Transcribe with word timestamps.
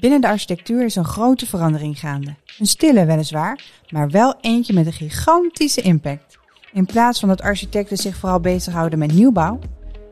Binnen 0.00 0.20
de 0.20 0.28
architectuur 0.28 0.84
is 0.84 0.96
een 0.96 1.04
grote 1.04 1.46
verandering 1.46 1.98
gaande. 1.98 2.34
Een 2.58 2.66
stille 2.66 3.04
weliswaar, 3.04 3.60
maar 3.88 4.10
wel 4.10 4.34
eentje 4.40 4.72
met 4.72 4.86
een 4.86 4.92
gigantische 4.92 5.80
impact. 5.80 6.38
In 6.72 6.86
plaats 6.86 7.20
van 7.20 7.28
dat 7.28 7.42
architecten 7.42 7.96
zich 7.96 8.16
vooral 8.16 8.40
bezighouden 8.40 8.98
met 8.98 9.12
nieuwbouw, 9.12 9.58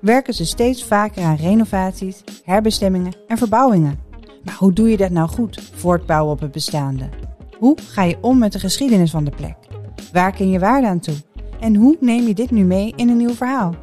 werken 0.00 0.34
ze 0.34 0.44
steeds 0.44 0.84
vaker 0.84 1.22
aan 1.22 1.36
renovaties, 1.36 2.24
herbestemmingen 2.44 3.12
en 3.28 3.38
verbouwingen. 3.38 3.98
Maar 4.42 4.54
hoe 4.54 4.72
doe 4.72 4.90
je 4.90 4.96
dat 4.96 5.10
nou 5.10 5.28
goed, 5.28 5.72
voortbouwen 5.74 6.32
op 6.32 6.40
het 6.40 6.52
bestaande? 6.52 7.08
Hoe 7.58 7.78
ga 7.88 8.02
je 8.02 8.18
om 8.20 8.38
met 8.38 8.52
de 8.52 8.58
geschiedenis 8.58 9.10
van 9.10 9.24
de 9.24 9.30
plek? 9.30 9.56
Waar 10.12 10.32
ken 10.32 10.50
je 10.50 10.58
waarde 10.58 10.86
aan 10.86 11.00
toe? 11.00 11.16
En 11.60 11.74
hoe 11.74 11.96
neem 12.00 12.26
je 12.26 12.34
dit 12.34 12.50
nu 12.50 12.64
mee 12.64 12.92
in 12.96 13.08
een 13.08 13.16
nieuw 13.16 13.34
verhaal? 13.34 13.74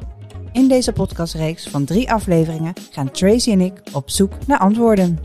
In 0.52 0.68
deze 0.68 0.92
podcastreeks 0.92 1.68
van 1.68 1.84
drie 1.84 2.12
afleveringen 2.12 2.72
gaan 2.90 3.10
Tracy 3.10 3.50
en 3.50 3.60
ik 3.60 3.82
op 3.92 4.10
zoek 4.10 4.32
naar 4.46 4.58
antwoorden. 4.58 5.18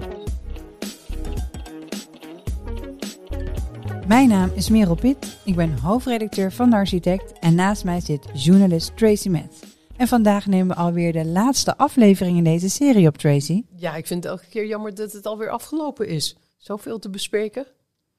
Mijn 4.07 4.29
naam 4.29 4.51
is 4.53 4.69
Merel 4.69 4.95
Pitt, 4.95 5.37
ik 5.45 5.55
ben 5.55 5.79
hoofdredacteur 5.79 6.51
van 6.51 6.69
de 6.69 6.75
Architect 6.75 7.39
en 7.39 7.55
naast 7.55 7.83
mij 7.83 7.99
zit 7.99 8.25
journalist 8.33 8.97
Tracy 8.97 9.29
Metz. 9.29 9.63
En 9.97 10.07
vandaag 10.07 10.45
nemen 10.45 10.67
we 10.67 10.81
alweer 10.81 11.13
de 11.13 11.25
laatste 11.25 11.77
aflevering 11.77 12.37
in 12.37 12.43
deze 12.43 12.69
serie 12.69 13.07
op 13.07 13.17
Tracy. 13.17 13.63
Ja, 13.75 13.95
ik 13.95 14.07
vind 14.07 14.23
het 14.23 14.33
elke 14.33 14.45
keer 14.49 14.67
jammer 14.67 14.95
dat 14.95 15.11
het 15.11 15.25
alweer 15.25 15.49
afgelopen 15.49 16.07
is. 16.07 16.37
Zoveel 16.57 16.99
te 16.99 17.09
bespreken. 17.09 17.65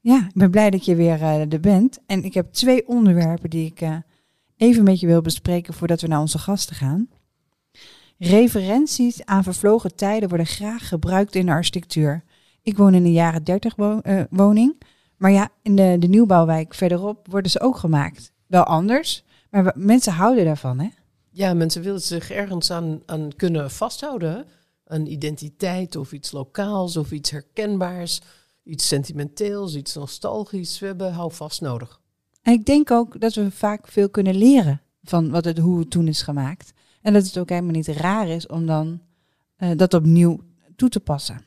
Ja, 0.00 0.26
ik 0.26 0.34
ben 0.34 0.50
blij 0.50 0.70
dat 0.70 0.84
je 0.84 0.94
weer 0.94 1.20
uh, 1.20 1.52
er 1.52 1.60
bent. 1.60 1.98
En 2.06 2.24
ik 2.24 2.34
heb 2.34 2.52
twee 2.52 2.88
onderwerpen 2.88 3.50
die 3.50 3.66
ik 3.66 3.80
uh, 3.80 3.96
even 4.56 4.84
met 4.84 5.00
je 5.00 5.06
wil 5.06 5.20
bespreken 5.20 5.74
voordat 5.74 6.00
we 6.00 6.06
naar 6.06 6.20
onze 6.20 6.38
gasten 6.38 6.76
gaan. 6.76 7.08
Referenties 8.18 9.24
aan 9.24 9.42
vervlogen 9.42 9.94
tijden 9.94 10.28
worden 10.28 10.46
graag 10.46 10.88
gebruikt 10.88 11.34
in 11.34 11.46
de 11.46 11.52
architectuur. 11.52 12.24
Ik 12.62 12.76
woon 12.76 12.94
in 12.94 13.04
een 13.04 13.12
jaren 13.12 13.44
30 13.44 13.76
wo 13.76 14.00
uh, 14.02 14.22
woning. 14.30 14.74
Maar 15.18 15.30
ja, 15.30 15.48
in 15.62 15.76
de, 15.76 15.96
de 15.98 16.08
nieuwbouwwijk 16.08 16.74
verderop 16.74 17.26
worden 17.30 17.50
ze 17.50 17.60
ook 17.60 17.76
gemaakt. 17.76 18.32
Wel 18.46 18.64
anders, 18.64 19.24
maar 19.50 19.64
we, 19.64 19.72
mensen 19.74 20.12
houden 20.12 20.44
daarvan, 20.44 20.78
hè? 20.78 20.88
Ja, 21.30 21.54
mensen 21.54 21.82
willen 21.82 22.00
zich 22.00 22.30
ergens 22.30 22.70
aan, 22.70 23.02
aan 23.06 23.30
kunnen 23.36 23.70
vasthouden. 23.70 24.46
Een 24.84 25.12
identiteit 25.12 25.96
of 25.96 26.12
iets 26.12 26.32
lokaals 26.32 26.96
of 26.96 27.12
iets 27.12 27.30
herkenbaars. 27.30 28.20
Iets 28.62 28.88
sentimenteels, 28.88 29.74
iets 29.74 29.94
nostalgisch. 29.94 30.78
We 30.78 30.86
hebben 30.86 31.12
houvast 31.12 31.60
nodig. 31.60 32.00
En 32.42 32.52
ik 32.52 32.66
denk 32.66 32.90
ook 32.90 33.20
dat 33.20 33.34
we 33.34 33.50
vaak 33.50 33.88
veel 33.88 34.08
kunnen 34.08 34.34
leren 34.34 34.80
van 35.02 35.30
wat 35.30 35.44
het, 35.44 35.58
hoe 35.58 35.78
het 35.78 35.90
toen 35.90 36.08
is 36.08 36.22
gemaakt. 36.22 36.72
En 37.02 37.12
dat 37.12 37.26
het 37.26 37.38
ook 37.38 37.48
helemaal 37.48 37.70
niet 37.70 37.88
raar 37.88 38.28
is 38.28 38.46
om 38.46 38.66
dan 38.66 39.00
uh, 39.58 39.70
dat 39.76 39.94
opnieuw 39.94 40.40
toe 40.76 40.88
te 40.88 41.00
passen. 41.00 41.46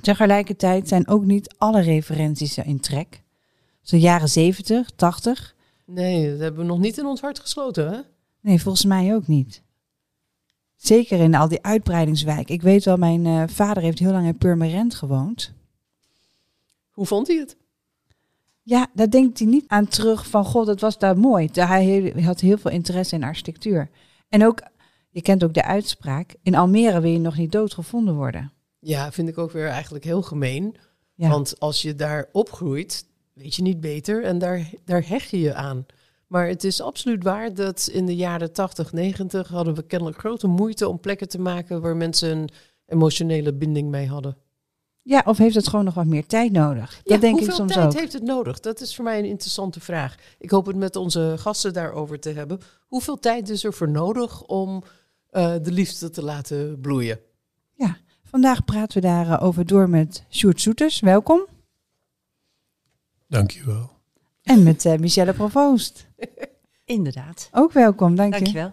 Tegelijkertijd 0.00 0.88
zijn 0.88 1.08
ook 1.08 1.24
niet 1.24 1.54
alle 1.58 1.80
referenties 1.80 2.58
in 2.58 2.80
trek. 2.80 3.22
Zo 3.82 3.96
jaren 3.96 4.28
70, 4.28 4.90
80. 4.90 5.54
Nee, 5.84 6.30
dat 6.30 6.38
hebben 6.38 6.60
we 6.60 6.66
nog 6.66 6.78
niet 6.78 6.98
in 6.98 7.06
ons 7.06 7.20
hart 7.20 7.38
gesloten, 7.38 7.90
hè? 7.92 8.00
Nee, 8.40 8.62
volgens 8.62 8.84
mij 8.84 9.14
ook 9.14 9.26
niet. 9.26 9.62
Zeker 10.76 11.20
in 11.20 11.34
al 11.34 11.48
die 11.48 11.62
uitbreidingswijken. 11.62 12.54
Ik 12.54 12.62
weet 12.62 12.84
wel, 12.84 12.96
mijn 12.96 13.24
uh, 13.24 13.42
vader 13.46 13.82
heeft 13.82 13.98
heel 13.98 14.12
lang 14.12 14.26
in 14.26 14.38
Purmerend 14.38 14.94
gewoond. 14.94 15.52
Hoe 16.90 17.06
vond 17.06 17.26
hij 17.26 17.36
het? 17.36 17.56
Ja, 18.62 18.86
daar 18.94 19.10
denkt 19.10 19.38
hij 19.38 19.48
niet 19.48 19.68
aan 19.68 19.88
terug 19.88 20.26
van, 20.26 20.44
god, 20.44 20.66
dat 20.66 20.80
was 20.80 20.98
daar 20.98 21.18
mooi. 21.18 21.48
Hij 21.52 22.12
had 22.22 22.40
heel 22.40 22.58
veel 22.58 22.70
interesse 22.70 23.14
in 23.14 23.24
architectuur. 23.24 23.90
En 24.28 24.46
ook, 24.46 24.62
je 25.10 25.22
kent 25.22 25.44
ook 25.44 25.54
de 25.54 25.64
uitspraak, 25.64 26.34
in 26.42 26.54
Almere 26.54 27.00
wil 27.00 27.10
je 27.10 27.18
nog 27.18 27.36
niet 27.36 27.52
doodgevonden 27.52 28.14
worden. 28.14 28.52
Ja, 28.78 29.12
vind 29.12 29.28
ik 29.28 29.38
ook 29.38 29.50
weer 29.50 29.68
eigenlijk 29.68 30.04
heel 30.04 30.22
gemeen. 30.22 30.76
Ja. 31.14 31.28
Want 31.28 31.60
als 31.60 31.82
je 31.82 31.94
daar 31.94 32.28
opgroeit, 32.32 33.06
weet 33.32 33.54
je 33.54 33.62
niet 33.62 33.80
beter 33.80 34.24
en 34.24 34.38
daar, 34.38 34.70
daar 34.84 35.08
hecht 35.08 35.30
je 35.30 35.40
je 35.40 35.54
aan. 35.54 35.86
Maar 36.26 36.48
het 36.48 36.64
is 36.64 36.80
absoluut 36.80 37.22
waar 37.22 37.54
dat 37.54 37.88
in 37.92 38.06
de 38.06 38.16
jaren 38.16 38.52
80, 38.52 38.92
90 38.92 39.48
hadden 39.48 39.74
we 39.74 39.82
kennelijk 39.82 40.18
grote 40.18 40.46
moeite 40.46 40.88
om 40.88 41.00
plekken 41.00 41.28
te 41.28 41.40
maken 41.40 41.80
waar 41.80 41.96
mensen 41.96 42.38
een 42.38 42.48
emotionele 42.86 43.54
binding 43.54 43.90
mee 43.90 44.06
hadden. 44.06 44.36
Ja, 45.02 45.22
of 45.26 45.38
heeft 45.38 45.54
het 45.54 45.68
gewoon 45.68 45.84
nog 45.84 45.94
wat 45.94 46.06
meer 46.06 46.26
tijd 46.26 46.52
nodig? 46.52 47.00
Dat 47.02 47.14
ja, 47.14 47.16
denk 47.20 47.40
ik 47.40 47.50
soms 47.50 47.72
tijd 47.72 47.86
ook. 47.86 48.00
heeft 48.00 48.12
het 48.12 48.22
nodig? 48.22 48.60
Dat 48.60 48.80
is 48.80 48.94
voor 48.94 49.04
mij 49.04 49.18
een 49.18 49.24
interessante 49.24 49.80
vraag. 49.80 50.14
Ik 50.38 50.50
hoop 50.50 50.66
het 50.66 50.76
met 50.76 50.96
onze 50.96 51.34
gasten 51.38 51.72
daarover 51.72 52.20
te 52.20 52.30
hebben. 52.30 52.60
Hoeveel 52.86 53.18
tijd 53.18 53.48
is 53.48 53.64
er 53.64 53.72
voor 53.72 53.88
nodig 53.88 54.42
om 54.42 54.82
uh, 55.30 55.54
de 55.62 55.72
liefde 55.72 56.10
te 56.10 56.22
laten 56.22 56.80
bloeien? 56.80 57.20
Vandaag 58.30 58.64
praten 58.64 59.00
we 59.00 59.06
daarover 59.06 59.66
door 59.66 59.88
met 59.88 60.24
Sjoerd 60.30 60.60
Soeters. 60.60 61.00
Welkom. 61.00 61.46
Dankjewel. 63.26 63.90
En 64.42 64.62
met 64.62 64.84
uh, 64.84 64.96
Michelle 64.96 65.32
Provoost. 65.32 66.06
Inderdaad. 66.84 67.48
Ook 67.52 67.72
welkom, 67.72 68.14
dank 68.16 68.32
je. 68.32 68.38
Dankjewel. 68.38 68.72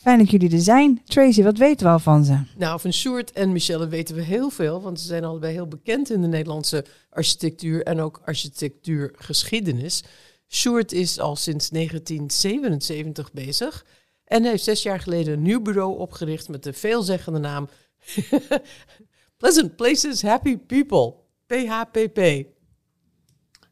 Fijn 0.00 0.18
dat 0.18 0.30
jullie 0.30 0.52
er 0.52 0.60
zijn. 0.60 1.02
Tracy, 1.04 1.42
wat 1.42 1.58
weten 1.58 1.86
we 1.86 1.92
al 1.92 1.98
van 1.98 2.24
ze? 2.24 2.38
Nou, 2.56 2.80
van 2.80 2.92
Sjoerd 2.92 3.32
en 3.32 3.52
Michelle 3.52 3.88
weten 3.88 4.14
we 4.14 4.22
heel 4.22 4.50
veel, 4.50 4.82
want 4.82 5.00
ze 5.00 5.06
zijn 5.06 5.24
allebei 5.24 5.52
heel 5.52 5.68
bekend 5.68 6.10
in 6.10 6.20
de 6.20 6.28
Nederlandse 6.28 6.84
architectuur 7.10 7.82
en 7.82 8.00
ook 8.00 8.20
architectuurgeschiedenis. 8.24 10.04
Sjoerd 10.48 10.92
is 10.92 11.18
al 11.18 11.36
sinds 11.36 11.68
1977 11.68 13.32
bezig 13.32 13.84
en 14.24 14.44
heeft 14.44 14.64
zes 14.64 14.82
jaar 14.82 15.00
geleden 15.00 15.32
een 15.32 15.42
nieuw 15.42 15.62
bureau 15.62 15.98
opgericht 15.98 16.48
met 16.48 16.62
de 16.62 16.72
veelzeggende 16.72 17.38
naam 17.38 17.68
Pleasant 19.38 19.76
Places 19.76 20.22
Happy 20.22 20.56
People, 20.56 21.14
PHPP. 21.46 22.46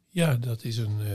Ja, 0.08 0.34
dat 0.34 0.64
is 0.64 0.76
een 0.76 1.00
uh, 1.00 1.12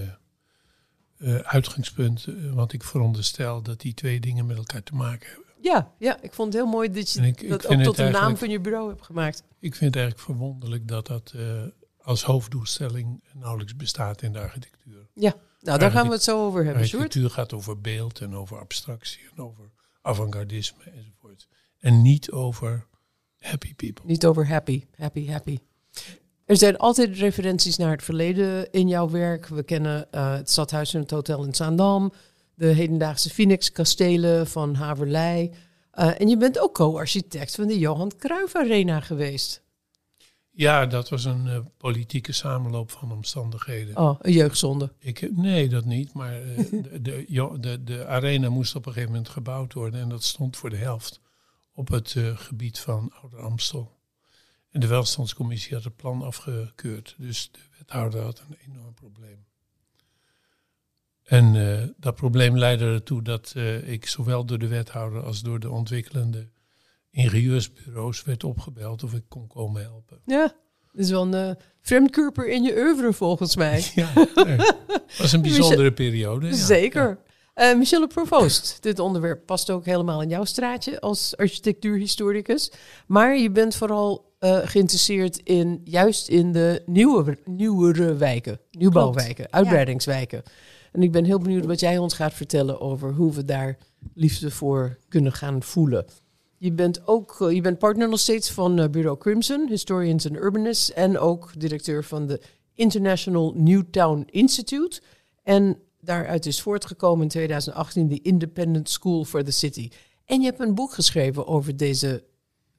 uh, 1.17 1.39
uitgangspunt, 1.39 2.25
uh, 2.27 2.53
want 2.53 2.73
ik 2.73 2.83
veronderstel 2.83 3.61
dat 3.61 3.79
die 3.79 3.93
twee 3.93 4.19
dingen 4.19 4.45
met 4.45 4.57
elkaar 4.57 4.83
te 4.83 4.95
maken 4.95 5.27
hebben. 5.29 5.45
Ja, 5.61 5.93
ja 5.99 6.21
ik 6.21 6.33
vond 6.33 6.53
het 6.53 6.61
heel 6.61 6.71
mooi 6.71 6.91
dat 6.91 7.11
je 7.11 7.21
ik, 7.21 7.49
dat 7.49 7.63
ik 7.63 7.71
ook 7.71 7.83
tot 7.83 7.95
de 7.95 8.09
naam 8.09 8.37
van 8.37 8.49
je 8.49 8.59
bureau 8.59 8.89
hebt 8.89 9.05
gemaakt. 9.05 9.43
Ik 9.59 9.75
vind 9.75 9.93
het 9.93 10.03
eigenlijk 10.03 10.25
verwonderlijk 10.25 10.87
dat 10.87 11.07
dat 11.07 11.33
als 12.01 12.23
hoofddoelstelling 12.23 13.23
nauwelijks 13.33 13.75
bestaat 13.75 14.21
in 14.21 14.33
de 14.33 14.39
architectuur. 14.39 15.07
Ja, 15.13 15.35
nou 15.59 15.79
daar 15.79 15.91
gaan 15.91 16.07
we 16.07 16.13
het 16.13 16.23
zo 16.23 16.45
over 16.45 16.63
hebben, 16.63 16.83
Architectuur 16.83 17.29
gaat 17.29 17.53
over 17.53 17.81
beeld 17.81 18.19
en 18.19 18.35
over 18.35 18.59
abstractie 18.59 19.21
en 19.35 19.43
over 19.43 19.71
avant-gardisme 20.01 20.83
enzovoort. 20.83 21.47
En 21.79 22.01
niet 22.01 22.31
over 22.31 22.87
happy 23.41 23.73
people. 23.73 24.05
Niet 24.05 24.25
over 24.25 24.47
happy, 24.47 24.83
happy, 24.97 25.27
happy. 25.27 25.57
Er 26.45 26.57
zijn 26.57 26.77
altijd 26.77 27.17
referenties 27.17 27.77
naar 27.77 27.91
het 27.91 28.03
verleden 28.03 28.71
in 28.71 28.87
jouw 28.87 29.09
werk. 29.09 29.47
We 29.47 29.63
kennen 29.63 30.07
uh, 30.11 30.33
het 30.33 30.49
stadhuis 30.49 30.93
en 30.93 31.01
het 31.01 31.11
hotel 31.11 31.43
in 31.43 31.55
Zaandam, 31.55 32.11
de 32.55 32.65
hedendaagse 32.65 33.29
Phoenix-kastelen 33.29 34.47
van 34.47 34.75
Haverlei. 34.75 35.51
Uh, 35.93 36.21
en 36.21 36.27
je 36.27 36.37
bent 36.37 36.59
ook 36.59 36.73
co-architect 36.73 37.55
van 37.55 37.67
de 37.67 37.79
Johan 37.79 38.11
Cruijff 38.17 38.55
Arena 38.55 38.99
geweest. 38.99 39.63
Ja, 40.53 40.85
dat 40.85 41.09
was 41.09 41.25
een 41.25 41.45
uh, 41.45 41.57
politieke 41.77 42.31
samenloop 42.31 42.91
van 42.91 43.11
omstandigheden. 43.11 43.97
Oh, 43.97 44.15
een 44.19 44.31
jeugdzonde. 44.31 44.91
Ik, 44.99 45.35
nee, 45.35 45.69
dat 45.69 45.85
niet. 45.85 46.13
Maar 46.13 46.31
de, 46.31 47.01
de, 47.01 47.57
de, 47.59 47.83
de, 47.83 48.05
arena 48.05 48.49
moest 48.49 48.75
op 48.75 48.85
een 48.85 48.91
gegeven 48.93 49.13
moment 49.13 49.31
gebouwd 49.31 49.73
worden. 49.73 50.01
En 50.01 50.09
dat 50.09 50.23
stond 50.23 50.57
voor 50.57 50.69
de 50.69 50.75
helft 50.75 51.20
op 51.81 51.87
het 51.87 52.15
gebied 52.35 52.79
van 52.79 53.11
Ouder 53.21 53.39
Amstel. 53.39 53.99
En 54.69 54.79
de 54.79 54.87
welstandscommissie 54.87 55.73
had 55.73 55.83
het 55.83 55.95
plan 55.95 56.21
afgekeurd. 56.21 57.15
Dus 57.17 57.49
de 57.51 57.59
wethouder 57.77 58.21
had 58.21 58.43
een 58.49 58.57
enorm 58.71 58.93
probleem. 58.93 59.45
En 61.23 61.53
uh, 61.53 61.83
dat 61.97 62.15
probleem 62.15 62.57
leidde 62.57 62.85
ertoe 62.85 63.21
dat 63.21 63.53
uh, 63.57 63.87
ik 63.87 64.05
zowel 64.05 64.45
door 64.45 64.57
de 64.57 64.67
wethouder 64.67 65.23
als 65.23 65.41
door 65.41 65.59
de 65.59 65.69
ontwikkelende 65.69 66.49
ingenieursbureaus 67.09 68.23
werd 68.23 68.43
opgebeld 68.43 69.03
of 69.03 69.13
ik 69.13 69.23
kon 69.27 69.47
komen 69.47 69.81
helpen. 69.81 70.21
Ja, 70.25 70.55
dat 70.91 71.01
is 71.01 71.09
wel 71.09 71.33
een 71.33 71.57
vreemdkörper 71.81 72.49
in 72.49 72.63
je 72.63 72.73
oeuvre 72.77 73.13
volgens 73.13 73.55
mij. 73.55 73.91
ja, 73.95 74.11
het 74.13 75.17
was 75.17 75.31
een 75.31 75.41
bijzondere 75.51 75.93
periode. 75.93 76.55
Zeker. 76.55 77.07
Ja. 77.07 77.30
Michelle 77.77 78.07
Provoost, 78.07 78.77
dit 78.81 78.99
onderwerp 78.99 79.45
past 79.45 79.69
ook 79.69 79.85
helemaal 79.85 80.21
in 80.21 80.29
jouw 80.29 80.45
straatje 80.45 80.99
als 81.01 81.37
architectuurhistoricus. 81.37 82.71
Maar 83.07 83.37
je 83.37 83.51
bent 83.51 83.75
vooral 83.75 84.31
uh, 84.39 84.59
geïnteresseerd 84.63 85.41
in 85.43 85.81
juist 85.83 86.27
in 86.27 86.51
de 86.51 86.81
nieuwe, 86.85 87.37
nieuwere 87.45 88.15
wijken, 88.15 88.59
nieuwbouwwijken, 88.71 89.35
Klopt. 89.35 89.53
uitbreidingswijken. 89.53 90.41
Ja. 90.45 90.51
En 90.91 91.03
ik 91.03 91.11
ben 91.11 91.23
heel 91.23 91.39
benieuwd 91.39 91.65
wat 91.65 91.79
jij 91.79 91.97
ons 91.97 92.13
gaat 92.13 92.33
vertellen 92.33 92.79
over 92.81 93.13
hoe 93.13 93.33
we 93.33 93.45
daar 93.45 93.77
liefde 94.13 94.51
voor 94.51 94.97
kunnen 95.09 95.31
gaan 95.31 95.63
voelen. 95.63 96.05
Je 96.57 96.71
bent 96.71 97.07
ook 97.07 97.39
uh, 97.41 97.51
je 97.51 97.61
bent 97.61 97.79
partner 97.79 98.09
nog 98.09 98.19
steeds 98.19 98.51
van 98.51 98.79
uh, 98.79 98.87
Bureau 98.87 99.17
Crimson, 99.17 99.67
Historians 99.69 100.27
and 100.27 100.35
Urbanists, 100.35 100.93
en 100.93 101.19
ook 101.19 101.51
directeur 101.57 102.03
van 102.03 102.27
de 102.27 102.41
International 102.73 103.53
Newtown 103.55 104.23
Institute. 104.29 105.01
En 105.43 105.77
daaruit 106.01 106.45
is 106.45 106.61
voortgekomen 106.61 107.23
in 107.23 107.29
2018 107.29 108.07
de 108.07 108.21
Independent 108.21 108.89
School 108.89 109.25
for 109.25 109.43
the 109.43 109.51
City. 109.51 109.89
En 110.25 110.39
je 110.39 110.45
hebt 110.45 110.59
een 110.59 110.75
boek 110.75 110.93
geschreven 110.93 111.47
over 111.47 111.77
deze 111.77 112.23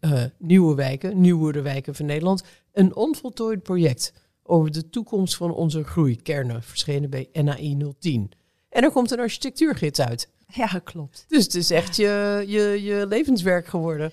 eh, 0.00 0.22
nieuwe 0.38 0.74
wijken, 0.74 1.20
nieuwere 1.20 1.62
wijken 1.62 1.94
van 1.94 2.06
Nederland. 2.06 2.42
Een 2.72 2.96
onvoltooid 2.96 3.62
project 3.62 4.12
over 4.42 4.72
de 4.72 4.90
toekomst 4.90 5.36
van 5.36 5.54
onze 5.54 5.84
groeikernen, 5.84 6.62
verschenen 6.62 7.10
bij 7.10 7.28
NAI 7.32 7.76
010. 7.98 8.30
En 8.68 8.82
er 8.82 8.90
komt 8.90 9.10
een 9.10 9.20
architectuurgids 9.20 10.00
uit. 10.00 10.28
Ja, 10.46 10.80
klopt. 10.84 11.24
Dus 11.28 11.44
het 11.44 11.54
is 11.54 11.70
echt 11.70 11.96
je, 11.96 12.44
je, 12.46 12.82
je 12.82 13.06
levenswerk 13.08 13.66
geworden. 13.66 14.12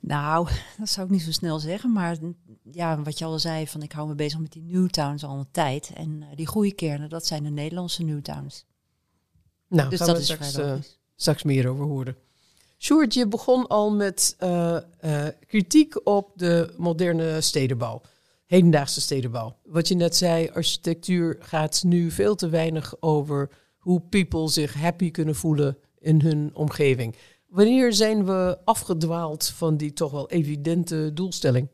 Nou, 0.00 0.48
dat 0.78 0.88
zou 0.88 1.06
ik 1.06 1.12
niet 1.12 1.22
zo 1.22 1.32
snel 1.32 1.58
zeggen. 1.58 1.92
Maar 1.92 2.16
ja, 2.72 3.02
wat 3.02 3.18
je 3.18 3.24
al 3.24 3.38
zei, 3.38 3.66
van 3.66 3.82
ik 3.82 3.92
hou 3.92 4.08
me 4.08 4.14
bezig 4.14 4.38
met 4.38 4.52
die 4.52 4.62
Newtowns 4.62 5.24
al 5.24 5.38
een 5.38 5.50
tijd. 5.50 5.90
En 5.94 6.20
uh, 6.20 6.26
die 6.34 6.46
groeikernen, 6.46 7.08
dat 7.08 7.26
zijn 7.26 7.42
de 7.42 7.50
Nederlandse 7.50 8.02
Newtowns. 8.02 8.64
Nou, 9.68 9.88
dus 9.88 9.98
gaan 9.98 10.06
dat 10.06 10.16
we 10.16 10.22
is 10.22 10.28
straks, 10.28 10.56
logisch. 10.56 10.98
straks 11.16 11.42
meer 11.42 11.68
over 11.68 11.84
horen. 11.84 12.16
Sjoerd, 12.78 13.14
je 13.14 13.28
begon 13.28 13.66
al 13.66 13.92
met 13.92 14.34
eh, 14.38 14.78
kritiek 15.46 16.06
op 16.06 16.32
de 16.34 16.74
moderne 16.76 17.40
stedenbouw. 17.40 18.00
Hedendaagse 18.46 19.00
stedenbouw. 19.00 19.56
Wat 19.64 19.88
je 19.88 19.94
net 19.94 20.16
zei, 20.16 20.48
architectuur 20.48 21.36
gaat 21.40 21.82
nu 21.82 22.10
veel 22.10 22.34
te 22.34 22.48
weinig 22.48 22.94
over 23.00 23.50
hoe 23.78 24.00
people 24.00 24.48
zich 24.48 24.74
happy 24.74 25.10
kunnen 25.10 25.34
voelen 25.34 25.78
in 25.98 26.20
hun 26.20 26.50
omgeving. 26.54 27.16
Wanneer 27.48 27.92
zijn 27.92 28.24
we 28.24 28.58
afgedwaald 28.64 29.48
van 29.50 29.76
die 29.76 29.92
toch 29.92 30.10
wel 30.10 30.30
evidente 30.30 31.10
doelstelling? 31.14 31.68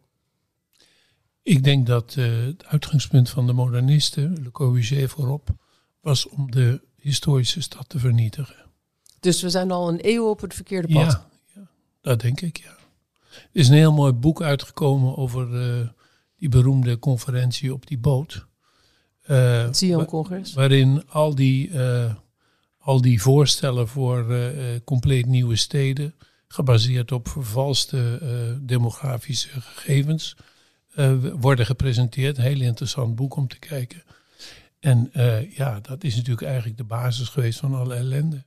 Ik 1.43 1.65
denk 1.65 1.87
dat 1.87 2.15
eh, 2.19 2.25
het 2.45 2.65
uitgangspunt 2.67 3.31
van 3.31 3.47
de 3.47 3.53
modernisten, 3.53 4.43
Le 4.43 4.51
Corbusier 4.51 5.09
voorop, 5.09 5.49
was 6.01 6.29
om 6.29 6.51
de 6.51 6.81
historische 6.97 7.61
stad 7.63 7.89
te 7.89 7.99
vernietigen. 7.99 8.57
Dus 9.21 9.43
we 9.43 9.51
zijn 9.51 9.71
al 9.71 9.89
een 9.89 9.99
eeuw 10.03 10.29
op 10.29 10.41
het 10.41 10.55
verkeerde 10.55 10.89
pad. 10.93 11.05
Ja, 11.13 11.29
ja, 11.55 11.69
dat 12.01 12.21
denk 12.21 12.41
ik, 12.41 12.57
ja. 12.57 12.77
Er 13.31 13.49
is 13.61 13.69
een 13.69 13.75
heel 13.75 13.93
mooi 13.93 14.13
boek 14.13 14.43
uitgekomen 14.43 15.17
over 15.17 15.61
eh, 15.81 15.89
die 16.37 16.49
beroemde 16.49 16.99
conferentie 16.99 17.73
op 17.73 17.87
die 17.87 17.99
boot. 17.99 18.47
Eh, 19.23 19.63
Het 19.63 19.77
Sion 19.77 19.97
wa- 19.99 20.05
Congres. 20.05 20.53
waarin 20.55 21.09
al 21.09 21.35
die, 21.35 21.71
al 22.85 23.01
die 23.01 23.23
voorstellen 23.23 23.89
voor 23.89 24.31
eh, 24.31 24.75
eh, 24.75 24.81
compleet 24.85 25.27
nieuwe 25.27 25.57
steden, 25.57 26.15
gebaseerd 26.49 27.13
op 27.13 27.29
vervalste 27.29 28.19
eh, 28.23 28.67
demografische 28.67 29.49
gegevens, 29.61 30.37
worden 31.39 31.67
gepresenteerd. 31.67 32.37
Een 32.37 32.45
heel 32.45 32.61
interessant 32.61 33.15
boek 33.15 33.37
om 33.37 33.49
te 33.49 33.59
kijken. 33.59 34.03
En 34.81 35.11
ja, 35.51 35.81
dat 35.81 36.05
is 36.05 36.17
natuurlijk 36.17 36.47
eigenlijk 36.47 36.77
de 36.77 36.85
basis 36.85 37.29
geweest 37.29 37.59
van 37.59 37.75
alle 37.75 37.95
ellende. 37.95 38.45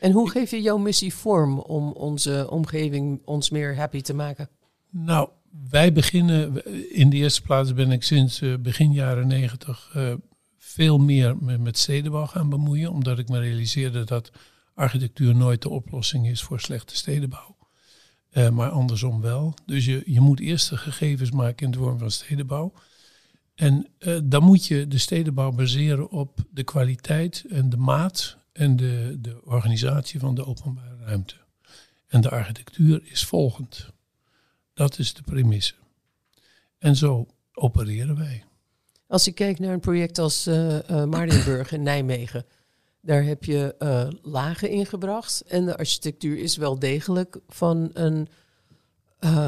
En 0.00 0.12
hoe 0.12 0.30
geef 0.30 0.50
je 0.50 0.62
jouw 0.62 0.78
missie 0.78 1.14
vorm 1.14 1.58
om 1.58 1.92
onze 1.92 2.46
omgeving 2.50 3.20
ons 3.24 3.50
meer 3.50 3.76
happy 3.76 4.00
te 4.00 4.14
maken? 4.14 4.48
Nou, 4.90 5.28
wij 5.70 5.92
beginnen, 5.92 6.64
in 6.94 7.10
de 7.10 7.16
eerste 7.16 7.42
plaats 7.42 7.74
ben 7.74 7.90
ik 7.90 8.02
sinds 8.02 8.42
begin 8.60 8.92
jaren 8.92 9.26
negentig 9.26 9.90
veel 10.76 10.98
meer 10.98 11.36
met, 11.36 11.78
stedenbouw 11.78 12.26
gaan 12.26 12.48
bemoeien. 12.48 12.90
Omdat 12.90 13.18
ik 13.18 13.28
me 13.28 13.38
realiseerde 13.38 14.04
dat 14.04 14.30
architectuur 14.74 15.36
nooit 15.36 15.62
de 15.62 15.68
oplossing 15.68 16.28
is 16.28 16.42
voor 16.42 16.60
slechte 16.60 16.96
stedenbouw. 16.96 17.56
Eh, 18.30 18.48
maar 18.48 18.70
andersom 18.70 19.20
wel. 19.20 19.54
Dus 19.66 19.84
je, 19.84 20.02
je 20.06 20.20
moet 20.20 20.40
eerst 20.40 20.68
de 20.68 20.76
gegevens 20.76 21.30
maken 21.30 21.66
in 21.66 21.72
de 21.72 21.78
vorm 21.78 21.98
van 21.98 22.10
stedenbouw. 22.10 22.72
En 23.54 23.86
eh, 23.98 24.18
dan 24.24 24.42
moet 24.42 24.66
je 24.66 24.88
de 24.88 24.98
stedenbouw 24.98 25.52
baseren 25.52 26.10
op 26.10 26.38
de 26.50 26.64
kwaliteit 26.64 27.44
en 27.48 27.70
de 27.70 27.76
maat 27.76 28.38
en 28.52 28.76
de, 28.76 29.16
de 29.20 29.44
organisatie 29.44 30.20
van 30.20 30.34
de 30.34 30.46
openbare 30.46 30.96
ruimte. 31.04 31.34
En 32.06 32.20
de 32.20 32.30
architectuur 32.30 33.00
is 33.04 33.24
volgend. 33.24 33.90
Dat 34.74 34.98
is 34.98 35.14
de 35.14 35.22
premisse. 35.22 35.74
En 36.78 36.96
zo 36.96 37.26
opereren 37.52 38.16
wij. 38.16 38.45
Als 39.08 39.24
je 39.24 39.32
kijkt 39.32 39.58
naar 39.58 39.72
een 39.72 39.80
project 39.80 40.18
als 40.18 40.46
eh, 40.46 41.04
Maardenburg 41.04 41.72
in 41.72 41.82
Nijmegen, 41.82 42.44
daar 43.00 43.24
heb 43.24 43.44
je 43.44 43.74
eh, 43.78 44.08
lagen 44.22 44.70
ingebracht. 44.70 45.42
En 45.46 45.64
de 45.64 45.76
architectuur 45.76 46.38
is 46.38 46.56
wel 46.56 46.78
degelijk 46.78 47.38
van 47.48 47.90
een. 47.92 48.28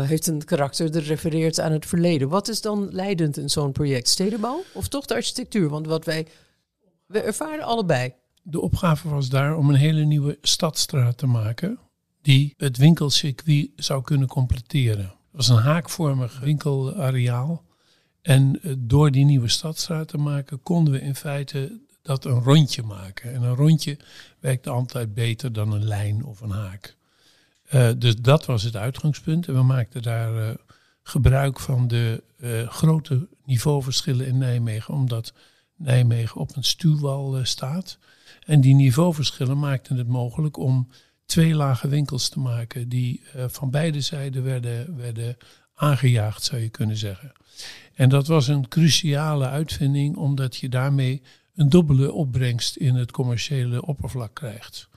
heeft 0.06 0.26
een 0.26 0.44
karakter 0.44 0.92
dat 0.92 1.02
refereert 1.02 1.60
aan 1.60 1.72
het 1.72 1.86
verleden. 1.86 2.28
Wat 2.28 2.48
is 2.48 2.60
dan 2.60 2.88
leidend 2.90 3.36
in 3.36 3.50
zo'n 3.50 3.72
project? 3.72 4.08
Stedenbouw 4.08 4.62
of 4.72 4.88
toch 4.88 5.06
de 5.06 5.14
architectuur? 5.14 5.68
Want 5.68 5.86
wat 5.86 6.04
wij. 6.04 6.26
We 7.06 7.20
ervaren 7.20 7.64
allebei. 7.64 8.14
De 8.42 8.60
opgave 8.60 9.08
was 9.08 9.28
daar 9.28 9.56
om 9.56 9.68
een 9.68 9.74
hele 9.74 10.04
nieuwe 10.04 10.38
stadstraat 10.40 11.18
te 11.18 11.26
maken. 11.26 11.78
die 12.22 12.54
het 12.56 12.76
winkelcircuit 12.76 13.70
zou 13.76 14.02
kunnen 14.02 14.28
completeren. 14.28 15.04
Het 15.04 15.12
was 15.30 15.48
een 15.48 15.56
haakvormig 15.56 16.40
winkelareaal. 16.40 17.64
En 18.28 18.62
eh, 18.62 18.72
door 18.78 19.10
die 19.10 19.24
nieuwe 19.24 19.48
stadstraat 19.48 20.08
te 20.08 20.18
maken, 20.18 20.62
konden 20.62 20.92
we 20.92 21.00
in 21.00 21.14
feite 21.14 21.80
dat 22.02 22.24
een 22.24 22.42
rondje 22.42 22.82
maken. 22.82 23.34
En 23.34 23.42
een 23.42 23.54
rondje 23.54 23.96
werkte 24.40 24.70
altijd 24.70 25.14
beter 25.14 25.52
dan 25.52 25.72
een 25.72 25.84
lijn 25.84 26.24
of 26.24 26.40
een 26.40 26.50
haak. 26.50 26.96
Eh, 27.62 27.90
dus 27.98 28.16
dat 28.16 28.46
was 28.46 28.62
het 28.62 28.76
uitgangspunt. 28.76 29.48
En 29.48 29.54
we 29.54 29.62
maakten 29.62 30.02
daar 30.02 30.48
eh, 30.48 30.54
gebruik 31.02 31.60
van 31.60 31.88
de 31.88 32.22
grote 32.68 33.28
niveauverschillen 33.44 34.26
in 34.26 34.38
Nijmegen, 34.38 34.94
omdat 34.94 35.32
Nijmegen 35.76 36.40
op 36.40 36.56
een 36.56 36.64
stuwwal 36.64 37.40
staat. 37.42 37.98
En 38.46 38.60
die 38.60 38.74
niveauverschillen 38.74 39.58
maakten 39.58 39.96
het 39.96 40.08
mogelijk 40.08 40.56
om 40.56 40.88
twee 41.26 41.54
lage 41.54 41.88
winkels 41.88 42.28
te 42.28 42.40
maken 42.40 42.88
die 42.88 43.22
van 43.48 43.70
beide 43.70 44.00
zijden 44.00 44.42
werden, 44.42 44.96
werden 44.96 45.36
aangejaagd, 45.78 46.42
zou 46.42 46.60
je 46.60 46.68
kunnen 46.68 46.96
zeggen. 46.96 47.32
En 47.94 48.08
dat 48.08 48.26
was 48.26 48.48
een 48.48 48.68
cruciale 48.68 49.48
uitvinding, 49.48 50.16
omdat 50.16 50.56
je 50.56 50.68
daarmee 50.68 51.22
een 51.54 51.68
dubbele 51.68 52.12
opbrengst 52.12 52.76
in 52.76 52.94
het 52.94 53.10
commerciële 53.10 53.86
oppervlak 53.86 54.34
krijgt. 54.34 54.88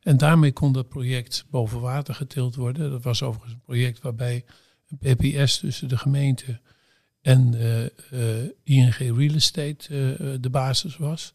En 0.00 0.16
daarmee 0.16 0.52
kon 0.52 0.72
dat 0.72 0.88
project 0.88 1.44
boven 1.50 1.80
water 1.80 2.14
getild 2.14 2.54
worden. 2.54 2.90
Dat 2.90 3.02
was 3.02 3.22
overigens 3.22 3.52
een 3.52 3.60
project 3.64 4.00
waarbij 4.00 4.44
een 4.88 5.16
PPS 5.16 5.58
tussen 5.58 5.88
de 5.88 5.96
gemeente 5.98 6.60
en 7.22 7.54
eh, 7.54 7.84
eh, 7.84 8.50
ING 8.64 8.94
Real 8.94 9.34
Estate 9.34 10.16
eh, 10.18 10.26
de 10.40 10.50
basis 10.50 10.96
was. 10.96 11.32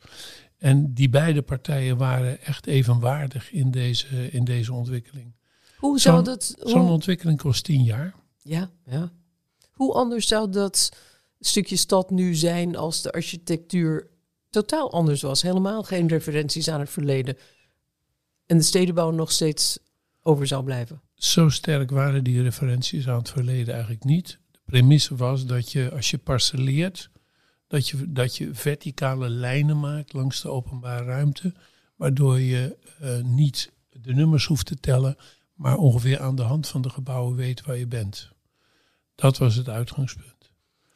En 0.57 0.93
die 0.93 1.09
beide 1.09 1.41
partijen 1.41 1.97
waren 1.97 2.41
echt 2.41 2.65
evenwaardig 2.65 3.51
in 3.51 3.71
deze, 3.71 4.31
in 4.31 4.43
deze 4.43 4.73
ontwikkeling. 4.73 5.33
Hoe 5.77 5.99
zou 5.99 6.23
dat. 6.23 6.55
Zo'n 6.59 6.81
hoe- 6.81 6.91
ontwikkeling 6.91 7.37
kost 7.37 7.63
tien 7.63 7.83
jaar. 7.83 8.13
Ja, 8.47 8.71
ja. 8.85 9.11
Hoe 9.71 9.93
anders 9.93 10.27
zou 10.27 10.49
dat 10.49 10.91
stukje 11.39 11.75
stad 11.75 12.09
nu 12.09 12.35
zijn 12.35 12.75
als 12.75 13.01
de 13.01 13.11
architectuur 13.11 14.07
totaal 14.49 14.91
anders 14.91 15.21
was? 15.21 15.41
Helemaal 15.41 15.83
geen 15.83 16.07
referenties 16.07 16.69
aan 16.69 16.79
het 16.79 16.89
verleden. 16.89 17.37
En 18.45 18.57
de 18.57 18.63
stedenbouw 18.63 19.11
nog 19.11 19.31
steeds 19.31 19.79
over 20.21 20.47
zou 20.47 20.63
blijven. 20.63 21.01
Zo 21.13 21.49
sterk 21.49 21.91
waren 21.91 22.23
die 22.23 22.41
referenties 22.41 23.07
aan 23.07 23.17
het 23.17 23.29
verleden 23.29 23.73
eigenlijk 23.73 24.03
niet. 24.03 24.39
De 24.51 24.59
premisse 24.65 25.15
was 25.15 25.45
dat 25.45 25.71
je 25.71 25.91
als 25.91 26.11
je 26.11 26.17
parcelleert, 26.17 27.09
dat 27.67 27.89
je, 27.89 28.11
dat 28.11 28.37
je 28.37 28.53
verticale 28.53 29.29
lijnen 29.29 29.79
maakt 29.79 30.13
langs 30.13 30.41
de 30.41 30.49
openbare 30.49 31.05
ruimte, 31.05 31.53
waardoor 31.95 32.39
je 32.39 32.77
eh, 32.99 33.21
niet 33.21 33.71
de 33.89 34.13
nummers 34.13 34.45
hoeft 34.45 34.65
te 34.65 34.79
tellen, 34.79 35.17
maar 35.53 35.77
ongeveer 35.77 36.19
aan 36.19 36.35
de 36.35 36.41
hand 36.41 36.67
van 36.67 36.81
de 36.81 36.89
gebouwen 36.89 37.35
weet 37.35 37.61
waar 37.61 37.77
je 37.77 37.87
bent. 37.87 38.33
Dat 39.15 39.37
was 39.37 39.55
het 39.55 39.69
uitgangspunt. 39.69 40.35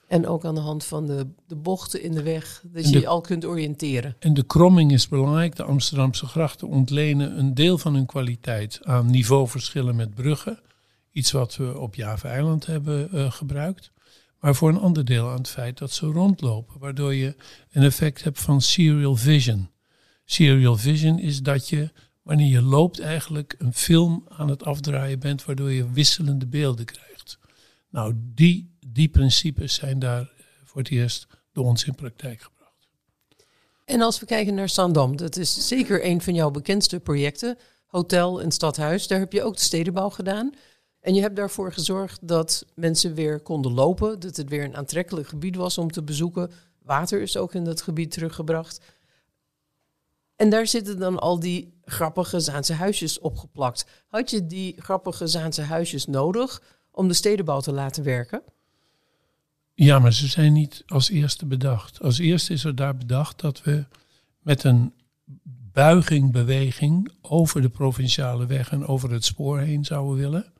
En 0.10 0.28
ook 0.28 0.46
aan 0.46 0.56
de 0.56 0.62
hand 0.62 0.86
van 0.86 1.06
de, 1.06 1.28
de 1.48 1.56
bochten 1.56 2.02
in 2.02 2.12
de 2.12 2.24
weg, 2.24 2.64
dat 2.72 2.90
je 2.90 3.00
je 3.00 3.08
al 3.08 3.22
kunt 3.22 3.46
oriënteren. 3.46 4.16
En 4.20 4.34
de 4.34 4.44
kromming 4.44 4.92
is 4.92 5.08
belangrijk. 5.08 5.56
De 5.56 5.64
Amsterdamse 5.64 6.26
grachten 6.26 6.68
ontlenen 6.68 7.40
een 7.40 7.54
deel 7.54 7.78
van 7.78 7.94
hun 7.94 8.06
kwaliteit 8.06 8.80
aan 8.84 9.12
niveauverschillen 9.12 9.96
met 9.96 10.14
bruggen. 10.14 10.60
Iets 11.12 11.32
wat 11.32 11.56
we 11.56 11.80
op 11.80 11.96
Java-eiland 11.96 12.66
hebben 12.66 13.12
eh, 13.12 13.32
gebruikt. 13.32 13.92
Maar 14.40 14.56
voor 14.56 14.70
een 14.70 14.80
ander 14.80 15.06
deel 15.06 15.30
aan 15.30 15.38
het 15.38 15.50
feit 15.50 15.78
dat 15.78 15.92
ze 15.92 16.06
rondlopen. 16.06 16.80
Waardoor 16.80 17.14
je 17.14 17.36
een 17.72 17.84
effect 17.84 18.24
hebt 18.24 18.42
van 18.42 18.62
serial 18.62 19.16
vision. 19.16 19.70
Serial 20.26 20.78
vision 20.78 21.20
is 21.20 21.42
dat 21.42 21.70
je, 21.70 21.92
wanneer 22.22 22.50
je 22.50 22.62
loopt, 22.62 23.00
eigenlijk 23.00 23.56
een 23.58 23.74
film 23.74 24.26
aan 24.30 24.50
het 24.50 24.64
afdraaien 24.64 25.20
bent. 25.20 25.46
Waardoor 25.46 25.72
je 25.72 25.92
wisselende 25.92 26.48
beelden 26.48 26.86
krijgt. 26.86 27.09
Nou, 27.90 28.14
die, 28.18 28.78
die 28.88 29.10
principes 29.10 29.74
zijn 29.74 30.00
daar 30.00 30.22
eh, 30.22 30.46
voor 30.64 30.82
het 30.82 30.92
eerst 30.92 31.28
door 31.52 31.66
ons 31.66 31.86
in 31.86 31.96
praktijk 31.96 32.42
gebracht. 32.42 32.88
En 33.86 34.02
als 34.02 34.20
we 34.20 34.26
kijken 34.26 34.54
naar 34.54 34.70
Sandam, 34.70 35.18
dat 35.18 35.36
is 35.36 35.68
zeker 35.68 36.06
een 36.06 36.22
van 36.22 36.34
jouw 36.34 36.52
bekendste 36.52 37.00
projecten. 37.00 37.58
Hotel 37.86 38.42
en 38.42 38.52
stadhuis, 38.52 39.08
daar 39.08 39.20
heb 39.20 39.32
je 39.34 39.44
ook 39.44 39.56
de 39.56 39.62
stedenbouw 39.62 40.10
gedaan. 40.10 40.54
En 41.00 41.14
je 41.14 41.22
hebt 41.22 41.36
daarvoor 41.36 41.74
gezorgd 41.74 42.28
dat 42.28 42.66
mensen 42.76 43.14
weer 43.14 43.40
konden 43.40 43.72
lopen. 43.74 44.20
Dat 44.20 44.36
het 44.36 44.50
weer 44.50 44.64
een 44.64 44.76
aantrekkelijk 44.76 45.28
gebied 45.28 45.56
was 45.56 45.78
om 45.78 45.92
te 45.92 46.04
bezoeken. 46.04 46.52
Water 46.84 47.22
is 47.22 47.38
ook 47.38 47.54
in 47.54 47.64
dat 47.64 47.82
gebied 47.82 48.12
teruggebracht. 48.12 48.82
En 50.36 50.50
daar 50.50 50.68
zitten 50.68 51.00
dan 51.00 51.20
al 51.20 51.40
die 51.40 51.80
grappige 51.84 52.40
Zaanse 52.40 52.74
huisjes 52.74 53.20
opgeplakt. 53.20 53.86
Had 54.08 54.30
je 54.30 54.46
die 54.46 54.82
grappige 54.82 55.28
Zaanse 55.28 55.62
huisjes 55.62 56.06
nodig 56.06 56.62
om 57.00 57.08
de 57.08 57.14
stedenbouw 57.14 57.60
te 57.60 57.72
laten 57.72 58.04
werken? 58.04 58.42
Ja, 59.74 60.00
maar 60.00 60.14
ze 60.14 60.28
zijn 60.28 60.54
niet 60.54 60.84
als 60.88 61.10
eerste 61.10 61.46
bedacht. 61.46 62.02
Als 62.02 62.18
eerste 62.18 62.54
is 62.54 62.64
er 62.64 62.76
daar 62.76 62.96
bedacht 62.96 63.40
dat 63.40 63.62
we 63.64 63.86
met 64.40 64.64
een 64.64 64.94
buiging, 65.74 66.32
beweging 66.32 67.12
over 67.22 67.62
de 67.62 67.70
provinciale 67.70 68.46
weg 68.46 68.72
en 68.72 68.86
over 68.86 69.12
het 69.12 69.26
spoor 69.26 69.60
heen 69.60 69.86
zouden 69.86 70.18
willen. 70.18 70.54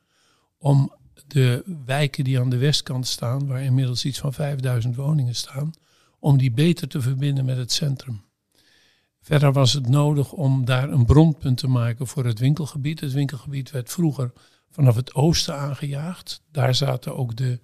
Om 0.58 0.92
de 1.26 1.62
wijken 1.84 2.24
die 2.24 2.40
aan 2.40 2.50
de 2.50 2.58
westkant 2.58 3.06
staan, 3.06 3.46
waar 3.46 3.62
inmiddels 3.62 4.04
iets 4.04 4.18
van 4.18 4.32
5000 4.32 4.96
woningen 4.96 5.34
staan, 5.34 5.72
om 6.18 6.38
die 6.38 6.50
beter 6.50 6.88
te 6.88 7.00
verbinden 7.00 7.44
met 7.44 7.56
het 7.56 7.72
centrum. 7.72 8.22
Verder 9.20 9.52
was 9.52 9.72
het 9.72 9.88
nodig 9.88 10.32
om 10.32 10.64
daar 10.64 10.90
een 10.90 11.04
bronpunt 11.06 11.58
te 11.58 11.68
maken 11.68 12.06
voor 12.06 12.24
het 12.24 12.38
winkelgebied. 12.38 13.00
Het 13.00 13.12
winkelgebied 13.12 13.70
werd 13.70 13.90
vroeger 13.90 14.32
vanaf 14.70 14.96
het 14.96 15.14
oosten 15.14 15.56
aangejaagd. 15.56 16.42
Daar 16.50 16.74
zaten 16.74 17.16
ook 17.16 17.36
de, 17.36 17.60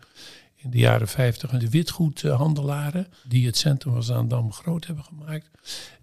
in 0.54 0.70
de 0.70 0.78
jaren 0.78 1.08
50 1.08 1.50
de 1.50 1.70
witgoedhandelaren, 1.70 3.06
die 3.28 3.46
het 3.46 3.56
centrum 3.56 3.92
van 3.92 4.02
Zaandam 4.02 4.52
groot 4.52 4.86
hebben 4.86 5.04
gemaakt. 5.04 5.50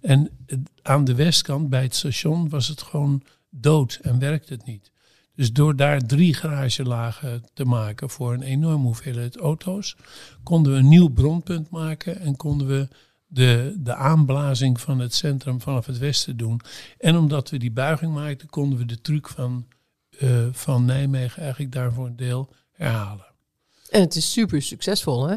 En 0.02 0.30
aan 0.82 1.04
de 1.04 1.16
westkant, 1.16 1.70
bij 1.70 1.82
het 1.82 1.96
station, 1.96 2.50
was 2.50 2.68
het 2.68 2.82
gewoon 2.82 3.24
dood 3.50 4.00
en 4.02 4.20
werkte 4.20 4.54
het 4.54 4.66
niet. 4.66 4.92
Dus 5.36 5.54
door 5.54 5.76
daar 5.76 6.02
drie 6.02 6.34
garagelagen 6.34 7.44
te 7.54 7.66
maken 7.66 8.10
voor 8.10 8.34
een 8.34 8.42
enorme 8.42 8.84
hoeveelheid 8.84 9.38
auto's, 9.38 9.96
konden 10.44 10.74
we 10.74 10.78
een 10.78 10.88
nieuw 10.88 11.10
bronpunt 11.10 11.70
maken 11.70 12.20
en 12.20 12.36
konden 12.36 12.68
we 12.68 12.88
de, 13.28 13.76
de 13.80 13.96
aanblazing 13.96 14.80
van 14.82 15.00
het 15.00 15.14
centrum 15.14 15.62
vanaf 15.62 15.86
het 15.86 15.98
westen 15.98 16.38
doen. 16.38 16.62
En 17.00 17.18
omdat 17.18 17.50
we 17.50 17.58
die 17.58 17.72
buiging 17.72 18.14
maakten, 18.14 18.50
konden 18.50 18.80
we 18.80 18.86
de 18.86 19.02
truc 19.02 19.28
van, 19.28 19.68
uh, 20.20 20.48
van 20.52 20.86
Nijmegen 20.86 21.42
eigenlijk 21.42 21.72
daarvoor 21.72 22.06
een 22.06 22.16
deel 22.16 22.54
herhalen. 22.72 23.26
En 23.90 24.02
het 24.02 24.16
is 24.16 24.32
super 24.32 24.62
succesvol, 24.62 25.28
hè? 25.28 25.36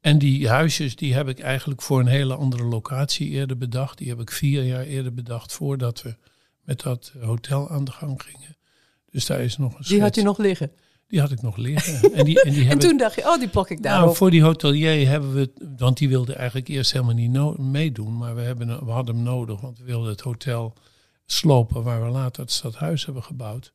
En 0.00 0.18
die 0.18 0.48
huisjes 0.48 0.96
die 0.96 1.14
heb 1.14 1.28
ik 1.28 1.40
eigenlijk 1.40 1.82
voor 1.82 2.00
een 2.00 2.06
hele 2.06 2.34
andere 2.34 2.64
locatie 2.64 3.28
eerder 3.28 3.58
bedacht. 3.58 3.98
Die 3.98 4.08
heb 4.08 4.20
ik 4.20 4.30
vier 4.30 4.62
jaar 4.62 4.82
eerder 4.82 5.14
bedacht 5.14 5.52
voordat 5.52 6.02
we 6.02 6.16
met 6.62 6.80
dat 6.80 7.12
hotel 7.20 7.70
aan 7.70 7.84
de 7.84 7.90
gang 7.90 8.22
gingen. 8.22 8.56
Dus 9.10 9.26
daar 9.26 9.40
is 9.40 9.56
nog 9.56 9.68
een 9.68 9.74
schets. 9.74 9.88
Die 9.88 10.00
had 10.00 10.16
u 10.16 10.22
nog 10.22 10.38
liggen? 10.38 10.72
Die 11.08 11.20
had 11.20 11.30
ik 11.30 11.42
nog 11.42 11.56
liggen. 11.56 12.12
En, 12.12 12.24
die, 12.24 12.42
en, 12.42 12.52
die 12.52 12.68
en 12.70 12.78
toen 12.78 12.96
dacht 12.96 13.14
je, 13.14 13.22
oh, 13.22 13.38
die 13.38 13.48
plak 13.48 13.70
ik 13.70 13.82
daar 13.82 14.00
Nou, 14.00 14.16
voor 14.16 14.30
die 14.30 14.42
hotelier 14.42 15.08
hebben 15.08 15.34
we, 15.34 15.52
want 15.76 15.98
die 15.98 16.08
wilde 16.08 16.34
eigenlijk 16.34 16.68
eerst 16.68 16.92
helemaal 16.92 17.14
niet 17.14 17.58
meedoen. 17.58 18.16
Maar 18.16 18.34
we, 18.34 18.40
hebben, 18.40 18.84
we 18.84 18.90
hadden 18.90 19.14
hem 19.14 19.24
nodig, 19.24 19.60
want 19.60 19.78
we 19.78 19.84
wilden 19.84 20.10
het 20.10 20.20
hotel 20.20 20.74
slopen 21.26 21.82
waar 21.82 22.04
we 22.04 22.10
later 22.10 22.42
het 22.42 22.52
stadhuis 22.52 23.04
hebben 23.04 23.22
gebouwd. 23.22 23.72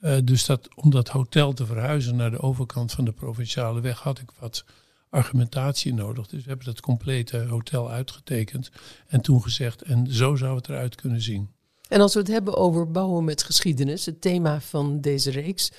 Uh, 0.00 0.16
dus 0.24 0.46
dat, 0.46 0.68
om 0.74 0.90
dat 0.90 1.08
hotel 1.08 1.52
te 1.52 1.66
verhuizen 1.66 2.16
naar 2.16 2.30
de 2.30 2.40
overkant 2.40 2.92
van 2.92 3.04
de 3.04 3.12
provinciale 3.12 3.80
weg 3.80 3.98
had 3.98 4.18
ik 4.18 4.30
wat 4.38 4.64
argumentatie 5.10 5.94
nodig. 5.94 6.26
Dus 6.26 6.42
we 6.42 6.48
hebben 6.48 6.66
dat 6.66 6.80
complete 6.80 7.38
hotel 7.38 7.90
uitgetekend 7.90 8.70
en 9.06 9.20
toen 9.20 9.42
gezegd, 9.42 9.82
en 9.82 10.12
zo 10.12 10.36
zou 10.36 10.56
het 10.56 10.68
eruit 10.68 10.94
kunnen 10.94 11.20
zien. 11.20 11.50
En 11.88 12.00
als 12.00 12.14
we 12.14 12.20
het 12.20 12.28
hebben 12.28 12.56
over 12.56 12.90
bouwen 12.90 13.24
met 13.24 13.42
geschiedenis, 13.42 14.06
het 14.06 14.20
thema 14.20 14.60
van 14.60 15.00
deze 15.00 15.30
reeks, 15.30 15.72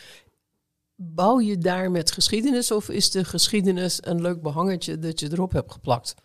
bouw 0.96 1.40
je 1.40 1.58
daar 1.58 1.92
met 1.92 2.12
geschiedenis 2.12 2.72
of 2.72 2.90
is 2.90 3.12
de 3.12 3.26
geschiedenis 3.26 3.98
een 4.02 4.22
leuk 4.22 4.42
behangertje 4.42 5.00
dat 5.00 5.20
je 5.20 5.32
erop 5.32 5.52
hebt 5.52 5.72
geplakt? 5.72 6.16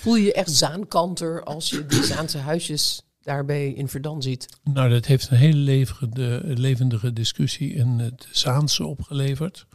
Voel 0.00 0.16
je 0.16 0.24
je 0.24 0.32
echt 0.32 0.50
zaankanter 0.50 1.44
als 1.44 1.70
je 1.70 1.86
die 1.86 2.04
Zaanse 2.04 2.38
huisjes 2.38 3.02
daarbij 3.22 3.72
in 3.72 3.88
Verdam 3.88 4.22
ziet? 4.22 4.48
Nou, 4.64 4.90
dat 4.90 5.06
heeft 5.06 5.30
een 5.30 5.36
hele 5.36 5.56
levendige, 5.56 6.42
levendige 6.44 7.12
discussie 7.12 7.74
in 7.74 7.88
het 7.88 8.28
Zaanse 8.30 8.86
opgeleverd. 8.86 9.66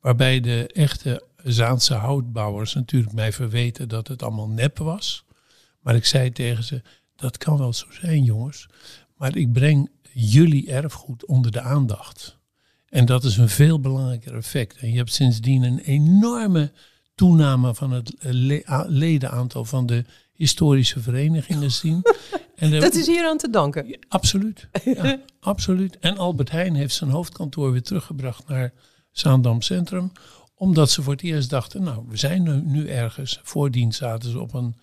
Waarbij 0.00 0.40
de 0.40 0.66
echte 0.72 1.22
Zaanse 1.44 1.94
houtbouwers 1.94 2.74
natuurlijk 2.74 3.12
mij 3.12 3.32
verweten 3.32 3.88
dat 3.88 4.08
het 4.08 4.22
allemaal 4.22 4.48
nep 4.48 4.78
was. 4.78 5.24
Maar 5.80 5.94
ik 5.94 6.04
zei 6.04 6.32
tegen 6.32 6.64
ze, 6.64 6.82
dat 7.16 7.38
kan 7.38 7.58
wel 7.58 7.72
zo 7.72 7.86
zijn 7.90 8.24
jongens. 8.24 8.66
Maar 9.16 9.36
ik 9.36 9.52
breng 9.52 9.90
jullie 10.12 10.70
erfgoed 10.70 11.26
onder 11.26 11.52
de 11.52 11.60
aandacht. 11.60 12.38
En 12.88 13.04
dat 13.04 13.24
is 13.24 13.36
een 13.36 13.48
veel 13.48 13.80
belangrijker 13.80 14.34
effect. 14.34 14.76
En 14.76 14.90
je 14.90 14.96
hebt 14.96 15.12
sindsdien 15.12 15.62
een 15.62 15.78
enorme 15.78 16.72
toename 17.14 17.74
van 17.74 17.92
het 17.92 18.14
ledenaantal 18.88 19.64
van 19.64 19.86
de 19.86 20.04
historische 20.32 21.00
verenigingen 21.00 21.70
gezien. 21.70 22.02
En 22.56 22.80
dat 22.80 22.94
is 22.94 23.06
hier 23.06 23.26
aan 23.26 23.38
te 23.38 23.50
danken. 23.50 23.98
absoluut. 24.08 24.68
Ja, 24.84 25.18
absoluut. 25.40 25.98
En 25.98 26.18
Albert 26.18 26.50
Heijn 26.50 26.74
heeft 26.74 26.94
zijn 26.94 27.10
hoofdkantoor 27.10 27.72
weer 27.72 27.82
teruggebracht 27.82 28.48
naar 28.48 28.72
Zaandam 29.10 29.62
Centrum. 29.62 30.12
Omdat 30.54 30.90
ze 30.90 31.02
voor 31.02 31.12
het 31.12 31.22
eerst 31.22 31.50
dachten, 31.50 31.82
nou, 31.82 32.04
we 32.08 32.16
zijn 32.16 32.42
nu, 32.42 32.60
nu 32.64 32.88
ergens. 32.88 33.40
Voordien 33.42 33.92
zaten 33.92 34.30
ze 34.30 34.40
op 34.40 34.54
een, 34.54 34.76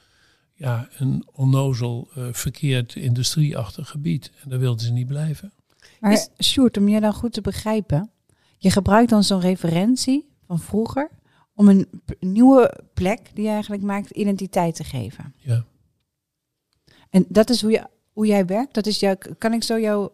ja, 0.53 0.89
een 0.98 1.27
onnozel, 1.32 2.10
uh, 2.18 2.24
verkeerd 2.32 2.96
industrieachtig 2.96 3.89
gebied. 3.89 4.32
En 4.44 4.50
daar 4.50 4.60
wilden 4.60 4.86
ze 4.86 4.92
niet 4.92 5.08
blijven. 5.08 5.53
Maar 6.00 6.12
is... 6.12 6.30
Sjoerd, 6.44 6.77
om 6.77 6.88
je 6.88 7.00
dan 7.00 7.13
goed 7.13 7.34
te 7.34 7.42
begrijpen. 7.42 8.12
Je 8.58 8.72
gebruikt 8.72 9.10
dan 9.10 9.24
zo'n 9.24 9.39
referentie 9.39 10.30
van 10.48 10.60
vroeger 10.60 11.10
om 11.56 11.70
een 11.70 11.88
nieuwe 12.20 12.84
plek 12.94 13.32
die 13.34 13.44
je 13.44 13.50
eigenlijk 13.50 13.84
maakt 13.84 14.10
identiteit 14.10 14.75
te 14.75 14.84
geven. 14.84 15.34
Ja. 15.38 15.65
En 17.13 17.25
dat 17.29 17.50
is 17.50 17.62
hoe, 17.62 17.72
je, 17.72 17.88
hoe 18.12 18.25
jij 18.25 18.46
werkt? 18.46 18.74
Dat 18.74 18.86
is 18.86 19.00
jouw, 19.00 19.15
kan 19.38 19.53
ik 19.53 19.63
zo 19.63 19.79
jouw 19.79 20.12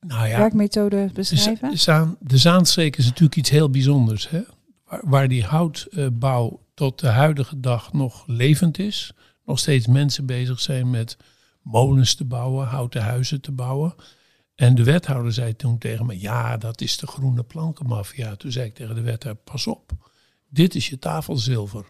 nou 0.00 0.28
ja, 0.28 0.38
werkmethode 0.38 1.10
beschrijven? 1.14 1.70
De, 1.70 1.76
Zaan, 1.76 2.16
de 2.20 2.38
Zaanstreek 2.38 2.96
is 2.96 3.04
natuurlijk 3.04 3.36
iets 3.36 3.50
heel 3.50 3.70
bijzonders. 3.70 4.28
Hè? 4.28 4.42
Waar, 4.84 5.00
waar 5.04 5.28
die 5.28 5.44
houtbouw 5.44 6.60
tot 6.74 7.00
de 7.00 7.06
huidige 7.06 7.60
dag 7.60 7.92
nog 7.92 8.24
levend 8.26 8.78
is. 8.78 9.12
Nog 9.44 9.58
steeds 9.58 9.86
mensen 9.86 10.26
bezig 10.26 10.60
zijn 10.60 10.90
met 10.90 11.16
molens 11.62 12.14
te 12.14 12.24
bouwen, 12.24 12.66
houten 12.66 13.02
huizen 13.02 13.40
te 13.40 13.52
bouwen. 13.52 13.94
En 14.54 14.74
de 14.74 14.84
wethouder 14.84 15.32
zei 15.32 15.56
toen 15.56 15.78
tegen 15.78 16.06
me, 16.06 16.20
ja, 16.20 16.56
dat 16.56 16.80
is 16.80 16.96
de 16.96 17.06
groene 17.06 17.42
plankenmafia. 17.42 18.36
Toen 18.36 18.52
zei 18.52 18.66
ik 18.66 18.74
tegen 18.74 18.94
de 18.94 19.00
wethouder, 19.00 19.42
pas 19.44 19.66
op, 19.66 19.92
dit 20.48 20.74
is 20.74 20.88
je 20.88 20.98
tafelzilver. 20.98 21.84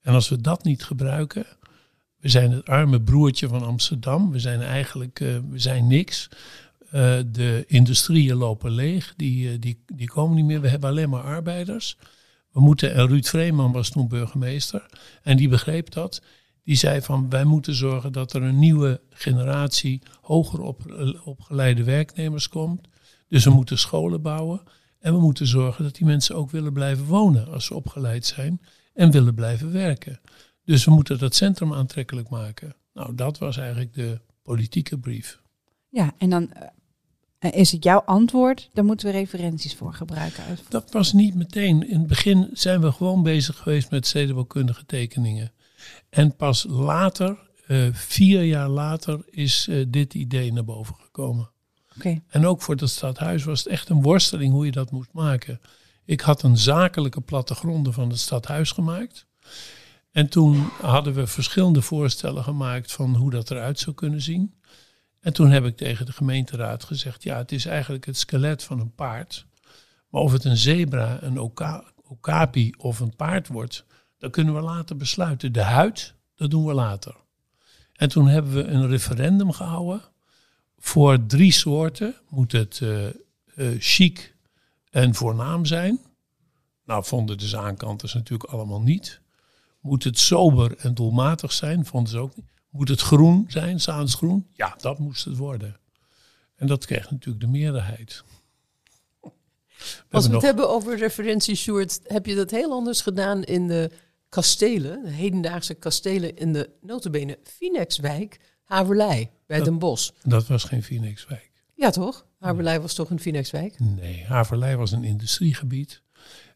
En 0.00 0.14
als 0.14 0.28
we 0.28 0.40
dat 0.40 0.64
niet 0.64 0.84
gebruiken, 0.84 1.46
we 2.22 2.28
zijn 2.28 2.50
het 2.50 2.68
arme 2.68 3.00
broertje 3.00 3.48
van 3.48 3.62
Amsterdam, 3.62 4.30
we 4.30 4.38
zijn 4.38 4.60
eigenlijk, 4.60 5.20
uh, 5.20 5.38
we 5.50 5.58
zijn 5.58 5.86
niks. 5.86 6.28
Uh, 6.86 7.18
de 7.26 7.64
industrieën 7.66 8.36
lopen 8.36 8.70
leeg, 8.70 9.14
die, 9.16 9.52
uh, 9.52 9.56
die, 9.60 9.84
die 9.86 10.08
komen 10.08 10.36
niet 10.36 10.44
meer. 10.44 10.60
We 10.60 10.68
hebben 10.68 10.90
alleen 10.90 11.10
maar 11.10 11.22
arbeiders. 11.22 11.96
We 12.52 12.60
moeten, 12.60 12.94
en 12.94 13.06
Ruud 13.06 13.26
Vreeman 13.26 13.72
was 13.72 13.90
toen 13.90 14.08
burgemeester 14.08 14.86
en 15.22 15.36
die 15.36 15.48
begreep 15.48 15.90
dat. 15.90 16.22
Die 16.64 16.76
zei 16.76 17.00
van 17.00 17.28
wij 17.28 17.44
moeten 17.44 17.74
zorgen 17.74 18.12
dat 18.12 18.32
er 18.32 18.42
een 18.42 18.58
nieuwe 18.58 19.00
generatie 19.10 20.02
hoger 20.20 20.60
op, 20.60 20.80
opgeleide 21.24 21.84
werknemers 21.84 22.48
komt. 22.48 22.88
Dus 23.28 23.44
we 23.44 23.50
moeten 23.50 23.78
scholen 23.78 24.22
bouwen. 24.22 24.62
En 25.00 25.14
we 25.14 25.20
moeten 25.20 25.46
zorgen 25.46 25.84
dat 25.84 25.94
die 25.94 26.06
mensen 26.06 26.36
ook 26.36 26.50
willen 26.50 26.72
blijven 26.72 27.04
wonen 27.04 27.52
als 27.52 27.64
ze 27.64 27.74
opgeleid 27.74 28.26
zijn 28.26 28.60
en 28.94 29.10
willen 29.10 29.34
blijven 29.34 29.72
werken. 29.72 30.20
Dus 30.64 30.84
we 30.84 30.90
moeten 30.90 31.18
dat 31.18 31.34
centrum 31.34 31.72
aantrekkelijk 31.72 32.28
maken. 32.28 32.74
Nou, 32.94 33.14
dat 33.14 33.38
was 33.38 33.56
eigenlijk 33.56 33.94
de 33.94 34.20
politieke 34.42 34.98
brief. 34.98 35.40
Ja, 35.88 36.14
en 36.18 36.30
dan 36.30 36.52
eh, 37.38 37.52
is 37.52 37.72
het 37.72 37.84
jouw 37.84 37.98
antwoord, 38.00 38.70
daar 38.72 38.84
moeten 38.84 39.06
we 39.06 39.12
referenties 39.12 39.74
voor 39.74 39.94
gebruiken. 39.94 40.44
Dat 40.68 40.92
was 40.92 41.12
niet 41.12 41.34
meteen. 41.34 41.88
In 41.88 41.98
het 41.98 42.06
begin 42.06 42.48
zijn 42.52 42.80
we 42.80 42.92
gewoon 42.92 43.22
bezig 43.22 43.56
geweest 43.56 43.90
met 43.90 44.06
stedenbouwkundige 44.06 44.86
tekeningen. 44.86 45.52
En 46.08 46.36
pas 46.36 46.66
later, 46.68 47.38
uh, 47.66 47.88
vier 47.92 48.42
jaar 48.42 48.68
later, 48.68 49.20
is 49.30 49.66
uh, 49.70 49.84
dit 49.88 50.14
idee 50.14 50.52
naar 50.52 50.64
boven 50.64 50.94
gekomen. 50.94 51.50
Okay. 51.96 52.22
En 52.28 52.46
ook 52.46 52.62
voor 52.62 52.74
het 52.74 52.90
stadhuis 52.90 53.44
was 53.44 53.58
het 53.58 53.72
echt 53.72 53.88
een 53.88 54.02
worsteling 54.02 54.52
hoe 54.52 54.64
je 54.64 54.70
dat 54.70 54.90
moest 54.90 55.12
maken. 55.12 55.60
Ik 56.04 56.20
had 56.20 56.42
een 56.42 56.56
zakelijke 56.56 57.20
plattegronden 57.20 57.92
van 57.92 58.08
het 58.08 58.18
stadhuis 58.18 58.70
gemaakt. 58.70 59.26
En 60.12 60.28
toen 60.28 60.56
hadden 60.80 61.14
we 61.14 61.26
verschillende 61.26 61.82
voorstellen 61.82 62.44
gemaakt 62.44 62.92
van 62.92 63.14
hoe 63.14 63.30
dat 63.30 63.50
eruit 63.50 63.78
zou 63.78 63.96
kunnen 63.96 64.20
zien. 64.20 64.54
En 65.20 65.32
toen 65.32 65.50
heb 65.50 65.64
ik 65.64 65.76
tegen 65.76 66.06
de 66.06 66.12
gemeenteraad 66.12 66.84
gezegd: 66.84 67.22
ja, 67.22 67.36
het 67.36 67.52
is 67.52 67.66
eigenlijk 67.66 68.06
het 68.06 68.16
skelet 68.16 68.62
van 68.62 68.80
een 68.80 68.94
paard. 68.94 69.46
Maar 70.08 70.22
of 70.22 70.32
het 70.32 70.44
een 70.44 70.56
zebra, 70.56 71.22
een 71.22 71.40
oka 71.40 71.84
okapi 72.02 72.74
of 72.78 73.00
een 73.00 73.16
paard 73.16 73.48
wordt, 73.48 73.84
dat 74.18 74.30
kunnen 74.30 74.54
we 74.54 74.60
later 74.60 74.96
besluiten. 74.96 75.52
De 75.52 75.62
huid, 75.62 76.14
dat 76.34 76.50
doen 76.50 76.66
we 76.66 76.74
later. 76.74 77.16
En 77.92 78.08
toen 78.08 78.28
hebben 78.28 78.52
we 78.52 78.64
een 78.64 78.88
referendum 78.88 79.52
gehouden. 79.52 80.02
Voor 80.78 81.26
drie 81.26 81.52
soorten 81.52 82.14
moet 82.28 82.52
het 82.52 82.80
uh, 82.80 83.06
chic 83.78 84.34
en 84.90 85.14
voornaam 85.14 85.64
zijn. 85.64 86.00
Nou, 86.84 87.04
vonden 87.04 87.38
de 87.38 87.48
zaankanters 87.48 88.14
natuurlijk 88.14 88.50
allemaal 88.50 88.82
niet. 88.82 89.21
Moet 89.82 90.04
het 90.04 90.18
sober 90.18 90.76
en 90.78 90.94
doelmatig 90.94 91.52
zijn? 91.52 91.86
Vonden 91.86 92.10
ze 92.12 92.18
ook 92.18 92.36
niet. 92.36 92.46
Moet 92.70 92.88
het 92.88 93.00
groen 93.00 93.44
zijn, 93.48 93.80
zaansgroen? 93.80 94.46
Ja, 94.52 94.74
dat 94.80 94.98
moest 94.98 95.24
het 95.24 95.36
worden. 95.36 95.76
En 96.56 96.66
dat 96.66 96.84
kreeg 96.84 97.10
natuurlijk 97.10 97.44
de 97.44 97.50
meerderheid. 97.50 98.22
Als 99.22 99.30
we 100.10 100.18
het 100.18 100.30
nog- 100.30 100.42
hebben 100.42 100.68
over 100.70 100.96
referentie, 100.98 101.54
Sjoerd, 101.54 102.00
heb 102.02 102.26
je 102.26 102.34
dat 102.34 102.50
heel 102.50 102.72
anders 102.72 103.00
gedaan 103.00 103.42
in 103.44 103.68
de 103.68 103.90
kastelen, 104.28 105.02
de 105.04 105.10
hedendaagse 105.10 105.74
kastelen 105.74 106.36
in 106.36 106.52
de 106.52 106.70
notabene 106.80 107.38
Phoenixwijk, 107.44 108.40
Haverlei, 108.64 109.30
bij 109.46 109.56
Dat- 109.56 109.66
Den 109.66 109.78
Bosch. 109.78 110.10
Dat 110.22 110.46
was 110.46 110.64
geen 110.64 110.82
Phoenixwijk. 110.82 111.50
Ja, 111.74 111.90
toch? 111.90 112.26
Haverlei 112.38 112.78
was 112.78 112.94
toch 112.94 113.10
een 113.10 113.20
Phoenixwijk? 113.20 113.78
Nee, 113.80 114.24
Haverlei 114.24 114.76
was 114.76 114.92
een 114.92 115.04
industriegebied 115.04 116.02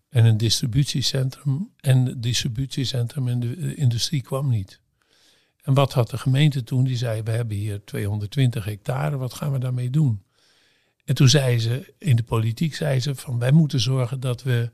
en 0.08 0.24
een 0.24 0.36
distributiecentrum. 0.36 1.70
En 1.80 2.06
het 2.06 2.22
distributiecentrum 2.22 3.28
en 3.28 3.40
de 3.40 3.56
eh, 3.56 3.78
industrie 3.78 4.22
kwam 4.22 4.48
niet. 4.48 4.80
En 5.62 5.74
wat 5.74 5.92
had 5.92 6.10
de 6.10 6.18
gemeente 6.18 6.64
toen? 6.64 6.84
Die 6.84 6.96
zei, 6.96 7.22
we 7.22 7.30
hebben 7.30 7.56
hier 7.56 7.84
220 7.84 8.64
hectare, 8.64 9.16
wat 9.16 9.34
gaan 9.34 9.52
we 9.52 9.58
daarmee 9.58 9.90
doen? 9.90 10.22
En 11.04 11.14
toen 11.14 11.28
zei 11.28 11.58
ze, 11.58 11.94
in 11.98 12.16
de 12.16 12.22
politiek 12.22 12.74
zei 12.74 13.00
ze, 13.00 13.14
van 13.14 13.38
wij 13.38 13.52
moeten 13.52 13.80
zorgen 13.80 14.20
dat 14.20 14.42
we 14.42 14.70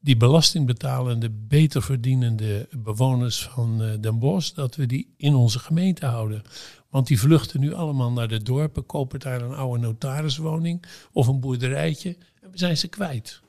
die 0.00 0.16
belastingbetalende, 0.16 1.30
beter 1.30 1.82
verdienende 1.82 2.68
bewoners 2.76 3.42
van 3.42 3.82
eh, 3.82 3.90
Den 4.00 4.18
Bosch, 4.18 4.54
dat 4.54 4.76
we 4.76 4.86
die 4.86 5.14
in 5.16 5.34
onze 5.34 5.58
gemeente 5.58 6.06
houden. 6.06 6.42
Want 6.90 7.06
die 7.06 7.20
vluchten 7.20 7.60
nu 7.60 7.74
allemaal 7.74 8.12
naar 8.12 8.28
de 8.28 8.42
dorpen, 8.42 8.86
kopen 8.86 9.20
daar 9.20 9.42
een 9.42 9.54
oude 9.54 9.82
notariswoning 9.82 10.84
of 11.12 11.26
een 11.26 11.40
boerderijtje 11.40 12.16
en 12.40 12.50
zijn 12.52 12.76
ze 12.76 12.88
kwijt. 12.88 13.40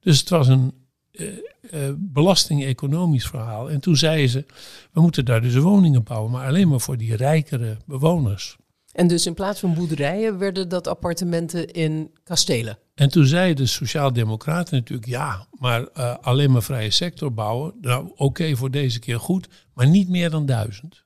Dus 0.00 0.18
het 0.18 0.28
was 0.28 0.48
een 0.48 0.72
eh, 1.10 1.90
belasting-economisch 1.96 3.26
verhaal. 3.26 3.70
En 3.70 3.80
toen 3.80 3.96
zeiden 3.96 4.28
ze, 4.28 4.44
we 4.92 5.00
moeten 5.00 5.24
daar 5.24 5.42
dus 5.42 5.54
woningen 5.54 6.02
bouwen, 6.02 6.30
maar 6.30 6.46
alleen 6.46 6.68
maar 6.68 6.80
voor 6.80 6.96
die 6.96 7.16
rijkere 7.16 7.76
bewoners. 7.86 8.56
En 8.92 9.06
dus 9.06 9.26
in 9.26 9.34
plaats 9.34 9.60
van 9.60 9.74
boerderijen 9.74 10.38
werden 10.38 10.68
dat 10.68 10.86
appartementen 10.86 11.72
in 11.72 12.10
kastelen. 12.22 12.78
En 12.94 13.10
toen 13.10 13.26
zeiden 13.26 13.64
de 13.64 13.70
Sociaaldemocraten 13.70 14.76
natuurlijk, 14.76 15.08
ja, 15.08 15.46
maar 15.58 15.86
eh, 15.86 16.16
alleen 16.20 16.50
maar 16.50 16.62
vrije 16.62 16.90
sector 16.90 17.34
bouwen, 17.34 17.74
nou 17.80 18.12
oké 18.16 18.56
voor 18.56 18.70
deze 18.70 18.98
keer 18.98 19.20
goed, 19.20 19.48
maar 19.74 19.88
niet 19.88 20.08
meer 20.08 20.30
dan 20.30 20.46
duizend. 20.46 21.04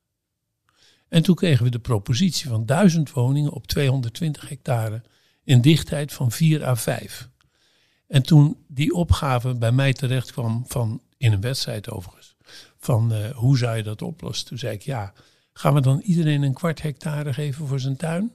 En 1.08 1.22
toen 1.22 1.34
kregen 1.34 1.64
we 1.64 1.70
de 1.70 1.78
propositie 1.78 2.48
van 2.48 2.66
duizend 2.66 3.10
woningen 3.10 3.52
op 3.52 3.66
220 3.66 4.48
hectare 4.48 5.02
in 5.44 5.60
dichtheid 5.60 6.12
van 6.12 6.30
4 6.30 6.66
à 6.66 6.76
5. 6.76 7.28
En 8.14 8.22
toen 8.22 8.56
die 8.68 8.94
opgave 8.94 9.54
bij 9.54 9.72
mij 9.72 9.92
terecht 9.92 10.32
kwam 10.32 10.64
van, 10.66 11.00
in 11.16 11.32
een 11.32 11.40
wedstrijd 11.40 11.90
overigens, 11.90 12.36
van 12.78 13.12
eh, 13.12 13.30
hoe 13.30 13.58
zou 13.58 13.76
je 13.76 13.82
dat 13.82 14.02
oplossen? 14.02 14.46
Toen 14.46 14.58
zei 14.58 14.74
ik, 14.74 14.82
ja, 14.82 15.12
gaan 15.52 15.74
we 15.74 15.80
dan 15.80 16.00
iedereen 16.00 16.42
een 16.42 16.54
kwart 16.54 16.82
hectare 16.82 17.32
geven 17.32 17.66
voor 17.66 17.80
zijn 17.80 17.96
tuin? 17.96 18.32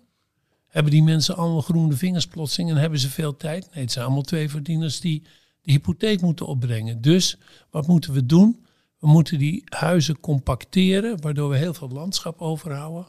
Hebben 0.68 0.92
die 0.92 1.04
mensen 1.04 1.36
allemaal 1.36 1.62
groene 1.62 1.96
vingers 1.96 2.28
plotseling 2.28 2.70
en 2.70 2.78
hebben 2.78 3.00
ze 3.00 3.10
veel 3.10 3.38
tijd? 3.38 3.70
Nee, 3.74 3.84
het 3.84 3.92
zijn 3.92 4.06
allemaal 4.06 4.24
twee 4.24 4.50
verdieners 4.50 5.00
die 5.00 5.24
de 5.62 5.72
hypotheek 5.72 6.22
moeten 6.22 6.46
opbrengen. 6.46 7.02
Dus 7.02 7.38
wat 7.70 7.88
moeten 7.88 8.14
we 8.14 8.26
doen? 8.26 8.66
We 8.98 9.08
moeten 9.08 9.38
die 9.38 9.64
huizen 9.66 10.20
compacteren, 10.20 11.22
waardoor 11.22 11.50
we 11.50 11.58
heel 11.58 11.74
veel 11.74 11.90
landschap 11.90 12.42
overhouden. 12.42 13.08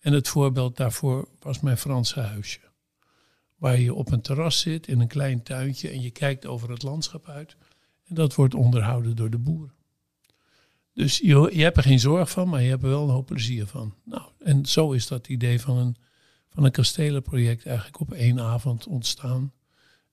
En 0.00 0.12
het 0.12 0.28
voorbeeld 0.28 0.76
daarvoor 0.76 1.28
was 1.40 1.60
mijn 1.60 1.78
Franse 1.78 2.20
huisje. 2.20 2.65
Waar 3.56 3.80
je 3.80 3.94
op 3.94 4.12
een 4.12 4.20
terras 4.20 4.60
zit 4.60 4.86
in 4.88 5.00
een 5.00 5.08
klein 5.08 5.42
tuintje 5.42 5.88
en 5.88 6.00
je 6.00 6.10
kijkt 6.10 6.46
over 6.46 6.70
het 6.70 6.82
landschap 6.82 7.28
uit. 7.28 7.56
En 8.04 8.14
dat 8.14 8.34
wordt 8.34 8.54
onderhouden 8.54 9.16
door 9.16 9.30
de 9.30 9.38
boeren. 9.38 9.74
Dus 10.92 11.18
je, 11.18 11.50
je 11.52 11.62
hebt 11.62 11.76
er 11.76 11.82
geen 11.82 12.00
zorg 12.00 12.30
van, 12.30 12.48
maar 12.48 12.62
je 12.62 12.68
hebt 12.68 12.82
er 12.82 12.88
wel 12.88 13.02
een 13.02 13.14
hoop 13.14 13.26
plezier 13.26 13.66
van. 13.66 13.94
Nou, 14.04 14.22
en 14.38 14.66
zo 14.66 14.92
is 14.92 15.06
dat 15.06 15.28
idee 15.28 15.60
van 15.60 15.76
een, 15.76 15.96
van 16.48 16.64
een 16.64 16.70
kastelenproject 16.70 17.66
eigenlijk 17.66 18.00
op 18.00 18.12
één 18.12 18.40
avond 18.40 18.86
ontstaan. 18.86 19.52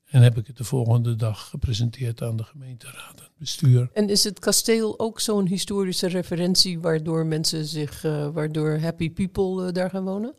En 0.04 0.22
heb 0.22 0.38
ik 0.38 0.48
het 0.48 0.58
de 0.58 0.64
volgende 0.64 1.16
dag 1.16 1.50
gepresenteerd 1.50 2.22
aan 2.22 2.38
de 2.38 2.44
gemeenteraad 2.44 3.18
en 3.18 3.24
het 3.24 3.38
bestuur. 3.38 3.90
En 3.94 4.10
is 4.10 4.24
het 4.24 4.40
kasteel 4.40 5.00
ook 5.00 5.20
zo'n 5.20 5.48
historische 5.48 6.08
referentie 6.08 6.80
waardoor 6.80 7.26
mensen 7.26 7.66
zich, 7.66 8.04
eh, 8.04 8.28
waardoor 8.30 8.80
happy 8.80 9.12
people 9.12 9.68
eh, 9.68 9.74
daar 9.74 9.90
gaan 9.90 10.04
wonen? 10.04 10.34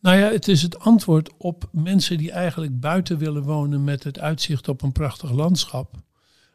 Nou 0.00 0.16
ja, 0.16 0.30
het 0.30 0.48
is 0.48 0.62
het 0.62 0.78
antwoord 0.78 1.30
op 1.38 1.68
mensen 1.72 2.18
die 2.18 2.30
eigenlijk 2.30 2.80
buiten 2.80 3.18
willen 3.18 3.42
wonen 3.42 3.84
met 3.84 4.04
het 4.04 4.18
uitzicht 4.18 4.68
op 4.68 4.82
een 4.82 4.92
prachtig 4.92 5.30
landschap. 5.30 5.94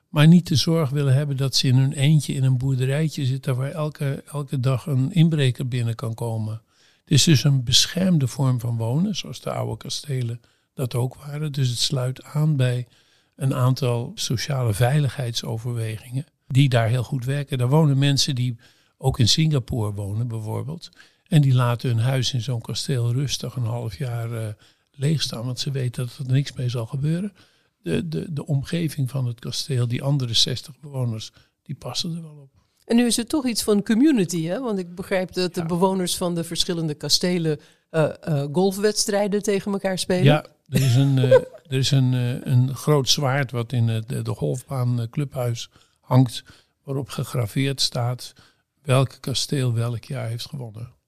Maar 0.10 0.28
niet 0.28 0.48
de 0.48 0.56
zorg 0.56 0.90
willen 0.90 1.14
hebben 1.14 1.38
dat 1.38 1.56
ze 1.56 1.68
in 1.68 1.76
hun 1.76 1.94
eentje 1.94 2.34
in 2.34 2.44
een 2.44 2.58
boerderijtje 2.58 3.26
zitten 3.26 3.56
waar 3.56 3.72
elke, 3.72 4.24
elke 4.32 4.60
dag 4.60 4.86
een 4.86 5.12
inbreker 5.12 5.68
binnen 5.68 5.96
kan 5.96 6.14
komen. 6.14 6.62
Het 7.02 7.12
is 7.12 7.24
dus 7.24 7.44
een 7.44 7.64
beschermde 7.64 8.28
vorm 8.28 8.60
van 8.60 8.78
wonen, 8.78 9.16
zoals 9.16 9.42
de 9.42 9.52
oude 9.52 9.78
kastelen 9.78 10.42
dat 10.74 10.96
ook 10.96 11.16
waren. 11.16 11.52
Dus 11.52 11.70
het 11.70 11.78
sluit 11.78 12.24
aan 12.24 12.56
bij 12.56 12.88
een 13.36 13.54
aantal 13.54 14.12
sociale 14.16 14.74
veiligheidsoverwegingen 14.74 16.26
die 16.48 16.70
daar 16.70 16.88
heel 16.88 17.04
goed 17.04 17.26
werken. 17.26 17.58
Daar 17.58 17.70
wonen 17.70 17.98
mensen 17.98 18.36
die 18.36 18.58
ook 18.98 19.20
in 19.20 19.28
Singapore 19.28 19.94
wonen 19.94 20.28
bijvoorbeeld. 20.28 20.90
En 21.32 21.42
die 21.42 21.54
laten 21.54 21.90
hun 21.90 22.00
huis 22.00 22.34
in 22.34 22.42
zo'n 22.42 22.62
kasteel 22.62 23.12
rustig 23.14 23.56
een 23.56 23.64
half 23.66 23.98
jaar 23.98 24.32
eh 24.34 24.48
leeg 24.92 25.22
staan, 25.22 25.46
want 25.46 25.60
ze 25.60 25.72
weten 25.72 26.06
dat 26.18 26.28
er 26.28 26.34
niks 26.34 26.54
mee 26.54 26.70
zal 26.70 26.86
gebeuren. 26.86 27.34
De, 27.82 28.08
de, 28.08 28.34
de 28.34 28.46
omgeving 28.46 29.10
van 29.10 29.26
het 29.28 29.40
kasteel, 29.40 29.88
die 29.88 30.04
andere 30.04 30.34
60 30.34 30.80
bewoners, 30.80 31.32
die 31.64 31.76
passen 31.76 32.16
er 32.16 32.22
wel 32.22 32.38
op. 32.42 32.50
En 32.86 32.96
nu 32.96 33.06
is 33.06 33.16
het 33.16 33.30
toch 33.30 33.46
iets 33.48 33.64
van 33.64 33.84
community, 33.84 34.44
hè? 34.46 34.60
Want 34.60 34.80
ik 34.80 34.96
begrijp 34.96 35.34
dat 35.34 35.54
de 35.54 35.60
Ja. 35.62 35.66
bewoners 35.66 36.18
van 36.18 36.36
de 36.36 36.44
verschillende 36.44 36.94
kastelen 36.94 37.60
eh, 37.90 38.10
eh, 38.22 38.48
golfwedstrijden 38.52 39.44
tegen 39.44 39.72
elkaar 39.72 40.00
spelen. 40.00 40.24
Ja, 40.24 40.46
er 40.70 40.82
is 40.82 40.96
een, 40.96 41.18
er 41.18 41.48
is 41.78 41.92
een, 41.92 42.14
een 42.52 42.76
groot 42.76 43.10
zwaard 43.10 43.52
wat 43.52 43.72
in 43.72 43.88
het, 43.88 44.10
de, 44.10 44.22
de 44.22 44.34
golfbaan 44.36 45.08
clubhuis 45.10 45.70
hangt, 46.00 46.44
waarop 46.84 47.10
gegraveerd 47.10 47.82
staat 47.82 48.34
welk 48.82 49.18
kasteel 49.20 49.74
welk 49.74 50.04
jaar 50.04 50.28
heeft 50.28 50.46
gewonnen. 50.46 51.00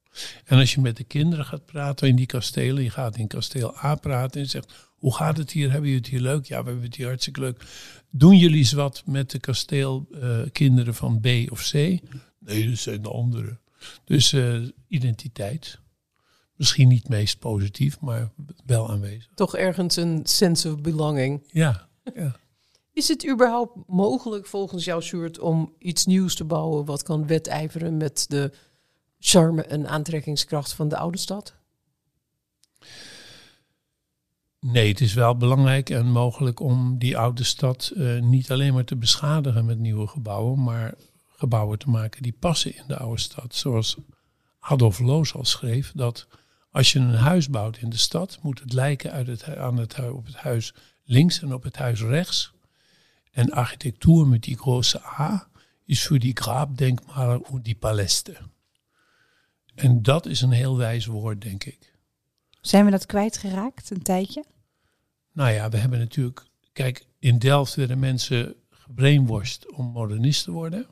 En 0.45 0.59
als 0.59 0.73
je 0.73 0.81
met 0.81 0.97
de 0.97 1.03
kinderen 1.03 1.45
gaat 1.45 1.65
praten 1.65 2.07
in 2.07 2.15
die 2.15 2.25
kastelen, 2.25 2.83
je 2.83 2.89
gaat 2.89 3.17
in 3.17 3.27
kasteel 3.27 3.77
A 3.83 3.95
praten 3.95 4.41
en 4.41 4.49
zegt, 4.49 4.73
hoe 5.03 5.15
gaat 5.15 5.37
het 5.37 5.51
hier? 5.51 5.71
Hebben 5.71 5.89
jullie 5.89 6.03
het 6.03 6.11
hier 6.11 6.21
leuk? 6.21 6.45
Ja, 6.45 6.59
we 6.59 6.69
hebben 6.69 6.85
het 6.85 6.95
hier 6.95 7.07
hartstikke 7.07 7.39
leuk. 7.39 7.65
Doen 8.09 8.37
jullie 8.37 8.57
eens 8.57 8.73
wat 8.73 9.03
met 9.05 9.31
de 9.31 9.39
kasteelkinderen 9.39 10.95
van 10.95 11.19
B 11.19 11.27
of 11.51 11.69
C? 11.69 11.73
Nee, 12.39 12.69
dat 12.69 12.77
zijn 12.77 13.01
de 13.01 13.09
anderen. 13.09 13.59
Dus 14.05 14.33
eh, 14.33 14.61
identiteit. 14.87 15.79
Misschien 16.55 16.87
niet 16.87 17.09
meest 17.09 17.39
positief, 17.39 17.99
maar 17.99 18.31
wel 18.65 18.89
aanwezig. 18.89 19.29
Toch 19.35 19.55
ergens 19.55 19.95
een 19.95 20.21
sense 20.23 20.71
of 20.71 20.81
belonging. 20.81 21.43
Ja, 21.47 21.87
ja. 22.15 22.35
Is 22.93 23.07
het 23.07 23.27
überhaupt 23.27 23.77
mogelijk 23.87 24.47
volgens 24.47 24.85
jouw 24.85 24.99
soort 24.99 25.39
om 25.39 25.73
iets 25.79 26.05
nieuws 26.05 26.35
te 26.35 26.43
bouwen 26.43 26.85
wat 26.85 27.03
kan 27.03 27.27
wedijveren 27.27 27.97
met 27.97 28.25
de 28.29 28.51
charme 29.25 29.63
en 29.63 29.87
aantrekkingskracht 29.87 30.73
van 30.73 30.87
de 30.87 30.97
oude 30.97 31.17
stad? 31.17 31.53
Nee, 34.59 34.87
het 34.87 35.01
is 35.01 35.13
wel 35.13 35.37
belangrijk 35.37 35.89
en 35.89 36.11
mogelijk 36.11 36.59
om 36.59 36.97
die 36.97 37.17
oude 37.17 37.43
stad 37.43 37.91
eh, 37.95 38.19
niet 38.19 38.51
alleen 38.51 38.73
maar 38.73 38.83
te 38.83 38.95
beschadigen 38.95 39.65
met 39.65 39.79
nieuwe 39.79 40.07
gebouwen, 40.07 40.63
maar 40.63 40.93
gebouwen 41.35 41.79
te 41.79 41.89
maken 41.89 42.23
die 42.23 42.35
passen 42.39 42.75
in 42.75 42.83
de 42.87 42.97
oude 42.97 43.21
stad. 43.21 43.55
Zoals 43.55 43.97
Adolf 44.59 44.99
Loos 44.99 45.33
al 45.33 45.45
schreef, 45.45 45.91
dat 45.95 46.27
als 46.71 46.91
je 46.91 46.99
een 46.99 47.15
huis 47.15 47.49
bouwt 47.49 47.77
in 47.77 47.89
de 47.89 47.97
stad, 47.97 48.39
moet 48.41 48.59
het 48.59 48.73
lijken 48.73 49.11
uit 49.11 49.27
het, 49.27 49.55
aan 49.55 49.77
het, 49.77 50.09
op 50.11 50.25
het 50.25 50.35
huis 50.35 50.73
links 51.03 51.41
en 51.41 51.53
op 51.53 51.63
het 51.63 51.77
huis 51.77 52.01
rechts. 52.01 52.51
En 53.31 53.51
architectuur 53.51 54.27
met 54.27 54.43
die 54.43 54.57
grote 54.57 55.01
A 55.19 55.47
is 55.85 56.07
voor 56.07 56.19
die 56.19 56.35
graapdenkmalen 56.35 57.43
en 57.45 57.61
die 57.61 57.75
palesten. 57.75 58.52
En 59.75 60.01
dat 60.01 60.25
is 60.25 60.41
een 60.41 60.51
heel 60.51 60.77
wijs 60.77 61.05
woord, 61.05 61.41
denk 61.41 61.63
ik. 61.63 61.93
Zijn 62.61 62.85
we 62.85 62.91
dat 62.91 63.05
kwijtgeraakt 63.05 63.89
een 63.89 64.01
tijdje? 64.01 64.43
Nou 65.31 65.51
ja, 65.51 65.69
we 65.69 65.77
hebben 65.77 65.99
natuurlijk. 65.99 66.45
Kijk, 66.73 67.05
in 67.19 67.39
Delft 67.39 67.75
werden 67.75 67.99
mensen 67.99 68.55
gebrainwashed 68.69 69.71
om 69.71 69.85
modernist 69.85 70.43
te 70.43 70.51
worden. 70.51 70.87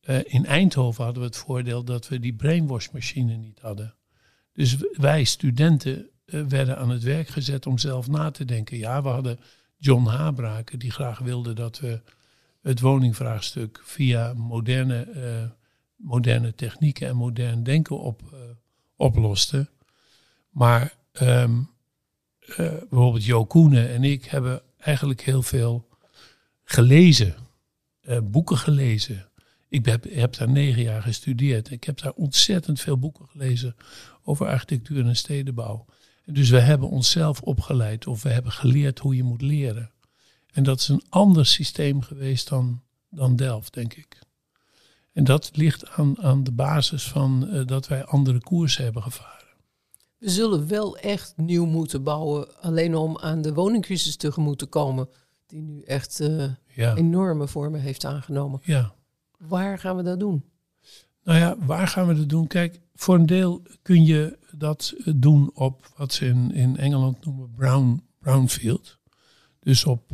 Eh, 0.00 0.18
in 0.24 0.46
Eindhoven 0.46 1.04
hadden 1.04 1.22
we 1.22 1.28
het 1.28 1.36
voordeel 1.36 1.84
dat 1.84 2.08
we 2.08 2.20
die 2.20 2.34
brainwashmachine 2.34 3.36
niet 3.36 3.60
hadden. 3.60 3.94
Dus 4.52 4.76
wij 4.92 5.24
studenten 5.24 6.10
eh, 6.24 6.40
werden 6.48 6.78
aan 6.78 6.90
het 6.90 7.02
werk 7.02 7.28
gezet 7.28 7.66
om 7.66 7.78
zelf 7.78 8.08
na 8.08 8.30
te 8.30 8.44
denken. 8.44 8.78
Ja, 8.78 9.02
we 9.02 9.08
hadden 9.08 9.38
John 9.76 10.06
Habraken 10.06 10.78
die 10.78 10.90
graag 10.90 11.18
wilde 11.18 11.52
dat 11.52 11.78
we 11.78 12.00
het 12.62 12.80
woningvraagstuk 12.80 13.80
via 13.84 14.34
moderne, 14.34 15.02
eh, 15.02 15.50
moderne 16.02 16.54
technieken 16.54 17.08
en 17.08 17.16
modern 17.16 17.62
denken 17.62 17.98
op, 17.98 18.22
oplosten. 18.96 19.68
Maar 20.50 20.94
ehm, 21.12 21.60
eh, 22.38 22.56
bijvoorbeeld 22.56 23.24
Jo 23.24 23.44
Koenen 23.44 23.90
en 23.90 24.04
ik 24.04 24.24
hebben 24.24 24.62
eigenlijk 24.78 25.20
heel 25.20 25.42
veel 25.42 25.88
gelezen. 26.64 27.34
eh, 28.00 28.18
boeken 28.22 28.56
gelezen. 28.56 29.28
Ik 29.68 29.86
heb, 29.86 30.04
heb 30.10 30.36
daar 30.36 30.50
negen 30.50 30.82
jaar 30.82 31.02
gestudeerd. 31.02 31.70
Ik 31.70 31.84
heb 31.84 32.00
daar 32.00 32.12
ontzettend 32.12 32.80
veel 32.80 32.98
boeken 32.98 33.28
gelezen 33.28 33.76
over 34.22 34.46
architectuur 34.46 35.06
en 35.06 35.16
stedenbouw. 35.16 35.86
En 36.24 36.34
dus 36.34 36.50
we 36.50 36.60
hebben 36.60 36.88
onszelf 36.88 37.40
opgeleid 37.40 38.06
of 38.06 38.22
we 38.22 38.28
hebben 38.28 38.52
geleerd 38.52 38.98
hoe 38.98 39.16
je 39.16 39.22
moet 39.22 39.42
leren. 39.42 39.90
En 40.52 40.62
dat 40.62 40.80
is 40.80 40.88
een 40.88 41.04
ander 41.08 41.46
systeem 41.46 42.02
geweest 42.02 42.48
dan, 42.48 42.82
dan 43.10 43.36
Delft, 43.36 43.74
denk 43.74 43.94
ik. 43.94 44.18
En 45.12 45.24
dat 45.24 45.50
ligt 45.52 45.90
aan, 45.90 46.22
aan 46.22 46.44
de 46.44 46.52
basis 46.52 47.08
van 47.08 47.48
eh, 47.48 47.66
dat 47.66 47.88
wij 47.88 48.04
andere 48.04 48.40
koersen 48.40 48.84
hebben 48.84 49.02
gevaren. 49.02 49.40
We 50.18 50.30
zullen 50.30 50.68
wel 50.68 50.96
echt 50.98 51.32
nieuw 51.36 51.66
moeten 51.66 52.02
bouwen, 52.02 52.60
alleen 52.60 52.94
om 52.94 53.18
aan 53.18 53.42
de 53.42 53.54
woningcrisis 53.54 54.16
tegemoet 54.16 54.58
te 54.58 54.66
komen, 54.66 55.08
die 55.46 55.62
nu 55.62 55.82
echt 55.82 56.20
eh, 56.20 56.44
Ja, 56.66 56.94
enorme 56.96 57.48
vormen 57.48 57.80
heeft 57.80 58.04
aangenomen. 58.04 58.60
ja. 58.62 58.94
Waar 59.48 59.78
gaan 59.78 59.96
we 59.96 60.02
dat 60.02 60.20
doen? 60.20 60.44
Nou 61.24 61.38
ja, 61.38 61.56
waar 61.66 61.88
gaan 61.88 62.06
we 62.06 62.14
dat 62.14 62.28
doen? 62.28 62.46
Kijk, 62.46 62.80
voor 62.94 63.14
een 63.14 63.26
deel 63.26 63.62
kun 63.82 64.04
je 64.04 64.38
dat 64.50 64.94
eh, 65.04 65.12
doen 65.16 65.50
op 65.54 65.92
wat 65.96 66.12
ze 66.12 66.26
in, 66.26 66.52
in 66.54 66.76
Engeland 66.76 67.24
noemen 67.24 67.50
brown, 67.56 68.02
brownfield. 68.18 68.98
Dus 69.60 69.84
op 69.84 70.12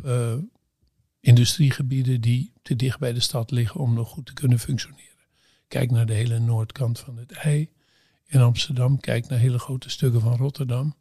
industriegebieden 1.21 2.21
die 2.21 2.53
te 2.63 2.77
dicht 2.77 2.99
bij 2.99 3.13
de 3.13 3.21
stad 3.21 3.51
liggen 3.51 3.81
om 3.81 3.95
nog 3.95 4.09
goed 4.09 4.27
te 4.27 4.33
kunnen 4.33 4.59
functioneren. 4.59 5.07
Kijk 5.69 5.91
naar 5.91 6.07
de 6.07 6.13
hele 6.13 6.39
noordkant 6.39 6.99
van 6.99 7.17
het 7.17 7.33
IJ 7.33 7.69
in 8.27 8.41
Amsterdam. 8.41 9.01
Kijk 9.01 9.29
naar 9.29 9.39
hele 9.39 9.59
grote 9.59 9.91
stukken 9.91 10.21
van 10.21 10.37
Rotterdam. 10.37 10.95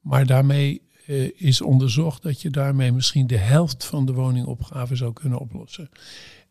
Maar 0.00 0.26
daarmee 0.26 0.82
eh, 1.06 1.40
is 1.40 1.60
onderzocht 1.60 2.22
dat 2.22 2.42
je 2.42 2.50
daarmee 2.50 2.92
misschien 2.92 3.26
de 3.26 3.36
helft 3.36 3.84
van 3.84 4.06
de 4.06 4.12
woningopgave 4.12 4.96
zou 4.96 5.12
kunnen 5.12 5.38
oplossen. 5.38 5.90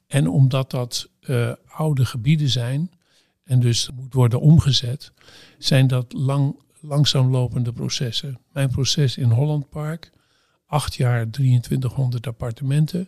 En 0.07 0.27
omdat 0.27 0.71
dat 0.71 1.10
eh, 1.19 1.51
oude 1.67 2.05
gebieden 2.05 2.49
zijn 2.49 2.91
en 3.43 3.60
dus 3.60 3.89
moet 3.95 4.13
worden 4.13 4.39
omgezet, 4.39 5.12
zijn 5.57 5.88
dat 5.88 6.13
lang, 6.13 6.60
langzaam 6.79 7.31
lopende 7.31 7.73
processen. 7.73 8.39
Mijn 8.51 8.69
proces 8.69 9.17
in 9.17 9.29
Holland 9.29 9.69
Park, 9.69 10.12
acht 10.67 10.95
jaar 10.95 11.30
2300 11.30 12.27
appartementen, 12.27 13.08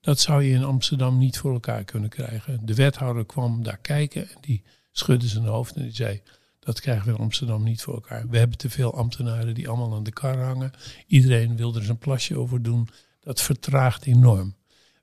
dat 0.00 0.20
zou 0.20 0.42
je 0.42 0.54
in 0.54 0.64
Amsterdam 0.64 1.18
niet 1.18 1.38
voor 1.38 1.52
elkaar 1.52 1.84
kunnen 1.84 2.10
krijgen. 2.10 2.66
De 2.66 2.74
wethouder 2.74 3.26
kwam 3.26 3.62
daar 3.62 3.78
kijken 3.78 4.30
en 4.30 4.36
die 4.40 4.62
schudde 4.92 5.28
zijn 5.28 5.44
hoofd 5.44 5.76
en 5.76 5.82
die 5.82 5.94
zei, 5.94 6.22
dat 6.58 6.80
krijgen 6.80 7.06
we 7.06 7.12
in 7.12 7.18
Amsterdam 7.18 7.62
niet 7.62 7.82
voor 7.82 7.94
elkaar. 7.94 8.28
We 8.28 8.38
hebben 8.38 8.58
te 8.58 8.70
veel 8.70 8.94
ambtenaren 8.94 9.54
die 9.54 9.68
allemaal 9.68 9.94
aan 9.94 10.02
de 10.02 10.12
kar 10.12 10.38
hangen. 10.38 10.72
Iedereen 11.06 11.56
wil 11.56 11.74
er 11.74 11.84
zijn 11.84 11.98
plasje 11.98 12.38
over 12.38 12.62
doen. 12.62 12.88
Dat 13.20 13.40
vertraagt 13.40 14.04
enorm. 14.04 14.54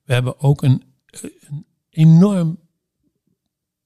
We 0.03 0.13
hebben 0.13 0.39
ook 0.39 0.61
een, 0.61 0.83
een 1.09 1.65
enorm 1.89 2.59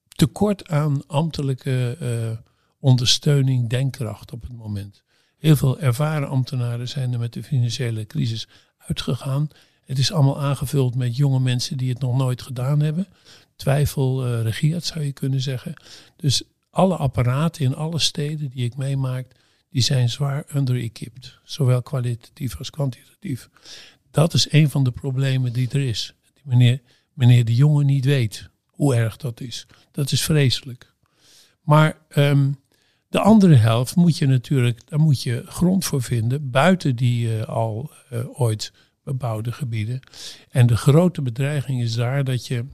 tekort 0.08 0.68
aan 0.68 1.06
ambtelijke 1.06 1.96
eh, 2.00 2.38
ondersteuning, 2.78 3.68
denkkracht 3.68 4.32
op 4.32 4.42
het 4.42 4.52
moment. 4.52 5.02
Heel 5.42 5.56
veel 5.56 5.78
ervaren 5.78 6.28
ambtenaren 6.28 6.88
zijn 6.88 7.12
er 7.12 7.18
met 7.18 7.32
de 7.32 7.42
financiële 7.42 8.06
crisis 8.06 8.48
uitgegaan. 8.78 9.48
Het 9.84 9.98
is 9.98 10.12
allemaal 10.12 10.40
aangevuld 10.40 10.94
met 10.94 11.16
jonge 11.16 11.40
mensen 11.40 11.76
die 11.76 11.88
het 11.88 12.00
nog 12.00 12.16
nooit 12.16 12.42
gedaan 12.42 12.80
hebben. 12.80 13.06
Twijfel 13.56 14.26
eh, 14.26 14.42
regeert, 14.42 14.84
zou 14.84 15.04
je 15.04 15.12
kunnen 15.12 15.40
zeggen. 15.40 15.74
Dus 16.16 16.42
alle 16.70 16.96
apparaten 16.96 17.64
in 17.64 17.74
alle 17.74 17.98
steden 17.98 18.50
die 18.50 18.64
ik 18.64 18.76
meemaak, 18.76 19.26
die 19.70 19.82
zijn 19.82 20.08
zwaar 20.08 20.44
under-equipped. 20.54 21.38
Zowel 21.44 21.82
kwalitatief 21.82 22.58
als 22.58 22.70
kwantitatief. 22.70 23.48
Dat 24.10 24.34
is 24.34 24.52
een 24.52 24.70
van 24.70 24.84
de 24.84 24.92
problemen 24.92 25.52
die 25.52 25.68
er 25.70 25.88
is. 25.88 26.14
Die 26.34 26.42
meneer, 26.44 26.80
meneer 27.12 27.44
de 27.44 27.54
jongen 27.54 27.86
niet 27.86 28.04
weet 28.04 28.48
hoe 28.66 28.94
erg 28.94 29.16
dat 29.16 29.40
is. 29.40 29.66
Dat 29.90 30.12
is 30.12 30.22
vreselijk. 30.22 30.92
Maar 31.62 31.96
ehm, 32.08 32.50
de 33.12 33.20
andere 33.20 33.54
helft 33.54 33.96
moet 33.96 34.18
je 34.18 34.26
natuurlijk, 34.26 34.80
daar 34.88 35.00
moet 35.00 35.22
je 35.22 35.42
grond 35.46 35.84
voor 35.84 36.02
vinden, 36.02 36.50
buiten 36.50 36.96
die 36.96 37.38
eh, 37.38 37.48
al 37.48 37.90
eh, 38.10 38.40
ooit 38.40 38.72
bebouwde 39.04 39.52
gebieden. 39.52 40.00
En 40.50 40.66
de 40.66 40.76
grote 40.76 41.22
bedreiging 41.22 41.82
is 41.82 41.94
daar 41.94 42.24
dat 42.24 42.46
je, 42.46 42.64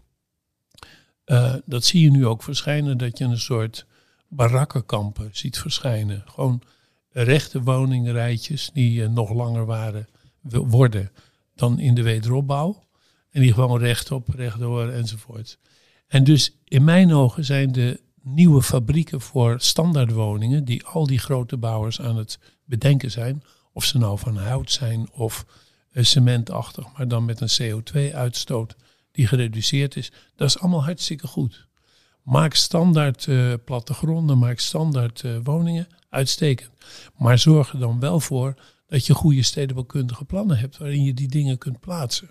eh, 1.24 1.54
dat 1.64 1.84
zie 1.84 2.02
je 2.02 2.10
nu 2.10 2.26
ook 2.26 2.42
verschijnen, 2.42 2.98
dat 2.98 3.18
je 3.18 3.24
een 3.24 3.38
soort 3.38 3.86
barakkenkampen 4.28 5.30
ziet 5.32 5.58
verschijnen. 5.58 6.22
Gewoon 6.26 6.62
rechte 7.10 7.62
woningrijtjes 7.62 8.70
die 8.72 9.08
nog 9.08 9.32
langer 9.32 9.66
waren, 9.66 10.08
worden 10.50 11.10
dan 11.54 11.78
in 11.78 11.94
de 11.94 12.02
wederopbouw. 12.02 12.84
En 13.30 13.40
die 13.40 13.52
gewoon 13.52 13.78
rechtop, 13.78 14.28
rechtdoor 14.28 14.88
enzovoort. 14.88 15.58
En 16.06 16.24
dus 16.24 16.56
in 16.64 16.84
mijn 16.84 17.12
ogen 17.12 17.44
zijn 17.44 17.72
de 17.72 18.00
nieuwe 18.34 18.62
fabrieken 18.62 19.20
voor 19.20 19.60
standaardwoningen, 19.60 20.64
die 20.64 20.84
al 20.84 21.06
die 21.06 21.18
grote 21.18 21.56
bouwers 21.56 22.00
aan 22.00 22.16
het 22.16 22.38
bedenken 22.64 23.10
zijn, 23.10 23.42
of 23.72 23.84
ze 23.84 23.98
nou 23.98 24.18
van 24.18 24.36
hout 24.36 24.70
zijn 24.70 25.10
of 25.12 25.46
eh, 25.90 26.04
cementachtig, 26.04 26.96
maar 26.96 27.08
dan 27.08 27.24
met 27.24 27.40
een 27.40 27.82
CO2-uitstoot 27.82 28.76
die 29.10 29.26
gereduceerd 29.26 29.96
is, 29.96 30.12
dat 30.36 30.48
is 30.48 30.58
allemaal 30.58 30.84
hartstikke 30.84 31.26
goed. 31.26 31.66
Maak 32.22 32.54
standaard 32.54 33.26
eh, 33.26 33.52
plattegronden, 33.64 34.38
maak 34.38 34.58
standaard 34.58 35.22
eh, 35.24 35.36
woningen, 35.42 35.86
uitstekend. 36.08 36.70
Maar 37.16 37.38
zorg 37.38 37.72
er 37.72 37.78
dan 37.78 38.00
wel 38.00 38.20
voor 38.20 38.54
dat 38.86 39.06
je 39.06 39.14
goede 39.14 39.42
stedenbouwkundige 39.42 40.24
plannen 40.24 40.58
hebt 40.58 40.78
waarin 40.78 41.04
je 41.04 41.14
die 41.14 41.28
dingen 41.28 41.58
kunt 41.58 41.80
plaatsen. 41.80 42.30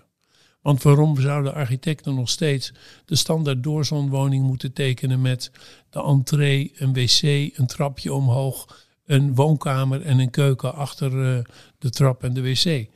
Want 0.60 0.82
waarom 0.82 1.20
zouden 1.20 1.54
architecten 1.54 2.14
nog 2.14 2.28
steeds 2.28 2.72
de 3.04 3.16
standaard 3.16 3.62
doorzonwoning 3.62 4.44
moeten 4.44 4.72
tekenen 4.72 5.20
met 5.20 5.50
de 5.90 6.02
entree, 6.02 6.72
een 6.76 6.92
wc, 6.92 7.22
een 7.58 7.66
trapje 7.66 8.12
omhoog, 8.12 8.86
een 9.04 9.34
woonkamer 9.34 10.02
en 10.02 10.18
een 10.18 10.30
keuken 10.30 10.74
achter 10.74 11.36
eh, 11.36 11.44
de 11.78 11.90
trap 11.90 12.22
en 12.22 12.34
de 12.34 12.42
wc? 12.42 12.88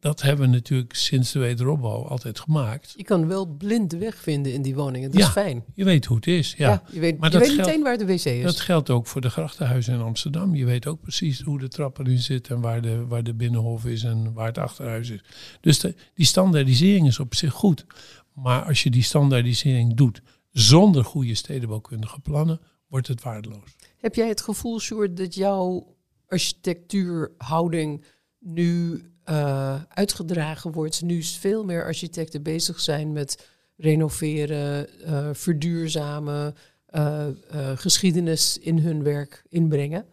Dat 0.00 0.22
hebben 0.22 0.46
we 0.50 0.52
natuurlijk 0.52 0.94
sinds 0.94 1.32
de 1.32 1.38
wederopbouw 1.38 2.04
altijd 2.06 2.40
gemaakt. 2.40 2.92
Je 2.96 3.04
kan 3.04 3.26
wel 3.26 3.46
blind 3.46 3.90
de 3.90 3.98
weg 3.98 4.16
vinden 4.16 4.52
in 4.52 4.62
die 4.62 4.74
woningen. 4.74 5.10
Dat 5.10 5.20
Ja. 5.20 5.26
is 5.26 5.32
fijn. 5.32 5.64
Je 5.74 5.84
weet 5.84 6.04
hoe 6.04 6.16
het 6.16 6.26
is. 6.26 6.54
Ja. 6.56 6.68
Ja, 6.68 6.82
je 6.92 7.00
weet, 7.00 7.18
Maar 7.18 7.32
je 7.32 7.38
weet 7.38 7.48
geldt- 7.48 7.66
meteen 7.66 7.82
waar 7.82 7.98
de 7.98 8.06
wc 8.06 8.24
is. 8.24 8.42
Dat 8.42 8.60
geldt 8.60 8.90
ook 8.90 9.06
voor 9.06 9.20
de 9.20 9.30
grachtenhuizen 9.30 9.94
in 9.94 10.00
Amsterdam. 10.00 10.54
Je 10.54 10.64
weet 10.64 10.86
ook 10.86 11.00
precies 11.00 11.40
hoe 11.40 11.58
de 11.58 11.68
trap 11.68 11.98
erin 11.98 12.18
zit 12.18 12.48
en 12.48 12.60
waar 12.60 12.82
de, 12.82 13.06
waar 13.06 13.22
de 13.22 13.34
binnenhof 13.34 13.84
is 13.84 14.02
en 14.04 14.32
waar 14.32 14.46
het 14.46 14.58
achterhuis 14.58 15.10
is. 15.10 15.20
Dus 15.60 15.78
de, 15.80 15.94
die 16.14 16.26
standaardisering 16.26 17.06
is 17.06 17.18
op 17.18 17.34
zich 17.34 17.52
goed. 17.52 17.86
Maar 18.34 18.62
als 18.62 18.82
je 18.82 18.90
die 18.90 19.02
standaardisering 19.02 19.94
doet 19.94 20.22
zonder 20.50 21.04
goede 21.04 21.34
stedenbouwkundige 21.34 22.20
plannen, 22.20 22.60
wordt 22.88 23.08
het 23.08 23.22
waardeloos. 23.22 23.76
Heb 23.96 24.14
jij 24.14 24.28
het 24.28 24.40
gevoel, 24.40 24.80
Sjoerd, 24.80 25.16
dat 25.16 25.34
jouw 25.34 25.96
architectuurhouding 26.26 28.04
nu 28.38 29.02
eh, 29.28 29.82
uitgedragen 29.88 30.72
wordt? 30.72 31.02
Nu 31.02 31.22
veel 31.22 31.64
meer 31.64 31.84
architecten 31.84 32.42
bezig 32.42 32.80
zijn 32.80 33.12
met 33.12 33.48
renoveren, 33.76 35.00
eh, 35.00 35.28
verduurzamen, 35.32 36.54
eh, 36.86 37.28
eh, 37.28 37.78
geschiedenis 37.78 38.58
in 38.58 38.78
hun 38.78 39.02
werk 39.02 39.44
inbrengen? 39.48 40.06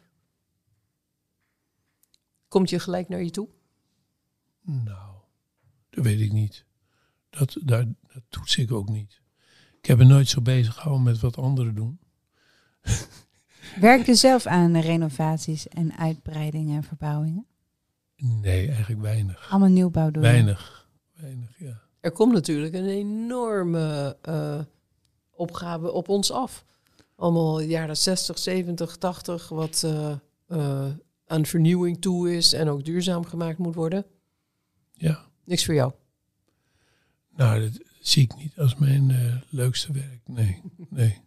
Komt 2.48 2.70
je 2.70 2.80
gelijk 2.80 3.10
naar 3.10 3.24
je 3.24 3.32
toe? 3.32 3.48
Nou, 4.62 5.16
dat 5.90 6.04
weet 6.04 6.20
ik 6.20 6.32
niet. 6.32 6.66
Dat, 7.30 7.58
daar, 7.64 7.86
dat 8.14 8.24
toets 8.30 8.58
ik 8.58 8.72
ook 8.72 8.90
niet. 8.90 9.22
Ik 9.78 9.86
heb 9.86 9.98
me 9.98 10.04
nooit 10.04 10.28
zo 10.28 10.42
bezig 10.42 10.74
gehouden 10.74 11.04
met 11.04 11.20
wat 11.20 11.38
anderen 11.38 11.76
doen. 11.76 12.00
Werk 13.80 14.06
je 14.06 14.16
zelf 14.16 14.46
aan 14.46 14.78
renovaties 14.78 15.68
en 15.68 15.98
uitbreidingen 15.98 16.76
en 16.76 16.84
verbouwingen? 16.84 17.48
Nee, 18.18 18.68
eigenlijk 18.68 19.02
weinig. 19.02 19.48
Allemaal 19.50 19.70
nieuwbouw 19.70 20.12
doen. 20.12 20.24
Weinig. 20.24 20.88
Weinig, 21.14 21.60
ja. 21.60 21.82
Er 22.00 22.12
komt 22.12 22.34
natuurlijk 22.34 22.74
een 22.74 22.88
enorme 22.88 24.18
eh, 24.22 24.60
opgave 25.32 25.92
op 25.92 26.10
ons 26.10 26.32
af. 26.32 26.66
Allemaal 27.16 27.62
jaren 27.62 27.98
60, 27.98 28.40
70, 28.40 28.98
80, 28.98 29.50
wat 29.50 29.84
eh, 29.86 30.12
eh, 30.48 30.92
aan 31.26 31.46
vernieuwing 31.46 32.02
toe 32.02 32.36
is 32.36 32.54
en 32.54 32.70
ook 32.70 32.86
duurzaam 32.86 33.26
gemaakt 33.26 33.58
moet 33.58 33.76
worden. 33.76 34.06
Ja. 34.94 35.26
Niks 35.44 35.66
voor 35.66 35.74
jou. 35.74 35.94
Nou, 37.36 37.62
dat 37.62 37.80
zie 38.00 38.24
ik 38.24 38.36
niet 38.36 38.60
als 38.60 38.76
mijn 38.76 39.12
eh, 39.12 39.36
leukste 39.50 39.92
werk. 39.92 40.22
Nee, 40.26 40.62
nee. 40.90 41.24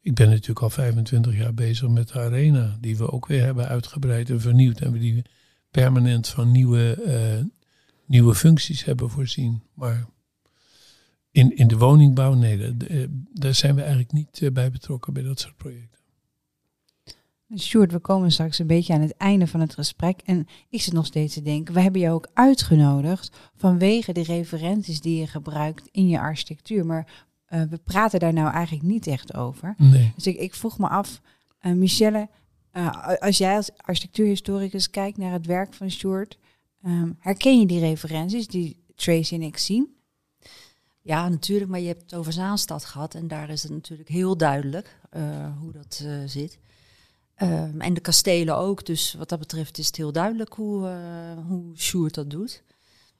Ik 0.00 0.14
ben 0.14 0.28
natuurlijk 0.28 0.62
al 0.62 0.70
25 0.70 1.36
jaar 1.36 1.54
bezig 1.54 1.88
met 1.88 2.08
de 2.08 2.20
arena, 2.20 2.76
die 2.80 2.96
we 2.96 3.10
ook 3.10 3.26
weer 3.26 3.44
hebben 3.44 3.68
uitgebreid 3.68 4.30
en 4.30 4.40
vernieuwd. 4.40 4.80
En 4.80 4.92
we 4.92 4.98
die 4.98 5.24
permanent 5.82 6.28
van 6.28 6.50
nieuwe, 6.50 7.02
eh, 7.02 7.44
nieuwe 8.06 8.34
functies 8.34 8.84
hebben 8.84 9.10
voorzien. 9.10 9.62
Maar 9.74 10.06
in, 11.30 11.56
in 11.56 11.68
de 11.68 11.76
woningbouw, 11.78 12.34
nee, 12.34 12.56
daar- 12.58 12.88
eh, 12.88 13.04
daar 13.32 13.54
zijn 13.54 13.74
we 13.74 13.80
eigenlijk 13.80 14.12
niet 14.12 14.42
eh, 14.42 14.50
bij 14.50 14.70
betrokken 14.70 15.12
bij 15.12 15.22
dat 15.22 15.40
soort 15.40 15.56
projecten. 15.56 16.00
Sjoerd, 17.58 17.92
we 17.92 17.98
komen 17.98 18.32
straks 18.32 18.58
een 18.58 18.66
beetje 18.66 18.92
aan 18.92 19.00
het 19.00 19.16
einde 19.16 19.46
van 19.46 19.60
het 19.60 19.74
gesprek. 19.74 20.20
En 20.24 20.46
ik 20.68 20.80
zit 20.82 20.92
nog 20.92 21.06
steeds 21.06 21.34
te 21.34 21.42
denken, 21.42 21.74
we 21.74 21.80
hebben 21.80 22.00
je 22.00 22.10
ook 22.10 22.28
uitgenodigd 22.34 23.36
vanwege 23.56 24.12
de 24.12 24.22
referenties 24.22 25.00
die 25.00 25.18
je 25.20 25.26
gebruikt 25.26 25.88
in 25.90 26.08
je 26.08 26.20
architectuur. 26.20 26.86
Maar 26.86 27.24
we 27.48 27.80
praten 27.84 28.20
daar 28.20 28.32
nou 28.32 28.52
eigenlijk 28.52 28.84
niet 28.84 29.06
echt 29.06 29.34
over. 29.34 29.74
Nee. 29.78 30.12
Dus 30.14 30.26
ik, 30.26 30.36
ik 30.36 30.54
vroeg 30.54 30.78
me 30.78 30.88
af, 30.88 31.20
Michelle, 31.60 32.28
eh, 32.76 33.16
als 33.18 33.38
jij 33.38 33.56
als 33.56 33.70
architectuurhistoricus 33.76 34.90
kijkt 34.90 35.18
naar 35.18 35.32
het 35.32 35.46
werk 35.46 35.74
van 35.74 35.90
Sjoerd, 35.90 36.38
Ehm, 36.86 37.12
herken 37.18 37.60
je 37.60 37.66
die 37.66 37.80
referenties 37.80 38.46
die 38.46 38.84
Tracy 38.94 39.34
en 39.34 39.42
ik 39.42 39.58
zien? 39.58 39.96
Ja, 41.00 41.28
natuurlijk, 41.28 41.70
maar 41.70 41.80
je 41.80 41.86
hebt 41.86 42.02
het 42.02 42.14
over 42.14 42.32
Zaanstad 42.32 42.84
gehad 42.84 43.14
en 43.14 43.28
daar 43.28 43.50
is 43.50 43.62
het 43.62 43.72
natuurlijk 43.72 44.08
heel 44.08 44.36
duidelijk 44.36 44.98
eh, 45.10 45.58
hoe 45.58 45.72
dat 45.72 46.02
eh, 46.04 46.18
zit. 46.26 46.58
Ehm, 47.34 47.80
en 47.80 47.94
de 47.94 48.00
kastelen 48.00 48.56
ook, 48.56 48.86
dus 48.86 49.14
wat 49.14 49.28
dat 49.28 49.38
betreft 49.38 49.78
is 49.78 49.86
het 49.86 49.96
heel 49.96 50.12
duidelijk 50.12 50.52
hoe, 50.52 50.88
hoe 51.46 51.76
Sjoerd 51.76 52.14
dat 52.14 52.30
doet. 52.30 52.62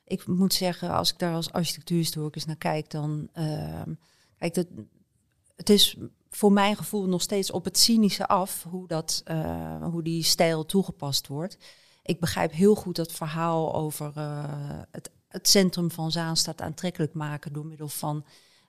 Ik 0.05 0.27
moet 0.27 0.55
zeggen, 0.55 0.91
als 0.91 1.13
ik 1.13 1.19
daar 1.19 1.35
als 1.35 1.53
architectuurhistoricus 1.53 2.45
naar 2.45 2.57
kijk, 2.57 2.91
dan... 2.91 3.29
ehm, 3.33 3.93
kijk, 4.39 4.55
dat, 4.55 4.67
het 5.57 5.71
is 5.71 5.97
voor 6.37 6.53
mijn 6.53 6.77
gevoel 6.77 7.07
nog 7.07 7.23
steeds 7.23 7.51
op 7.51 7.65
het 7.65 7.79
cynische 7.79 8.27
af 8.27 8.67
hoe, 8.71 8.87
dat, 8.87 9.23
eh, 9.25 9.83
hoe 9.83 10.03
die 10.03 10.23
stijl 10.23 10.67
toegepast 10.67 11.27
wordt. 11.27 11.59
Ik 12.03 12.21
begrijp 12.21 12.53
heel 12.53 12.75
goed 12.75 12.97
dat 12.97 13.13
verhaal 13.13 13.75
over 13.75 14.13
eh, 14.15 14.45
het, 14.91 15.11
het 15.29 15.49
centrum 15.49 15.91
van 15.91 16.13
Zaanstad 16.13 16.61
aantrekkelijk 16.61 17.15
maken 17.15 17.53
door 17.53 17.67
middel 17.67 17.89
van 17.89 18.25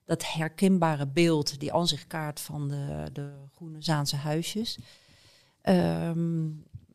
dat 0.06 0.34
herkenbare 0.34 1.08
beeld, 1.08 1.60
die 1.60 1.74
aanzichtkaart 1.74 2.40
van 2.40 2.68
de, 2.68 3.10
de 3.14 3.32
groene 3.56 3.82
Zaanse 3.82 4.16
huisjes. 4.16 4.78
Ehm, 5.62 6.48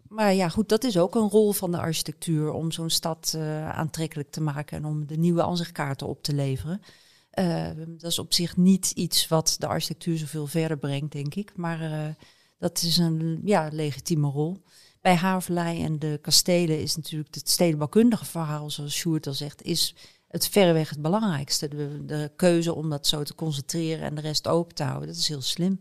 maar 0.08 0.34
ja, 0.34 0.48
goed, 0.48 0.68
dat 0.68 0.84
is 0.84 0.98
ook 0.98 1.14
een 1.14 1.28
rol 1.28 1.52
van 1.52 1.70
de 1.70 1.78
architectuur 1.78 2.52
om 2.52 2.70
zo'n 2.70 2.90
stad 2.90 3.34
eh, 3.36 3.70
aantrekkelijk 3.70 4.30
te 4.30 4.40
maken 4.40 4.76
en 4.76 4.84
om 4.84 5.06
de 5.06 5.16
nieuwe 5.16 5.42
aanzichtkaarten 5.42 6.06
op 6.06 6.22
te 6.22 6.34
leveren. 6.34 6.82
Uh, 7.38 7.66
dat 7.76 8.10
is 8.10 8.18
op 8.18 8.34
zich 8.34 8.56
niet 8.56 8.90
iets 8.90 9.28
wat 9.28 9.56
de 9.58 9.66
architectuur 9.66 10.18
zoveel 10.18 10.46
verder 10.46 10.78
brengt, 10.78 11.12
denk 11.12 11.34
ik. 11.34 11.52
Maar 11.56 11.82
uh, 11.82 12.08
dat 12.58 12.82
is 12.82 12.96
een 12.96 13.40
ja, 13.44 13.68
legitieme 13.72 14.28
rol. 14.28 14.62
Bij 15.00 15.14
Haverlei 15.14 15.82
en 15.82 15.98
de 15.98 16.18
kastelen 16.22 16.80
is 16.80 16.96
natuurlijk 16.96 17.34
het 17.34 17.48
stedenbouwkundige 17.48 18.24
verhaal, 18.24 18.70
zoals 18.70 18.94
Sjoerd 18.94 19.26
al 19.26 19.32
zegt, 19.32 19.62
is 19.62 19.94
het 20.28 20.48
verreweg 20.48 20.90
het 20.90 21.02
belangrijkste. 21.02 21.68
De, 21.68 22.04
de, 22.04 22.32
keuze 22.36 22.74
om 22.74 22.90
dat 22.90 23.06
zo 23.06 23.22
te 23.22 23.34
concentreren 23.34 24.04
en 24.04 24.14
de 24.14 24.20
rest 24.20 24.48
open 24.48 24.74
te 24.74 24.82
houden, 24.82 25.08
dat 25.08 25.16
is 25.16 25.28
heel 25.28 25.42
slim. 25.42 25.80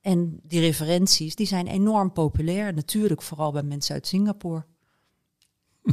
En 0.00 0.40
die 0.42 0.60
referenties, 0.60 1.34
die 1.34 1.46
zijn 1.46 1.66
enorm 1.66 2.12
populair. 2.12 2.74
Natuurlijk 2.74 3.22
vooral 3.22 3.52
bij 3.52 3.62
mensen 3.62 3.94
uit 3.94 4.06
Singapore. 4.06 4.64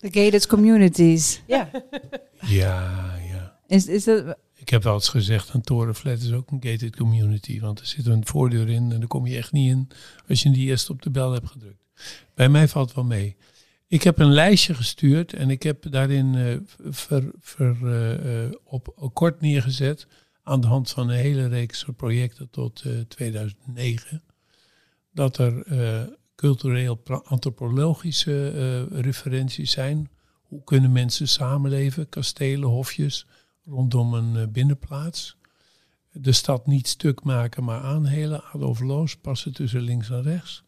De 0.00 0.08
gated 0.10 0.46
communities. 0.46 1.42
Ja. 1.46 1.70
Ja, 2.40 2.40
ja. 2.40 3.19
Is, 3.70 3.86
is. 3.86 4.06
Ik 4.54 4.68
heb 4.68 4.82
wel 4.82 4.94
eens 4.94 5.08
gezegd, 5.08 5.54
een 5.54 5.60
torenflat 5.60 6.20
is 6.20 6.32
ook 6.32 6.50
een 6.50 6.62
gated 6.62 6.96
community. 6.96 7.60
Want 7.60 7.80
er 7.80 7.86
zit 7.86 8.06
een 8.06 8.26
voordeur 8.26 8.68
in 8.68 8.92
en 8.92 8.98
daar 8.98 9.08
kom 9.08 9.26
je 9.26 9.36
echt 9.36 9.52
niet 9.52 9.70
in 9.70 9.88
als 10.28 10.42
je 10.42 10.50
die 10.50 10.66
eerst 10.66 10.90
op 10.90 11.02
de 11.02 11.10
bel 11.10 11.32
hebt 11.32 11.50
gedrukt. 11.50 11.84
Bij 12.34 12.48
mij 12.48 12.68
valt 12.68 12.94
wel 12.94 13.04
mee. 13.04 13.36
Ik 13.86 14.02
heb 14.02 14.18
een 14.18 14.32
lijstje 14.32 14.74
gestuurd 14.74 15.32
en 15.32 15.50
ik 15.50 15.62
heb 15.62 15.90
daarin 15.90 16.34
uh, 16.34 16.56
ver, 16.90 17.30
ver, 17.38 17.76
uh, 17.82 18.54
op 18.64 19.10
kort 19.12 19.40
neergezet 19.40 20.06
aan 20.42 20.60
de 20.60 20.66
hand 20.66 20.90
van 20.90 21.08
een 21.08 21.16
hele 21.16 21.46
reeks 21.46 21.84
projecten 21.96 22.50
tot 22.50 22.82
uh, 22.86 23.00
2009. 23.00 24.22
Dat 25.12 25.38
er 25.38 25.64
cultureel 26.34 27.02
antropologische 27.24 28.84
referenties 28.84 29.70
zijn. 29.70 30.10
Hoe 30.42 30.64
kunnen 30.64 30.92
mensen 30.92 31.28
samenleven, 31.28 32.08
kastelen, 32.08 32.68
hofjes 32.68 33.26
rondom 33.64 34.14
een 34.14 34.34
uh, 34.34 34.46
binnenplaats. 34.46 35.36
De 36.12 36.32
stad 36.32 36.66
niet 36.66 36.88
stuk 36.88 37.22
maken, 37.22 37.64
maar 37.64 37.80
aanhelen, 37.80 38.44
Adolf 38.44 38.80
Loos, 38.80 39.16
passen 39.16 39.52
tussen 39.52 39.80
links 39.80 40.10
en 40.10 40.22
rechts. 40.22 40.62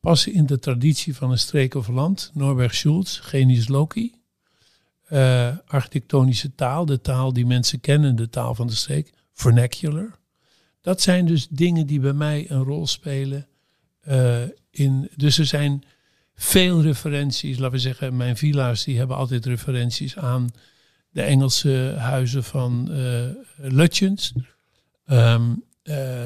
Passen 0.00 0.32
in 0.32 0.46
de 0.46 0.58
traditie 0.58 1.16
van 1.16 1.30
een 1.30 1.38
streek 1.38 1.74
of 1.74 1.88
land, 1.88 2.30
Norbert 2.34 2.74
Schulz, 2.74 3.20
Genius 3.22 3.68
Loki. 3.68 4.14
Uh, 5.10 5.56
architectonische 5.66 6.54
taal, 6.54 6.86
de 6.86 7.00
taal 7.00 7.32
die 7.32 7.46
mensen 7.46 7.80
kennen, 7.80 8.16
de 8.16 8.28
taal 8.28 8.54
van 8.54 8.66
de 8.66 8.74
streek, 8.74 9.12
vernacular. 9.32 10.18
Dat 10.80 11.00
zijn 11.00 11.26
dus 11.26 11.48
dingen 11.48 11.86
die 11.86 12.00
bij 12.00 12.12
mij 12.12 12.50
een 12.50 12.62
rol 12.62 12.86
spelen 12.86 13.46
uh, 14.08 14.42
in, 14.70 15.10
dus 15.16 15.38
er 15.38 15.46
zijn 15.46 15.84
veel 16.34 16.82
referenties. 16.82 17.58
Laten 17.58 17.74
we 17.74 17.78
zeggen, 17.78 18.16
mijn 18.16 18.36
villa's 18.36 18.84
die 18.84 18.98
hebben 18.98 19.16
altijd 19.16 19.46
referenties 19.46 20.16
aan 20.16 20.50
de 21.18 21.24
Engelse 21.24 21.94
huizen 21.96 22.44
van 22.44 22.88
uh, 22.90 23.24
Lutjens. 23.56 24.32
Um, 25.06 25.64
uh, 25.82 26.24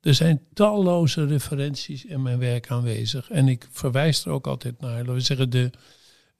er 0.00 0.14
zijn 0.14 0.40
talloze 0.54 1.26
referenties 1.26 2.04
in 2.04 2.22
mijn 2.22 2.38
werk 2.38 2.70
aanwezig. 2.70 3.30
En 3.30 3.48
ik 3.48 3.68
verwijs 3.70 4.24
er 4.24 4.30
ook 4.30 4.46
altijd 4.46 4.80
naar. 4.80 5.04
We 5.04 5.20
zeggen, 5.20 5.50
de, 5.50 5.70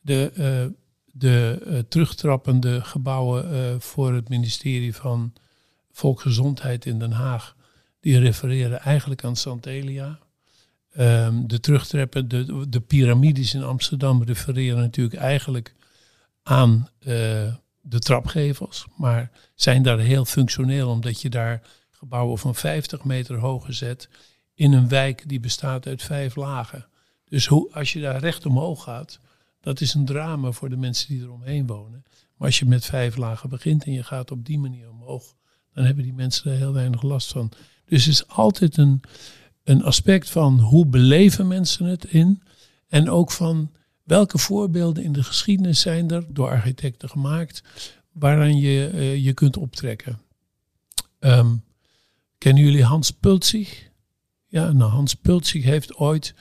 de, 0.00 0.30
uh, 0.34 0.76
de 1.12 1.84
terugtrappende 1.88 2.80
gebouwen 2.84 3.80
voor 3.80 4.14
het 4.14 4.28
ministerie 4.28 4.94
van 4.94 5.32
Volksgezondheid 5.92 6.86
in 6.86 6.98
Den 6.98 7.12
Haag. 7.12 7.56
Die 8.00 8.18
refereren 8.18 8.80
eigenlijk 8.80 9.24
aan 9.24 9.36
Santelia. 9.36 10.18
Um, 10.98 11.48
de 11.48 11.60
terugtreppen, 11.60 12.28
de, 12.28 12.68
de 12.68 12.80
piramides 12.80 13.54
in 13.54 13.62
Amsterdam 13.62 14.22
refereren 14.22 14.78
natuurlijk 14.78 15.16
eigenlijk 15.20 15.74
aan 16.42 16.88
de 17.80 17.98
trapgevels, 17.98 18.86
maar 18.96 19.30
zijn 19.54 19.82
daar 19.82 19.98
heel 19.98 20.24
functioneel 20.24 20.90
omdat 20.90 21.20
je 21.20 21.30
daar 21.30 21.62
gebouwen 21.90 22.38
van 22.38 22.54
50 22.54 23.04
meter 23.04 23.36
hoger 23.36 23.74
zet 23.74 24.08
in 24.54 24.72
een 24.72 24.88
wijk 24.88 25.28
die 25.28 25.40
bestaat 25.40 25.86
uit 25.86 26.02
vijf 26.02 26.36
lagen. 26.36 26.86
Dus 27.24 27.46
hoe, 27.46 27.72
als 27.72 27.92
je 27.92 28.00
daar 28.00 28.20
recht 28.20 28.46
omhoog 28.46 28.82
gaat, 28.82 29.20
dat 29.60 29.80
is 29.80 29.94
een 29.94 30.04
drama 30.04 30.50
voor 30.50 30.68
de 30.68 30.76
mensen 30.76 31.08
die 31.08 31.22
eromheen 31.22 31.66
wonen. 31.66 32.04
Maar 32.36 32.46
als 32.46 32.58
je 32.58 32.66
met 32.66 32.84
vijf 32.84 33.16
lagen 33.16 33.48
begint 33.48 33.84
en 33.84 33.92
je 33.92 34.02
gaat 34.02 34.30
op 34.30 34.44
die 34.44 34.58
manier 34.58 34.90
omhoog, 34.90 35.34
dan 35.72 35.84
hebben 35.84 36.04
die 36.04 36.14
mensen 36.14 36.50
er 36.50 36.56
heel 36.56 36.72
weinig 36.72 37.02
last 37.02 37.32
van. 37.32 37.52
Dus 37.86 38.04
het 38.04 38.14
is 38.14 38.28
altijd 38.28 38.76
een, 38.76 39.00
een 39.64 39.82
aspect 39.82 40.30
van 40.30 40.60
hoe 40.60 40.86
beleven 40.86 41.48
mensen 41.48 41.84
het 41.84 42.04
in. 42.04 42.42
En 42.88 43.10
ook 43.10 43.30
van 43.30 43.72
welke 44.08 44.38
voorbeelden 44.38 45.04
in 45.04 45.12
de 45.12 45.22
geschiedenis 45.22 45.80
zijn 45.80 46.10
er 46.10 46.24
door 46.28 46.48
architecten 46.48 47.08
gemaakt. 47.08 47.62
Waaraan 48.12 48.58
je 48.58 48.90
uh, 48.94 49.24
je 49.24 49.32
kunt 49.32 49.56
optrekken. 49.56 50.20
Um, 51.20 51.64
kennen 52.38 52.62
jullie 52.62 52.84
Hans 52.84 53.10
Pultzig? 53.10 53.88
Ja, 54.46 54.72
nou 54.72 54.90
Hans 54.90 55.14
Pultzig 55.14 55.64
heeft 55.64 55.94
ooit 55.94 56.34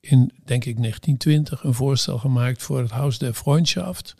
in, 0.00 0.32
denk 0.44 0.64
ik, 0.64 0.76
1920 0.76 1.64
een 1.64 1.74
voorstel 1.74 2.18
gemaakt 2.18 2.62
voor 2.62 2.78
het 2.78 2.90
Haus 2.90 3.18
der 3.18 3.34
Freundschaft. 3.34 4.14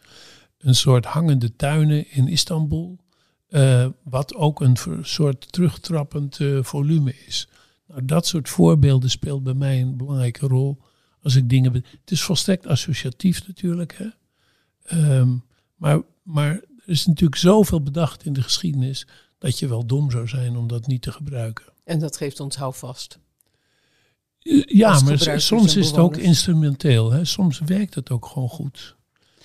Een 0.58 0.74
soort 0.74 1.04
hangende 1.04 1.56
tuinen 1.56 2.10
in 2.10 2.28
Istanbul. 2.28 2.98
Uh, 3.48 3.86
wat 4.02 4.34
ook 4.34 4.60
een 4.60 4.76
soort 5.02 5.52
terugtrappend 5.52 6.38
uh, 6.38 6.62
volume 6.62 7.14
is. 7.26 7.48
Nou, 7.86 8.04
dat 8.04 8.26
soort 8.26 8.48
voorbeelden 8.48 9.10
speelt 9.10 9.42
bij 9.42 9.54
mij 9.54 9.80
een 9.80 9.96
belangrijke 9.96 10.46
rol. 10.46 10.78
Als 11.26 11.34
ik 11.34 11.48
dingen. 11.48 11.72
Het 11.72 12.10
is 12.10 12.22
volstrekt 12.22 12.66
associatief 12.66 13.46
natuurlijk. 13.46 13.98
Hè? 13.98 14.06
Um, 15.18 15.44
maar, 15.74 16.02
maar 16.22 16.50
er 16.50 16.62
is 16.84 17.06
natuurlijk 17.06 17.40
zoveel 17.40 17.82
bedacht 17.82 18.24
in 18.24 18.32
de 18.32 18.42
geschiedenis. 18.42 19.06
dat 19.38 19.58
je 19.58 19.68
wel 19.68 19.86
dom 19.86 20.10
zou 20.10 20.28
zijn 20.28 20.56
om 20.56 20.66
dat 20.66 20.86
niet 20.86 21.02
te 21.02 21.12
gebruiken. 21.12 21.64
En 21.84 21.98
dat 21.98 22.16
geeft 22.16 22.40
ons 22.40 22.56
houvast. 22.56 23.18
Ja, 24.66 25.00
maar 25.00 25.40
soms 25.40 25.76
is 25.76 25.86
het 25.86 25.98
ook 25.98 26.16
instrumenteel. 26.16 27.12
Hè? 27.12 27.24
Soms 27.24 27.58
werkt 27.58 27.94
het 27.94 28.10
ook 28.10 28.26
gewoon 28.26 28.48
goed. 28.48 28.96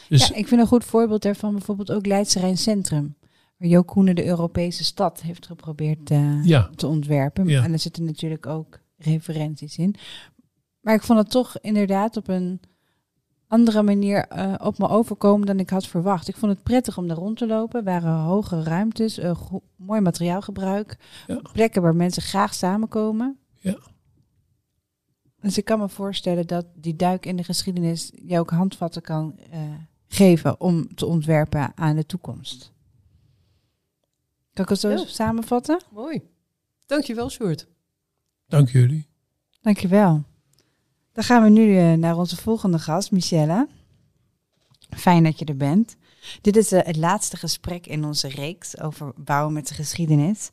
Dus 0.09 0.27
ja, 0.27 0.35
ik 0.35 0.47
vind 0.47 0.61
een 0.61 0.67
goed 0.67 0.85
voorbeeld 0.85 1.21
daarvan 1.21 1.51
bijvoorbeeld 1.51 1.91
ook 1.91 2.05
Leidse 2.05 2.39
Rijn 2.39 2.57
Centrum. 2.57 3.15
Waar 3.57 3.69
Jo 3.69 3.83
Koenen 3.83 4.15
de 4.15 4.25
Europese 4.25 4.83
stad 4.83 5.21
heeft 5.21 5.45
geprobeerd 5.45 6.11
uh, 6.11 6.45
ja. 6.45 6.69
te 6.75 6.87
ontwerpen. 6.87 7.47
Ja. 7.47 7.63
En 7.63 7.71
er 7.71 7.79
zitten 7.79 8.05
natuurlijk 8.05 8.45
ook 8.45 8.79
referenties 8.97 9.77
in. 9.77 9.95
Maar 10.81 10.93
ik 10.93 11.01
vond 11.01 11.19
het 11.19 11.29
toch 11.29 11.57
inderdaad 11.59 12.17
op 12.17 12.27
een 12.27 12.61
andere 13.47 13.83
manier 13.83 14.25
uh, 14.37 14.53
op 14.57 14.77
me 14.77 14.87
overkomen 14.87 15.47
dan 15.47 15.59
ik 15.59 15.69
had 15.69 15.87
verwacht. 15.87 16.27
Ik 16.27 16.35
vond 16.35 16.51
het 16.51 16.63
prettig 16.63 16.97
om 16.97 17.07
daar 17.07 17.17
rond 17.17 17.37
te 17.37 17.47
lopen. 17.47 17.79
Er 17.79 17.85
waren 17.85 18.13
hoge 18.13 18.63
ruimtes, 18.63 19.19
uh, 19.19 19.41
mooi 19.75 20.01
materiaalgebruik. 20.01 20.97
Ja. 21.27 21.41
Plekken 21.53 21.81
waar 21.81 21.95
mensen 21.95 22.21
graag 22.21 22.53
samenkomen. 22.53 23.39
Ja. 23.53 23.77
Dus 25.39 25.57
ik 25.57 25.65
kan 25.65 25.79
me 25.79 25.89
voorstellen 25.89 26.47
dat 26.47 26.65
die 26.75 26.95
duik 26.95 27.25
in 27.25 27.35
de 27.35 27.43
geschiedenis 27.43 28.11
je 28.25 28.39
ook 28.39 28.49
handvatten 28.49 29.01
kan 29.01 29.39
geven 30.07 30.61
om 30.61 30.95
te 30.95 31.05
ontwerpen 31.05 31.71
aan 31.77 31.95
de 31.95 32.05
toekomst. 32.05 32.73
Kan 34.53 34.63
ik 34.63 34.69
het 34.69 34.79
zo 34.79 34.89
ja. 34.89 35.05
samenvatten? 35.05 35.81
Mooi. 35.91 36.21
Dankjewel, 36.85 37.29
Sjoerd. 37.29 37.67
Dank 38.47 38.69
jullie. 38.69 39.07
Dankjewel. 39.61 40.23
Dan 41.13 41.23
gaan 41.23 41.43
we 41.43 41.49
nu 41.49 41.67
uh, 41.67 41.93
naar 41.93 42.17
onze 42.17 42.37
volgende 42.37 42.79
gast, 42.79 43.11
Michelle. 43.11 43.67
Fijn 44.89 45.23
dat 45.23 45.39
je 45.39 45.45
er 45.45 45.57
bent. 45.57 45.95
Dit 46.41 46.55
is 46.55 46.73
uh, 46.73 46.79
het 46.83 46.97
laatste 46.97 47.37
gesprek 47.37 47.87
in 47.87 48.05
onze 48.05 48.27
reeks 48.27 48.79
over 48.79 49.13
bouwen 49.15 49.53
met 49.53 49.67
de 49.67 49.73
geschiedenis. 49.73 50.49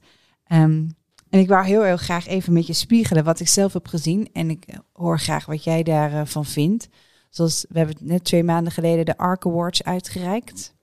Um, 0.53 0.97
en 1.31 1.41
ik 1.41 1.49
wou 1.49 1.67
heel 1.67 1.85
erg 1.87 2.03
graag 2.03 2.27
even 2.27 2.53
met 2.53 2.67
je 2.67 2.73
spiegelen 2.73 3.25
wat 3.25 3.41
ik 3.41 3.49
zelf 3.49 3.73
heb 3.73 3.87
gezien. 3.89 4.29
En 4.33 4.51
ik 4.51 4.65
hoor 4.93 5.19
graag 5.19 5.47
wat 5.47 5.65
jij 5.65 5.83
daarvan 5.83 6.45
vindt. 6.45 6.89
Zoals 7.31 7.67
we 7.69 7.79
hebben 7.79 7.97
net 8.01 8.25
twee 8.25 8.45
maanden 8.45 8.73
geleden 8.73 9.05
de 9.05 9.17
ARC 9.17 9.47
Awards 9.47 9.83
uitgereikt. 9.83 10.75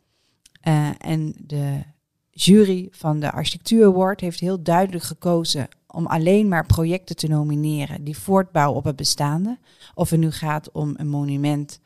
En 0.98 1.36
de 1.38 1.84
jury 2.32 2.88
van 2.92 3.20
de 3.20 3.32
Architectuur 3.32 3.86
Award 3.86 4.22
heeft 4.22 4.40
heel 4.40 4.64
duidelijk 4.64 5.04
gekozen 5.04 5.68
om 5.96 6.06
alleen 6.06 6.48
maar 6.48 6.66
projecten 6.66 7.16
te 7.16 7.28
nomineren 7.28 8.04
die 8.04 8.18
voortbouwen 8.18 8.78
op 8.78 8.84
het 8.84 8.96
bestaande. 8.96 9.60
Of 9.94 10.10
het 10.10 10.20
nu 10.20 10.32
gaat 10.32 10.72
om 10.72 10.94
een 10.98 11.08
monument 11.08 11.80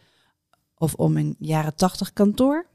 of 0.76 0.94
om 0.94 1.18
een 1.18 1.36
jaren 1.40 1.76
tachtig 1.76 2.14
kantoor. 2.14 2.66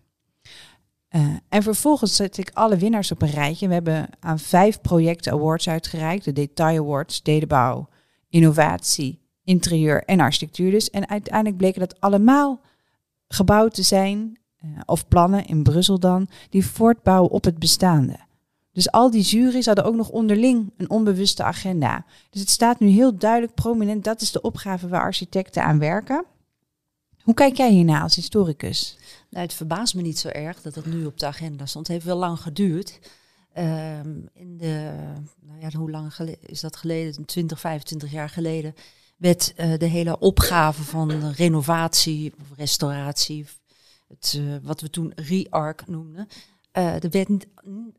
Uh, 1.11 1.37
en 1.49 1.63
vervolgens 1.63 2.17
zet 2.17 2.39
ik 2.39 2.51
alle 2.53 2.77
winnaars 2.77 3.13
op 3.13 3.23
een 3.23 3.31
rijtje. 3.31 3.69
We 3.69 3.75
hebben 3.75 4.09
aan 4.21 4.39
vijf 4.39 4.81
projecten 4.81 5.33
awards 5.33 5.69
uitgereikt. 5.69 6.25
De 6.25 6.33
Detail 6.33 6.83
Awards, 6.83 7.15
stedenbouw, 7.15 7.89
innovatie, 8.29 9.21
interieur 9.45 10.05
en 10.05 10.21
architectuur 10.21 10.71
dus. 10.71 10.91
En 10.91 11.09
uiteindelijk 11.09 11.57
bleken 11.57 11.81
dat 11.81 12.01
allemaal 12.01 12.61
gebouwen 13.29 13.73
te 13.73 13.83
zijn, 13.83 14.39
uh, 14.65 14.81
of 14.85 15.09
plannen 15.09 15.47
in 15.47 15.63
Brussel 15.63 15.99
dan, 15.99 16.29
die 16.51 16.67
voortbouwen 16.67 17.31
op 17.31 17.45
het 17.45 17.59
bestaande. 17.59 18.19
Dus 18.75 18.91
al 18.91 19.11
die 19.11 19.23
juries 19.23 19.67
hadden 19.67 19.85
ook 19.85 19.95
nog 19.95 20.09
onderling 20.09 20.73
een 20.77 20.91
onbewuste 20.91 21.43
agenda. 21.43 22.05
Dus 22.31 22.41
het 22.41 22.51
staat 22.51 22.81
nu 22.81 22.89
heel 22.89 23.17
duidelijk 23.17 23.55
prominent, 23.55 24.05
dat 24.05 24.21
is 24.21 24.33
de 24.33 24.41
opgave 24.41 24.89
waar 24.89 25.01
architecten 25.01 25.65
aan 25.65 25.79
werken. 25.79 26.25
Hoe 27.23 27.35
kijk 27.35 27.57
jij 27.57 27.71
hierna 27.71 28.03
als 28.03 28.15
historicus? 28.15 28.97
Nou, 29.31 29.45
het 29.45 29.55
verbaast 29.55 29.95
me 29.95 30.03
niet 30.03 30.19
zo 30.19 30.29
erg 30.29 30.63
dat 30.63 30.75
het 30.75 30.87
nu 30.87 31.05
op 31.05 31.19
de 31.19 31.27
agenda 31.27 31.67
stond. 31.67 31.87
Het 31.87 31.97
heeft 31.97 32.09
wel 32.09 32.19
lang 32.19 32.41
geduurd. 32.41 32.99
Um, 33.59 34.29
in 34.33 34.57
de, 34.57 34.93
nou 35.41 35.61
ja, 35.61 35.79
hoe 35.79 35.91
lang 35.91 36.13
is 36.41 36.61
dat 36.61 36.77
geleden? 36.77 37.25
20, 37.25 37.61
25 37.61 38.11
jaar 38.11 38.29
geleden 38.29 38.75
werd 39.17 39.53
uh, 39.57 39.79
de 39.79 39.87
hele 39.87 40.19
opgave 40.19 40.83
van 40.83 41.31
renovatie 41.31 42.33
of 42.41 42.57
restauratie, 42.57 43.47
het, 44.09 44.35
uh, 44.39 44.57
wat 44.63 44.81
we 44.81 44.91
toen 44.91 45.13
re-arc 45.15 45.87
noemden, 45.87 46.29
uh, 46.79 47.05
er 47.05 47.11
werd 47.11 47.47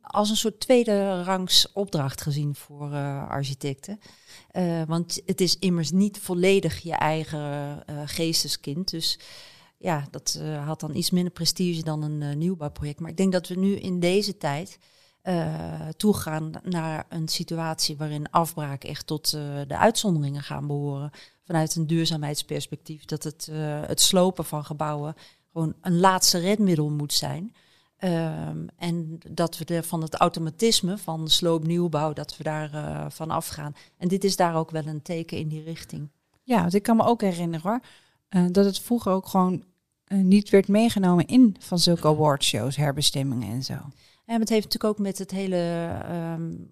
als 0.01 0.29
een 0.29 0.35
soort 0.35 0.59
tweede 0.59 1.23
rangs 1.23 1.71
opdracht 1.71 2.21
gezien 2.21 2.55
voor 2.55 2.91
uh, 2.91 3.29
architecten. 3.29 3.99
Uh, 4.51 4.81
want 4.87 5.21
het 5.25 5.41
is 5.41 5.59
immers 5.59 5.91
niet 5.91 6.19
volledig 6.19 6.79
je 6.79 6.93
eigen 6.93 7.83
geesteskind. 8.05 8.89
Dus 8.89 9.19
ja, 9.77 10.07
dat 10.11 10.41
had 10.65 10.79
dan 10.79 10.95
iets 10.95 11.09
minder 11.09 11.33
prestige 11.33 11.83
dan 11.83 12.01
een 12.01 12.37
nieuwbouwproject. 12.37 12.99
Maar 12.99 13.09
ik 13.09 13.17
denk 13.17 13.31
dat 13.31 13.47
we 13.47 13.55
nu 13.55 13.75
in 13.75 13.99
deze 13.99 14.37
tijd 14.37 14.79
toegaan 15.97 16.51
naar 16.63 17.05
een 17.09 17.27
situatie 17.27 17.97
waarin 17.97 18.31
afbraak 18.31 18.83
echt 18.83 19.07
tot 19.07 19.31
de 19.67 19.77
uitzonderingen 19.77 20.43
gaan 20.43 20.67
behoren. 20.67 21.11
Vanuit 21.45 21.75
een 21.75 21.87
duurzaamheidsperspectief. 21.87 23.05
Dat 23.05 23.23
het, 23.23 23.49
het 23.87 24.01
slopen 24.01 24.45
van 24.45 24.65
gebouwen 24.65 25.15
gewoon 25.51 25.75
een 25.81 25.99
laatste 25.99 26.39
redmiddel 26.39 26.89
moet 26.89 27.13
zijn. 27.13 27.55
Um, 28.05 28.67
en 28.77 29.19
dat 29.29 29.57
we 29.57 29.65
er 29.65 29.83
van 29.83 30.01
het 30.01 30.15
automatisme 30.15 30.97
van 30.97 31.27
sloopnieuwbouw, 31.27 32.13
dat 32.13 32.37
we 32.37 32.43
daar 32.43 32.73
uh, 32.73 33.05
van 33.09 33.29
afgaan. 33.29 33.75
En 33.97 34.07
dit 34.07 34.23
is 34.23 34.35
daar 34.35 34.55
ook 34.55 34.71
wel 34.71 34.85
een 34.85 35.01
teken 35.01 35.37
in 35.37 35.47
die 35.47 35.63
richting. 35.63 36.09
Ja, 36.43 36.61
want 36.61 36.73
ik 36.73 36.83
kan 36.83 36.97
me 36.97 37.03
ook 37.03 37.21
herinneren 37.21 37.69
hoor, 37.69 37.79
uh, 38.29 38.45
dat 38.51 38.65
het 38.65 38.79
vroeger 38.79 39.11
ook 39.11 39.27
gewoon 39.27 39.63
uh, 40.07 40.23
niet 40.23 40.49
werd 40.49 40.67
meegenomen 40.67 41.25
in 41.25 41.55
van 41.59 41.79
zulke 41.79 42.07
awardshows, 42.07 42.75
herbestemmingen 42.75 43.51
en 43.51 43.63
zo. 43.63 43.77
En 44.25 44.39
het 44.39 44.49
heeft 44.49 44.63
natuurlijk 44.63 44.93
ook 44.93 45.05
met 45.05 45.17
het 45.17 45.31
hele, 45.31 45.91
um, 46.39 46.69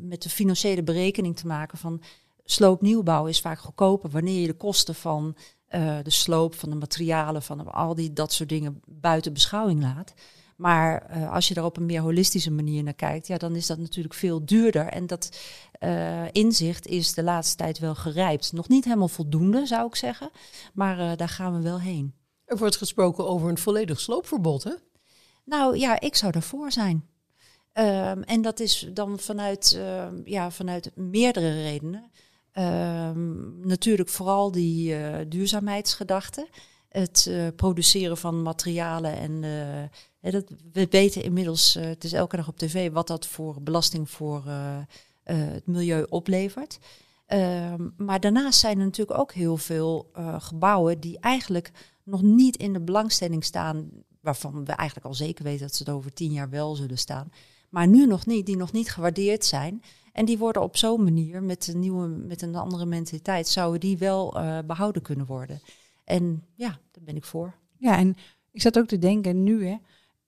met 0.00 0.22
de 0.22 0.28
financiële 0.28 0.82
berekening 0.82 1.36
te 1.36 1.46
maken 1.46 1.78
van 1.78 2.02
sloopnieuwbouw 2.44 3.26
is 3.26 3.40
vaak 3.40 3.58
goedkoper 3.58 4.10
wanneer 4.10 4.40
je 4.40 4.46
de 4.46 4.52
kosten 4.52 4.94
van 4.94 5.36
de 6.02 6.10
sloop, 6.10 6.54
van 6.54 6.70
de 6.70 6.76
materialen, 6.76 7.42
van 7.42 7.72
al 7.72 7.94
die 7.94 8.12
dat 8.12 8.32
soort 8.32 8.48
dingen 8.48 8.80
buiten 8.86 9.32
beschouwing 9.32 9.80
laat. 9.82 10.14
Maar 10.56 11.16
uh, 11.16 11.32
als 11.32 11.48
je 11.48 11.54
er 11.54 11.64
op 11.64 11.76
een 11.76 11.86
meer 11.86 12.00
holistische 12.00 12.50
manier 12.50 12.82
naar 12.82 12.94
kijkt, 12.94 13.26
ja, 13.26 13.36
dan 13.36 13.56
is 13.56 13.66
dat 13.66 13.78
natuurlijk 13.78 14.14
veel 14.14 14.44
duurder. 14.44 14.86
En 14.86 15.06
dat 15.06 15.38
uh, 15.80 16.32
inzicht 16.32 16.86
is 16.86 17.14
de 17.14 17.22
laatste 17.22 17.56
tijd 17.56 17.78
wel 17.78 17.94
gerijpt. 17.94 18.52
Nog 18.52 18.68
niet 18.68 18.84
helemaal 18.84 19.08
voldoende, 19.08 19.66
zou 19.66 19.86
ik 19.86 19.96
zeggen. 19.96 20.30
Maar 20.74 20.98
uh, 20.98 21.10
daar 21.16 21.28
gaan 21.28 21.56
we 21.56 21.62
wel 21.62 21.80
heen. 21.80 22.14
Er 22.44 22.56
wordt 22.56 22.76
gesproken 22.76 23.28
over 23.28 23.48
een 23.48 23.58
volledig 23.58 24.00
sloopverbod, 24.00 24.64
hè? 24.64 24.72
Nou 25.44 25.78
ja, 25.78 26.00
ik 26.00 26.16
zou 26.16 26.32
daarvoor 26.32 26.72
zijn. 26.72 27.08
Um, 27.72 28.22
en 28.22 28.42
dat 28.42 28.60
is 28.60 28.88
dan 28.92 29.18
vanuit, 29.18 29.80
ja, 30.24 30.50
vanuit 30.50 30.90
meerdere 30.94 31.62
redenen. 31.62 32.10
Um, 32.52 33.60
natuurlijk 33.66 34.08
vooral 34.08 34.50
die 34.50 34.94
duurzaamheidsgedachte 35.28 36.48
het 36.96 37.26
uh, 37.28 37.46
produceren 37.56 38.16
van 38.16 38.42
materialen 38.42 39.16
en 39.16 39.42
uh, 39.42 39.82
dat, 40.30 40.44
we 40.72 40.86
weten 40.90 41.22
inmiddels, 41.22 41.76
uh, 41.76 41.84
het 41.84 42.04
is 42.04 42.12
elke 42.12 42.36
dag 42.36 42.48
op 42.48 42.58
tv, 42.58 42.92
wat 42.92 43.06
dat 43.06 43.26
voor 43.26 43.62
belasting 43.62 44.10
voor 44.10 44.44
het 45.24 45.66
milieu 45.66 46.06
oplevert. 46.08 46.78
Ehm, 47.26 47.88
maar 47.96 48.20
daarnaast 48.20 48.60
zijn 48.60 48.78
er 48.78 48.84
natuurlijk 48.84 49.18
ook 49.18 49.32
heel 49.32 49.56
veel 49.56 50.10
gebouwen 50.38 51.00
die 51.00 51.18
eigenlijk 51.20 51.70
nog 52.02 52.22
niet 52.22 52.56
in 52.56 52.72
de 52.72 52.80
belangstelling 52.80 53.44
staan, 53.44 53.90
waarvan 54.20 54.64
we 54.64 54.72
eigenlijk 54.72 55.08
al 55.08 55.14
zeker 55.14 55.44
weten 55.44 55.66
dat 55.66 55.74
ze 55.74 55.82
het 55.82 55.92
over 55.92 56.12
tien 56.12 56.32
jaar 56.32 56.50
wel 56.50 56.74
zullen 56.74 56.98
staan, 56.98 57.32
maar 57.70 57.88
nu 57.88 58.06
nog 58.06 58.26
niet, 58.26 58.46
die 58.46 58.56
nog 58.56 58.72
niet 58.72 58.90
gewaardeerd 58.90 59.44
zijn. 59.44 59.82
En 60.12 60.24
die 60.24 60.38
worden 60.38 60.62
op 60.62 60.76
zo'n 60.76 61.02
manier, 61.02 61.42
met 61.42 61.66
een, 61.66 61.78
nieuwe, 61.78 62.06
met 62.06 62.42
een 62.42 62.54
andere 62.54 62.86
mentaliteit, 62.86 63.48
zouden 63.48 63.80
die 63.80 63.98
wel 63.98 64.36
behouden 64.66 65.02
kunnen 65.02 65.26
worden. 65.26 65.60
En 66.04 66.44
ja, 66.54 66.68
daar 66.68 67.04
ben 67.04 67.16
ik 67.16 67.24
voor. 67.24 67.54
Ja, 67.78 67.98
en 67.98 68.16
ik 68.56 68.62
zat 68.62 68.78
ook 68.78 68.86
te 68.86 68.98
denken, 68.98 69.42
nu 69.42 69.66
hè, 69.66 69.76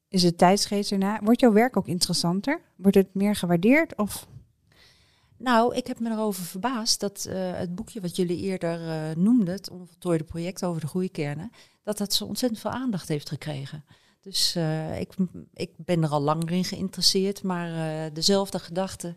is 0.09 0.23
het 0.23 0.39
tijdsgeest 0.39 0.93
erna. 0.93 1.21
Wordt 1.23 1.41
jouw 1.41 1.53
werk 1.53 1.77
ook 1.77 1.87
interessanter? 1.87 2.61
Wordt 2.77 2.97
het 2.97 3.15
meer 3.15 3.37
gewaardeerd? 3.37 3.97
Of? 3.97 4.27
Nou, 5.37 5.75
ik 5.75 5.87
heb 5.87 6.01
me 6.01 6.11
erover 6.11 6.45
verbaasd 6.45 7.01
dat 7.01 7.27
uh, 7.29 7.35
het 7.53 7.75
boekje 7.75 8.01
wat 8.01 8.17
jullie 8.17 8.39
eerder 8.39 8.81
uh, 8.81 9.17
noemden, 9.17 9.55
het 9.55 9.71
onvoltooide 9.71 10.25
project 10.25 10.65
over 10.65 10.81
de 10.81 10.87
groeikernen, 10.87 11.51
dat 11.83 11.99
dat 11.99 12.13
zo 12.13 12.25
ontzettend 12.25 12.61
veel 12.61 12.71
aandacht 12.71 13.09
heeft 13.09 13.29
gekregen. 13.29 13.85
Dus 14.21 14.57
uh, 14.57 15.01
ik, 15.01 15.15
ik 15.53 15.71
ben 15.77 16.03
er 16.03 16.09
al 16.09 16.21
langer 16.21 16.51
in 16.51 16.65
geïnteresseerd, 16.65 17.43
maar 17.43 18.13
dezelfde 18.13 18.59
gedachten 18.59 19.17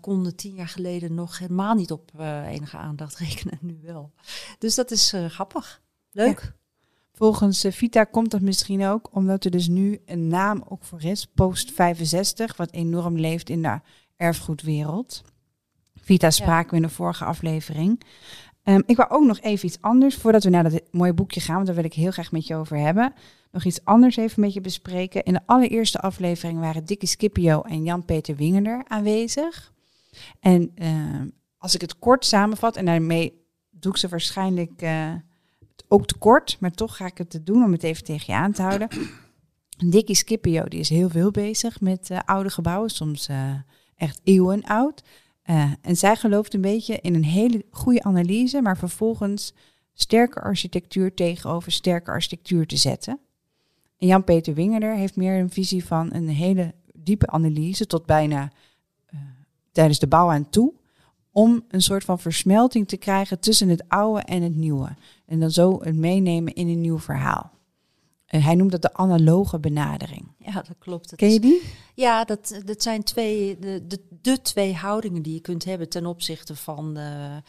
konden 0.00 0.36
tien 0.36 0.54
jaar 0.54 0.68
geleden 0.68 1.14
nog 1.14 1.38
helemaal 1.38 1.74
niet 1.74 1.90
op 1.90 2.10
enige 2.46 2.76
aandacht 2.76 3.16
rekenen, 3.24 3.58
nu 3.60 3.78
wel. 3.82 4.12
Dus 4.58 4.74
dat 4.74 4.90
is 4.90 5.14
grappig. 5.28 5.82
Leuk. 6.10 6.40
Ja. 6.40 6.59
Volgens 7.20 7.64
uh, 7.64 7.72
Vita 7.72 8.04
komt 8.04 8.30
dat 8.30 8.40
misschien 8.40 8.86
ook 8.86 9.08
omdat 9.12 9.44
er 9.44 9.50
dus 9.50 9.68
nu 9.68 10.00
een 10.06 10.28
naam 10.28 10.64
ook 10.68 10.84
voor 10.84 11.02
is, 11.02 11.26
Post 11.34 11.72
65, 11.72 12.56
wat 12.56 12.72
enorm 12.72 13.18
leeft 13.18 13.48
in 13.48 13.62
de 13.62 13.80
erfgoedwereld. 14.16 15.24
Vita 15.94 16.30
spraken 16.30 16.64
ja. 16.64 16.70
we 16.70 16.76
in 16.76 16.82
de 16.82 16.88
vorige 16.88 17.24
aflevering. 17.24 18.02
Um, 18.64 18.82
ik 18.86 18.96
wou 18.96 19.10
ook 19.10 19.24
nog 19.24 19.40
even 19.40 19.66
iets 19.66 19.80
anders, 19.80 20.16
voordat 20.16 20.44
we 20.44 20.50
naar 20.50 20.70
dat 20.70 20.82
mooie 20.90 21.14
boekje 21.14 21.40
gaan, 21.40 21.54
want 21.54 21.66
daar 21.66 21.74
wil 21.74 21.84
ik 21.84 21.94
heel 21.94 22.10
graag 22.10 22.32
met 22.32 22.46
je 22.46 22.56
over 22.56 22.76
hebben. 22.76 23.12
Nog 23.50 23.64
iets 23.64 23.84
anders 23.84 24.16
even 24.16 24.40
met 24.40 24.52
je 24.52 24.60
bespreken. 24.60 25.22
In 25.22 25.32
de 25.32 25.40
allereerste 25.46 26.00
aflevering 26.00 26.60
waren 26.60 26.84
Dickie 26.84 27.08
Scipio 27.08 27.60
en 27.62 27.84
Jan-Peter 27.84 28.36
Wingender 28.36 28.84
aanwezig. 28.88 29.72
En 30.40 30.72
uh, 30.74 31.20
als 31.58 31.74
ik 31.74 31.80
het 31.80 31.98
kort 31.98 32.24
samenvat, 32.24 32.76
en 32.76 32.84
daarmee 32.84 33.44
doe 33.70 33.92
ik 33.92 33.98
ze 33.98 34.08
waarschijnlijk... 34.08 34.82
Uh, 34.82 35.12
ook 35.88 36.06
te 36.06 36.18
kort, 36.18 36.56
maar 36.60 36.70
toch 36.70 36.96
ga 36.96 37.06
ik 37.06 37.18
het 37.18 37.40
doen 37.44 37.64
om 37.64 37.72
het 37.72 37.82
even 37.82 38.04
tegen 38.04 38.34
je 38.34 38.40
aan 38.40 38.52
te 38.52 38.62
houden. 38.62 38.88
Dickie 39.90 40.14
Scipio 40.14 40.64
die 40.64 40.80
is 40.80 40.88
heel 40.88 41.08
veel 41.08 41.30
bezig 41.30 41.80
met 41.80 42.10
uh, 42.10 42.18
oude 42.24 42.50
gebouwen, 42.50 42.90
soms 42.90 43.28
uh, 43.28 43.54
echt 43.96 44.20
eeuwen 44.24 44.62
oud. 44.62 45.02
Uh, 45.44 45.72
en 45.80 45.96
zij 45.96 46.16
gelooft 46.16 46.54
een 46.54 46.60
beetje 46.60 46.98
in 47.00 47.14
een 47.14 47.24
hele 47.24 47.64
goede 47.70 48.02
analyse, 48.02 48.62
maar 48.62 48.78
vervolgens 48.78 49.54
sterke 49.92 50.40
architectuur 50.40 51.14
tegenover 51.14 51.72
sterke 51.72 52.10
architectuur 52.10 52.66
te 52.66 52.76
zetten. 52.76 53.18
En 53.98 54.06
Jan-Peter 54.06 54.54
Wingerder 54.54 54.94
heeft 54.94 55.16
meer 55.16 55.38
een 55.38 55.50
visie 55.50 55.84
van 55.84 56.14
een 56.14 56.28
hele 56.28 56.74
diepe 56.92 57.26
analyse 57.26 57.86
tot 57.86 58.06
bijna 58.06 58.52
tijdens 59.72 59.98
de 59.98 60.06
bouw 60.06 60.30
aan 60.30 60.50
toe 60.50 60.72
om 61.32 61.64
een 61.68 61.82
soort 61.82 62.04
van 62.04 62.18
versmelting 62.18 62.88
te 62.88 62.96
krijgen 62.96 63.38
tussen 63.38 63.68
het 63.68 63.88
oude 63.88 64.20
en 64.20 64.42
het 64.42 64.56
nieuwe. 64.56 64.96
En 65.26 65.40
dan 65.40 65.50
zo 65.50 65.80
het 65.82 65.96
meenemen 65.96 66.54
in 66.54 66.68
een 66.68 66.80
nieuw 66.80 66.98
verhaal. 66.98 67.50
En 68.26 68.42
hij 68.42 68.54
noemt 68.54 68.70
dat 68.70 68.82
de 68.82 68.94
analoge 68.94 69.58
benadering. 69.58 70.28
Ja, 70.38 70.52
dat 70.52 70.78
klopt. 70.78 71.10
Dat 71.10 71.18
Ken 71.18 71.28
je 71.28 71.34
is, 71.34 71.40
die? 71.40 71.62
Ja, 71.94 72.24
dat, 72.24 72.60
dat 72.64 72.82
zijn 72.82 73.02
twee, 73.02 73.58
de, 73.58 73.86
de, 73.86 74.00
de 74.20 74.42
twee 74.42 74.74
houdingen 74.74 75.22
die 75.22 75.34
je 75.34 75.40
kunt 75.40 75.64
hebben 75.64 75.88
ten 75.88 76.06
opzichte 76.06 76.56
van 76.56 76.98
uh, 76.98 77.04
uh, 77.04 77.40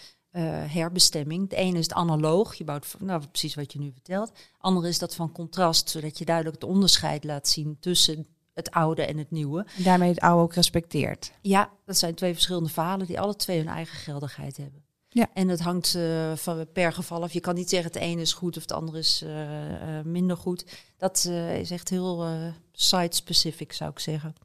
herbestemming. 0.73 1.49
De 1.49 1.55
ene 1.55 1.77
is 1.77 1.83
het 1.83 1.93
analoog, 1.93 2.55
je 2.55 2.63
bouwt 2.63 2.95
nou, 2.99 3.27
precies 3.27 3.55
wat 3.55 3.73
je 3.73 3.79
nu 3.79 3.91
vertelt. 3.91 4.27
De 4.27 4.41
andere 4.57 4.87
is 4.87 4.99
dat 4.99 5.15
van 5.15 5.31
contrast, 5.31 5.89
zodat 5.89 6.17
je 6.17 6.25
duidelijk 6.25 6.61
het 6.61 6.69
onderscheid 6.69 7.23
laat 7.23 7.47
zien 7.47 7.77
tussen 7.79 8.27
het 8.53 8.71
oude 8.71 9.05
en 9.05 9.17
het 9.17 9.31
nieuwe. 9.31 9.65
En 9.77 9.83
daarmee 9.83 10.09
het 10.09 10.19
oude 10.19 10.43
ook 10.43 10.53
respecteert. 10.53 11.31
Ja, 11.41 11.69
dat 11.85 11.97
zijn 11.97 12.15
twee 12.15 12.33
verschillende 12.33 12.69
verhalen 12.69 13.07
die 13.07 13.19
alle 13.19 13.35
twee 13.35 13.57
hun 13.57 13.67
eigen 13.67 13.97
geldigheid 13.97 14.57
hebben. 14.57 14.83
Ja. 15.13 15.29
En 15.33 15.47
het 15.47 15.59
hangt 15.59 15.95
eh, 15.95 16.35
van 16.35 16.67
per 16.73 16.93
geval 16.93 17.23
af. 17.23 17.33
Je 17.33 17.39
kan 17.39 17.55
niet 17.55 17.69
zeggen 17.69 17.91
het 17.91 18.01
ene 18.01 18.21
is 18.21 18.33
goed 18.33 18.55
of 18.55 18.61
het 18.61 18.71
andere 18.71 18.97
is 18.97 19.21
eh, 19.21 19.99
eh, 19.99 20.05
minder 20.05 20.37
goed. 20.37 20.65
Dat 20.97 21.25
is 21.59 21.71
echt 21.71 21.89
heel 21.89 22.27
site-specific, 22.71 23.73
zou 23.73 23.91
ik 23.91 23.99
zeggen. 23.99 24.35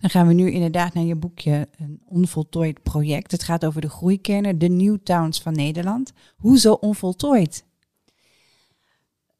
Dan 0.00 0.10
gaan 0.10 0.26
we 0.26 0.32
nu 0.32 0.50
inderdaad 0.50 0.94
naar 0.94 1.04
je 1.04 1.16
boekje 1.16 1.68
Een 1.78 2.02
onvoltooid 2.04 2.82
project. 2.82 3.30
Het 3.30 3.42
gaat 3.42 3.64
over 3.64 3.80
de 3.80 3.88
groeikernen, 3.88 4.58
de 4.58 4.68
New 4.68 4.96
Towns 5.02 5.40
van 5.40 5.52
Nederland. 5.52 6.12
Hoezo 6.36 6.72
onvoltooid? 6.72 7.64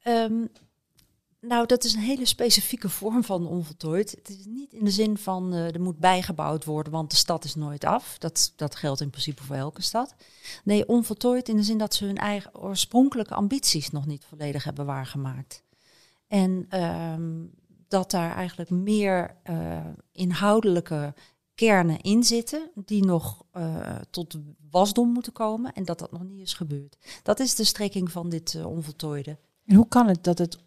Ehm, 0.03 0.45
nou, 1.47 1.67
dat 1.67 1.85
is 1.85 1.95
een 1.95 2.01
hele 2.01 2.25
specifieke 2.25 2.89
vorm 2.89 3.25
van 3.25 3.47
onvoltooid. 3.47 4.11
Het 4.11 4.29
is 4.29 4.45
niet 4.45 4.73
in 4.73 4.85
de 4.85 4.91
zin 4.91 5.19
van 5.19 5.53
eh, 5.53 5.75
er 5.75 5.81
moet 5.81 5.99
bijgebouwd 5.99 6.65
worden, 6.65 6.93
want 6.93 7.11
de 7.11 7.17
stad 7.17 7.45
is 7.45 7.55
nooit 7.55 7.85
af. 7.85 8.19
Dat, 8.19 8.53
dat 8.57 8.75
geldt 8.75 9.01
in 9.01 9.11
principe 9.11 9.43
voor 9.43 9.57
elke 9.57 9.83
stad. 9.83 10.15
Nee, 10.65 10.89
onvoltooid 10.89 11.49
in 11.49 11.57
de 11.57 11.63
zin 11.63 11.79
dat 11.79 11.95
ze 11.95 12.05
hun 12.05 12.17
eigen 12.17 12.55
oorspronkelijke 12.55 13.35
ambities 13.35 13.91
nog 13.91 14.07
niet 14.07 14.25
volledig 14.25 14.65
hebben 14.65 14.87
waargemaakt. 14.87 15.63
En 16.27 16.67
ehm, 16.69 17.45
dat 17.89 18.11
daar 18.11 18.35
eigenlijk 18.35 18.71
meer 18.71 19.37
eh, 19.43 19.87
inhoudelijke 20.13 21.15
kernen 21.55 22.01
in 22.01 22.25
zitten 22.25 22.71
die 22.75 23.05
nog 23.05 23.45
eh, 23.51 23.97
tot 24.11 24.39
wasdom 24.71 25.09
moeten 25.09 25.33
komen 25.33 25.73
en 25.73 25.85
dat 25.85 25.99
dat 25.99 26.13
nog 26.13 26.23
niet 26.23 26.41
is 26.41 26.55
gebeurd. 26.55 26.97
Dat 27.23 27.41
is 27.41 27.55
de 27.55 27.65
strekking 27.65 28.11
van 28.11 28.29
dit 28.29 28.65
onvoltooide. 28.65 29.39
En 29.65 29.75
hoe 29.75 29.89
kan 29.89 30.09
het 30.09 30.25
dat 30.25 30.39
het, 30.39 30.59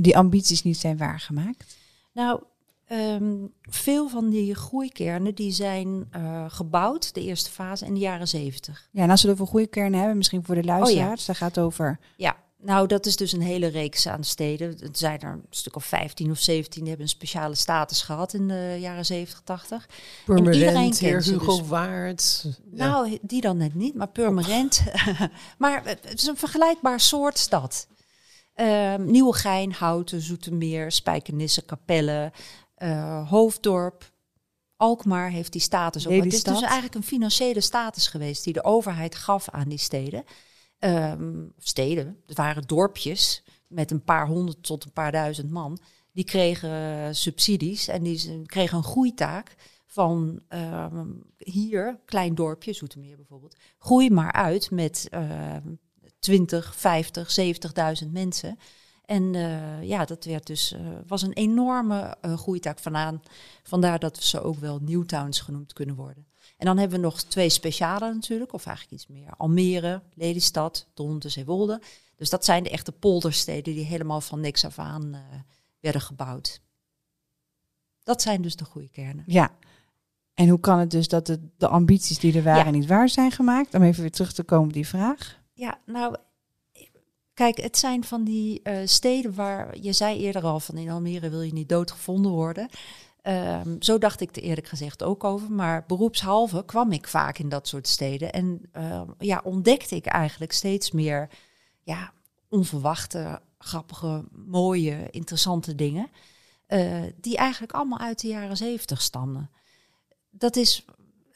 die 0.00 0.16
ambities 0.16 0.62
niet 0.62 0.76
zijn 0.76 0.96
waargemaakt? 0.96 1.76
Nou, 2.12 2.42
ehm, 2.86 3.34
veel 3.62 4.08
van 4.08 4.30
die 4.30 4.54
groeikernen 4.54 5.34
die 5.34 5.52
zijn 5.52 6.08
eh, 6.10 6.44
gebouwd, 6.48 7.14
de 7.14 7.22
eerste 7.22 7.50
fase, 7.50 7.86
in 7.86 7.94
de 7.94 8.00
jaren 8.00 8.28
zeventig. 8.28 8.88
Ja, 8.90 9.02
en 9.02 9.10
als 9.10 9.22
we 9.22 9.28
het 9.28 9.36
over 9.36 9.50
groeikernen 9.50 9.98
hebben, 9.98 10.16
misschien 10.16 10.44
voor 10.44 10.54
de 10.54 10.64
luisteraars, 10.64 11.26
dat 11.26 11.36
gaat 11.36 11.58
over... 11.58 11.98
Ja, 12.16 12.36
nou 12.58 12.86
dat 12.86 13.06
is 13.06 13.16
dus 13.16 13.32
een 13.32 13.40
hele 13.40 13.66
reeks 13.66 14.08
aan 14.08 14.24
steden. 14.24 14.76
Het 14.80 14.98
zijn 14.98 15.20
er 15.20 15.32
een 15.32 15.46
stuk 15.50 15.76
of 15.76 15.84
15 15.84 16.30
of 16.30 16.38
17 16.38 16.80
die 16.80 16.88
hebben 16.88 17.06
een 17.06 17.12
speciale 17.12 17.54
status 17.54 18.02
gehad 18.02 18.32
in 18.32 18.48
de 18.48 18.76
jaren 18.80 19.04
70, 19.04 19.40
80. 19.40 19.86
iedereen 20.20 20.44
Purmerend, 20.44 20.74
kent 20.74 20.98
Heer 20.98 21.22
Hugo 21.22 21.58
dus. 21.58 21.68
Waard. 21.68 22.46
Ja. 22.72 22.88
Nou, 22.88 23.18
die 23.22 23.40
dan 23.40 23.56
net 23.56 23.74
niet, 23.74 23.94
maar 23.94 24.08
Purmerend. 24.08 24.82
maar 25.58 25.82
het 25.84 26.14
is 26.14 26.26
een 26.26 26.36
vergelijkbaar 26.36 27.00
soort 27.00 27.38
stad. 27.38 27.86
Ehm 28.56 29.04
Nieuwegein, 29.10 29.72
Houten, 29.72 30.20
Zoetermeer, 30.20 30.92
Spijkenisse, 30.92 31.64
Capelle, 31.64 32.32
eh, 32.74 33.30
Hoofddorp. 33.30 34.12
Alkmaar 34.76 35.30
heeft 35.30 35.52
die 35.52 35.60
status 35.60 36.06
ook. 36.06 36.24
Het 36.24 36.32
is 36.32 36.42
dus 36.42 36.60
eigenlijk 36.60 36.94
een 36.94 37.02
financiële 37.02 37.60
status 37.60 38.06
geweest 38.06 38.44
die 38.44 38.52
de 38.52 38.64
overheid 38.64 39.14
gaf 39.14 39.48
aan 39.48 39.68
die 39.68 39.78
steden. 39.78 40.24
Ehm, 40.78 41.44
steden, 41.58 42.22
het 42.26 42.36
waren 42.36 42.62
dorpjes 42.66 43.42
met 43.66 43.90
een 43.90 44.02
paar 44.02 44.26
honderd 44.26 44.62
tot 44.62 44.84
een 44.84 44.92
paar 44.92 45.12
duizend 45.12 45.50
man. 45.50 45.78
Die 46.12 46.24
kregen 46.24 46.70
eh, 46.70 47.08
subsidies 47.10 47.88
en 47.88 48.02
die 48.02 48.42
kregen 48.42 48.78
een 48.78 48.84
groeitaak 48.84 49.54
van 49.86 50.42
ehm, 50.48 51.10
hier, 51.36 52.00
klein 52.04 52.34
dorpje, 52.34 52.72
Zoetermeer 52.72 53.16
bijvoorbeeld. 53.16 53.56
Groei 53.78 54.10
maar 54.10 54.32
uit 54.32 54.70
met 54.70 55.08
20, 56.18 56.76
50, 56.76 57.38
70.000 58.04 58.10
mensen. 58.10 58.58
En 59.04 59.34
eh, 59.34 59.82
ja, 59.82 60.04
dat 60.04 60.24
werd 60.24 60.46
dus, 60.46 60.72
eh, 60.72 60.80
was 61.06 61.22
een 61.22 61.32
enorme 61.32 62.16
eh, 62.20 62.38
groeitaak 62.38 62.78
vandaan. 62.78 63.22
Vandaar 63.62 63.98
dat 63.98 64.22
ze 64.22 64.42
ook 64.42 64.58
wel 64.58 64.78
Newtowns 64.82 65.40
genoemd 65.40 65.72
kunnen 65.72 65.94
worden. 65.94 66.26
En 66.56 66.66
dan 66.66 66.78
hebben 66.78 66.98
we 66.98 67.04
nog 67.04 67.22
twee 67.22 67.48
speciale 67.48 68.12
natuurlijk, 68.14 68.52
of 68.52 68.66
eigenlijk 68.66 68.96
iets 68.96 69.06
meer. 69.10 69.30
Almere, 69.36 70.02
Lelystad, 70.14 70.86
Dronten, 70.94 71.30
Zeewolde. 71.30 71.80
Dus 72.16 72.30
dat 72.30 72.44
zijn 72.44 72.62
de 72.62 72.70
echte 72.70 72.92
poldersteden 72.92 73.74
die 73.74 73.84
helemaal 73.84 74.20
van 74.20 74.40
niks 74.40 74.64
af 74.64 74.78
aan 74.78 75.16
werden 75.80 76.00
gebouwd. 76.00 76.60
Dat 78.02 78.22
zijn 78.22 78.42
dus 78.42 78.56
de 78.56 78.64
groeikernen. 78.64 79.24
Ja. 79.26 79.50
En 80.34 80.48
hoe 80.48 80.60
kan 80.60 80.78
het 80.78 80.90
dus 80.90 81.08
dat 81.08 81.26
de, 81.26 81.48
de 81.56 81.68
ambities 81.68 82.18
die 82.18 82.36
er 82.36 82.42
waren 82.42 82.64
Ja. 82.64 82.70
niet 82.70 82.86
waar 82.86 83.08
zijn 83.08 83.30
gemaakt? 83.30 83.74
Om 83.74 83.82
even 83.82 84.00
weer 84.00 84.10
terug 84.10 84.32
te 84.32 84.42
komen 84.42 84.66
op 84.66 84.72
die 84.72 84.86
vraag. 84.88 85.38
Ja, 85.56 85.80
nou, 85.86 86.16
kijk, 87.34 87.56
het 87.60 87.78
zijn 87.78 88.04
van 88.04 88.24
die 88.24 88.62
eh, 88.62 88.86
steden 88.86 89.34
waar 89.34 89.78
je 89.78 89.92
zei 89.92 90.18
eerder 90.18 90.44
al 90.44 90.60
van 90.60 90.76
in 90.76 90.90
Almere 90.90 91.28
wil 91.28 91.42
je 91.42 91.52
niet 91.52 91.68
doodgevonden 91.68 92.32
worden. 92.32 92.68
Ehm, 93.22 93.76
zo 93.80 93.98
dacht 93.98 94.20
ik 94.20 94.36
er 94.36 94.42
eerlijk 94.42 94.66
gezegd 94.66 95.02
ook 95.02 95.24
over. 95.24 95.52
Maar 95.52 95.84
beroepshalve 95.86 96.64
kwam 96.64 96.92
ik 96.92 97.08
vaak 97.08 97.38
in 97.38 97.48
dat 97.48 97.68
soort 97.68 97.88
steden. 97.88 98.32
En 98.32 98.60
ehm, 98.72 99.10
ja, 99.18 99.40
ontdekte 99.44 99.96
ik 99.96 100.06
eigenlijk 100.06 100.52
steeds 100.52 100.90
meer 100.90 101.28
ja, 101.82 102.12
onverwachte, 102.48 103.40
grappige, 103.58 104.24
mooie, 104.32 105.10
interessante 105.10 105.74
dingen. 105.74 106.10
eh, 106.66 107.02
die 107.20 107.36
eigenlijk 107.36 107.72
allemaal 107.72 107.98
uit 107.98 108.20
de 108.20 108.28
jaren 108.28 108.56
zeventig 108.56 109.02
stammen. 109.02 109.50
Dat 110.30 110.56
is 110.56 110.84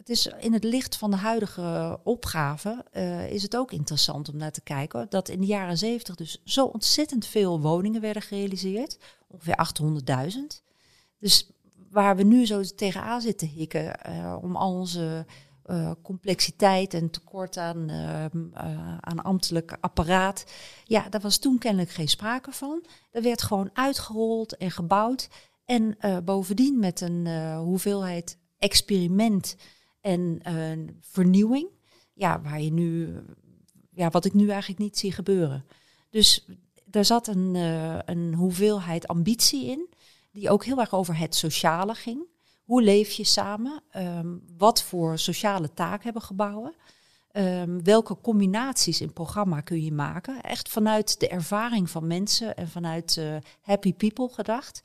het 0.01 0.09
is 0.09 0.26
in 0.26 0.53
het 0.53 0.64
licht 0.64 0.96
van 0.96 1.11
de 1.11 1.16
huidige 1.16 2.01
opgave 2.05 2.84
eh, 2.92 3.30
is 3.30 3.42
het 3.42 3.57
ook 3.57 3.72
interessant 3.72 4.28
om 4.28 4.36
naar 4.36 4.53
te 4.53 4.61
kijken. 4.61 5.07
Dat 5.09 5.28
in 5.28 5.40
de 5.40 5.46
jaren 5.46 5.78
zeventig 5.78 6.14
dus 6.14 6.40
zo 6.44 6.64
ontzettend 6.64 7.26
veel 7.26 7.61
woningen 7.61 8.01
werden 8.01 8.22
gerealiseerd. 8.22 8.98
Ongeveer 9.28 9.68
800.000. 10.32 10.38
Dus 11.18 11.51
waar 11.90 12.16
we 12.16 12.22
nu 12.22 12.46
zo 12.46 12.62
tegenaan 12.62 13.20
zitten 13.20 13.48
hikken 13.48 14.01
eh, 14.01 14.36
om 14.42 14.57
al 14.57 14.72
onze 14.72 15.26
eh, 15.62 15.90
complexiteit 16.03 16.94
en 16.94 17.11
tekort 17.11 17.57
aan, 17.57 17.90
aan 19.01 19.22
ambtelijk 19.22 19.76
apparaat. 19.80 20.44
Ja, 20.84 21.09
daar 21.09 21.20
was 21.20 21.38
toen 21.38 21.59
kennelijk 21.59 21.90
geen 21.90 22.09
sprake 22.09 22.53
van. 22.53 22.84
Er 23.11 23.22
werd 23.22 23.42
gewoon 23.42 23.70
uitgerold 23.72 24.57
en 24.57 24.70
gebouwd. 24.70 25.28
En 25.64 25.96
bovendien 26.24 26.78
met 26.78 27.01
een 27.01 27.55
hoeveelheid 27.57 28.38
experiment 28.59 29.57
en 30.01 30.38
eh, 30.42 30.94
vernieuwing. 31.01 31.68
Ja, 32.12 32.40
waar 32.40 32.61
je 32.61 32.72
nu, 32.72 33.16
ja, 33.90 34.09
wat 34.09 34.24
ik 34.24 34.34
nu 34.34 34.48
eigenlijk 34.48 34.80
niet 34.80 34.98
zie 34.98 35.12
gebeuren. 35.12 35.64
Dus 36.11 36.46
daar 36.84 37.05
zat 37.05 37.26
een, 37.26 37.57
eh, 37.57 37.98
een 38.05 38.34
hoeveelheid 38.34 39.09
ambitie 39.09 39.66
in, 39.66 39.88
die 40.32 40.51
ook 40.51 40.64
heel 40.64 40.80
erg 40.80 40.92
over 40.92 41.18
het 41.18 41.34
sociale 41.34 41.94
ging. 41.94 42.28
Hoe 42.64 42.82
leef 42.82 43.11
je 43.11 43.24
samen? 43.24 43.82
Ehm, 43.90 44.36
wat 44.57 44.82
voor 44.82 45.18
sociale 45.18 45.72
taak 45.72 46.05
hebben 46.05 46.22
gebouwen? 46.22 46.74
Ehm, 47.30 47.82
welke 47.82 48.20
combinaties 48.20 49.01
in 49.01 49.12
programma 49.12 49.61
kun 49.61 49.84
je 49.84 49.92
maken? 49.92 50.40
Echt 50.40 50.68
vanuit 50.68 51.20
de 51.20 51.28
ervaring 51.28 51.90
van 51.90 52.07
mensen 52.07 52.57
en 52.57 52.68
vanuit 52.68 53.16
eh, 53.16 53.36
happy 53.61 53.94
people 53.94 54.28
gedacht. 54.28 54.80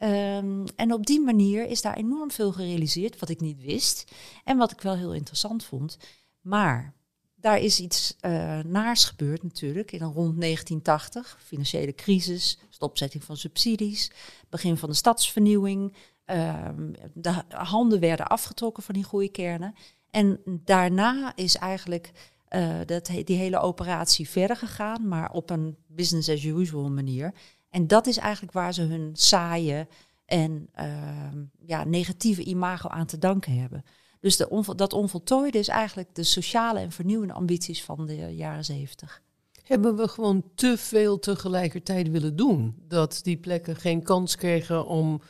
Ehm, 0.00 0.66
en 0.76 0.92
op 0.92 1.06
die 1.06 1.20
manier 1.20 1.66
is 1.66 1.82
daar 1.82 1.96
enorm 1.96 2.30
veel 2.30 2.52
gerealiseerd, 2.52 3.18
wat 3.18 3.28
ik 3.28 3.40
niet 3.40 3.62
wist. 3.62 4.12
En 4.44 4.56
wat 4.56 4.72
ik 4.72 4.80
wel 4.80 4.96
heel 4.96 5.14
interessant 5.14 5.64
vond. 5.64 5.98
Maar 6.40 6.94
daar 7.34 7.58
is 7.58 7.80
iets 7.80 8.16
eh, 8.20 8.58
naars 8.58 9.04
gebeurd 9.04 9.42
natuurlijk. 9.42 9.92
In 9.92 10.02
rond 10.02 10.40
1980, 10.40 11.38
financiële 11.44 11.94
crisis, 11.94 12.58
stopzetting 12.68 13.24
van 13.24 13.36
subsidies, 13.36 14.10
begin 14.48 14.76
van 14.76 14.88
de 14.88 14.94
stadsvernieuwing. 14.94 15.94
Ehm, 16.24 16.92
de 17.14 17.42
handen 17.48 18.00
werden 18.00 18.26
afgetrokken 18.26 18.82
van 18.82 18.94
die 18.94 19.04
groeikernen. 19.04 19.74
En 20.10 20.40
daarna 20.44 21.32
is 21.36 21.56
eigenlijk 21.56 22.12
eh, 22.48 22.78
dat, 22.86 23.10
die 23.24 23.36
hele 23.36 23.58
operatie 23.58 24.28
verder 24.28 24.56
gegaan, 24.56 25.08
maar 25.08 25.32
op 25.32 25.50
een 25.50 25.76
business 25.86 26.28
as 26.28 26.44
usual 26.44 26.90
manier. 26.90 27.34
En 27.70 27.86
dat 27.86 28.06
is 28.06 28.16
eigenlijk 28.16 28.52
waar 28.52 28.74
ze 28.74 28.82
hun 28.82 29.10
saaie 29.12 29.88
en 30.24 30.68
ehm, 30.74 31.44
ja, 31.66 31.84
negatieve 31.84 32.42
imago 32.42 32.88
aan 32.88 33.06
te 33.06 33.18
danken 33.18 33.60
hebben. 33.60 33.84
Dus 34.20 34.36
de 34.36 34.74
dat 34.76 34.92
onvoltooide 34.92 35.58
is 35.58 35.68
eigenlijk 35.68 36.14
de 36.14 36.22
sociale 36.22 36.78
en 36.78 36.92
vernieuwende 36.92 37.34
ambities 37.34 37.84
van 37.84 38.06
de 38.06 38.36
jaren 38.36 38.64
zeventig. 38.64 39.22
Hebben 39.62 39.96
we 39.96 40.08
gewoon 40.08 40.44
te 40.54 40.76
veel 40.78 41.18
tegelijkertijd 41.18 42.10
willen 42.10 42.36
doen? 42.36 42.74
Dat 42.88 43.20
die 43.22 43.36
plekken 43.36 43.76
geen 43.76 44.02
kans 44.02 44.36
kregen 44.36 44.86
om 44.86 45.20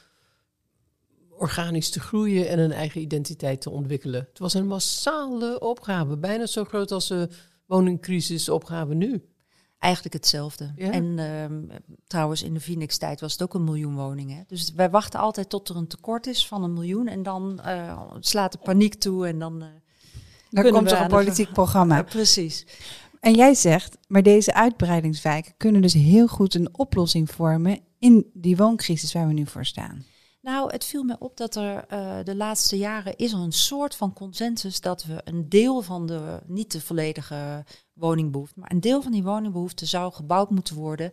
organisch 1.29 1.91
te 1.91 2.01
groeien 2.01 2.49
en 2.49 2.59
een 2.59 2.73
eigen 2.73 3.01
identiteit 3.01 3.61
te 3.61 3.71
ontwikkelen. 3.71 4.27
Het 4.29 4.39
was 4.39 4.55
een 4.55 4.67
massale 4.67 5.61
opgave, 5.61 6.17
bijna 6.17 6.47
zo 6.47 6.65
groot 6.65 6.93
als 6.93 7.09
de 7.09 7.29
woningcrisisopgave 7.67 8.95
nu. 8.95 9.25
Eigenlijk 9.81 10.15
hetzelfde. 10.15 10.73
Ja? 10.77 10.91
En 10.91 11.19
ehm, 11.19 11.79
trouwens, 12.07 12.43
in 12.43 12.55
de 12.55 12.61
Phoenix-tijd 12.61 13.21
was 13.21 13.33
het 13.33 13.43
ook 13.43 13.55
een 13.55 13.65
miljoen 13.65 13.95
woningen. 13.95 14.45
Dus 14.49 14.73
wij 14.75 14.91
wachten 14.91 15.21
altijd 15.21 15.49
tot 15.49 15.69
er 15.69 15.77
een 15.77 15.87
tekort 15.87 16.27
is 16.27 16.47
van 16.47 16.63
een 16.63 16.73
miljoen. 16.73 17.07
En 17.09 17.23
dan 17.23 17.61
eh, 17.61 18.03
slaat 18.21 18.53
de 18.53 18.59
paniek 18.59 18.95
toe 18.95 19.27
en 19.27 19.39
dan... 19.39 19.53
eh, 19.63 19.69
Dan 20.51 20.63
Kunnen 20.63 20.73
komt 20.73 20.91
er 20.91 20.97
een 20.97 21.09
de- 21.09 21.15
politiek 21.15 21.53
programma. 21.53 21.97
ja, 21.97 22.03
precies. 22.03 22.67
En 23.21 23.35
jij 23.35 23.55
zegt, 23.55 23.97
maar 24.09 24.23
deze 24.23 24.55
uitbreidingswijken 24.55 25.55
kunnen 25.57 25.83
dus 25.83 25.93
heel 25.93 26.27
goed 26.27 26.55
een 26.55 26.69
oplossing 26.79 27.31
vormen 27.31 27.81
in 27.99 28.31
die 28.35 28.57
wooncrisis 28.57 29.13
waar 29.13 29.27
we 29.27 29.33
nu 29.33 29.47
voor 29.47 29.65
staan. 29.65 30.05
Nou, 30.43 30.73
het 30.73 30.85
viel 30.85 31.03
me 31.03 31.17
op 31.19 31.37
dat 31.37 31.55
er 31.57 31.85
uh, 31.93 32.17
de 32.25 32.37
laatste 32.37 32.77
jaren 32.79 33.17
is 33.17 33.33
er 33.33 33.39
een 33.39 33.53
soort 33.53 33.95
van 33.95 34.13
consensus 34.13 34.81
dat 34.81 35.05
we 35.05 35.21
een 35.25 35.49
deel 35.49 35.83
van 35.83 36.07
de, 36.07 36.41
niet 36.47 36.73
de 36.73 36.81
volledige 36.81 37.65
woningbehoefte, 38.01 38.61
maar 38.61 38.71
een 38.71 38.81
deel 38.81 39.03
van 39.03 39.13
die 39.13 39.23
woningbehoefte 39.23 39.87
zou 39.87 40.13
gebouwd 40.13 40.51
moeten 40.51 40.77
worden 40.77 41.13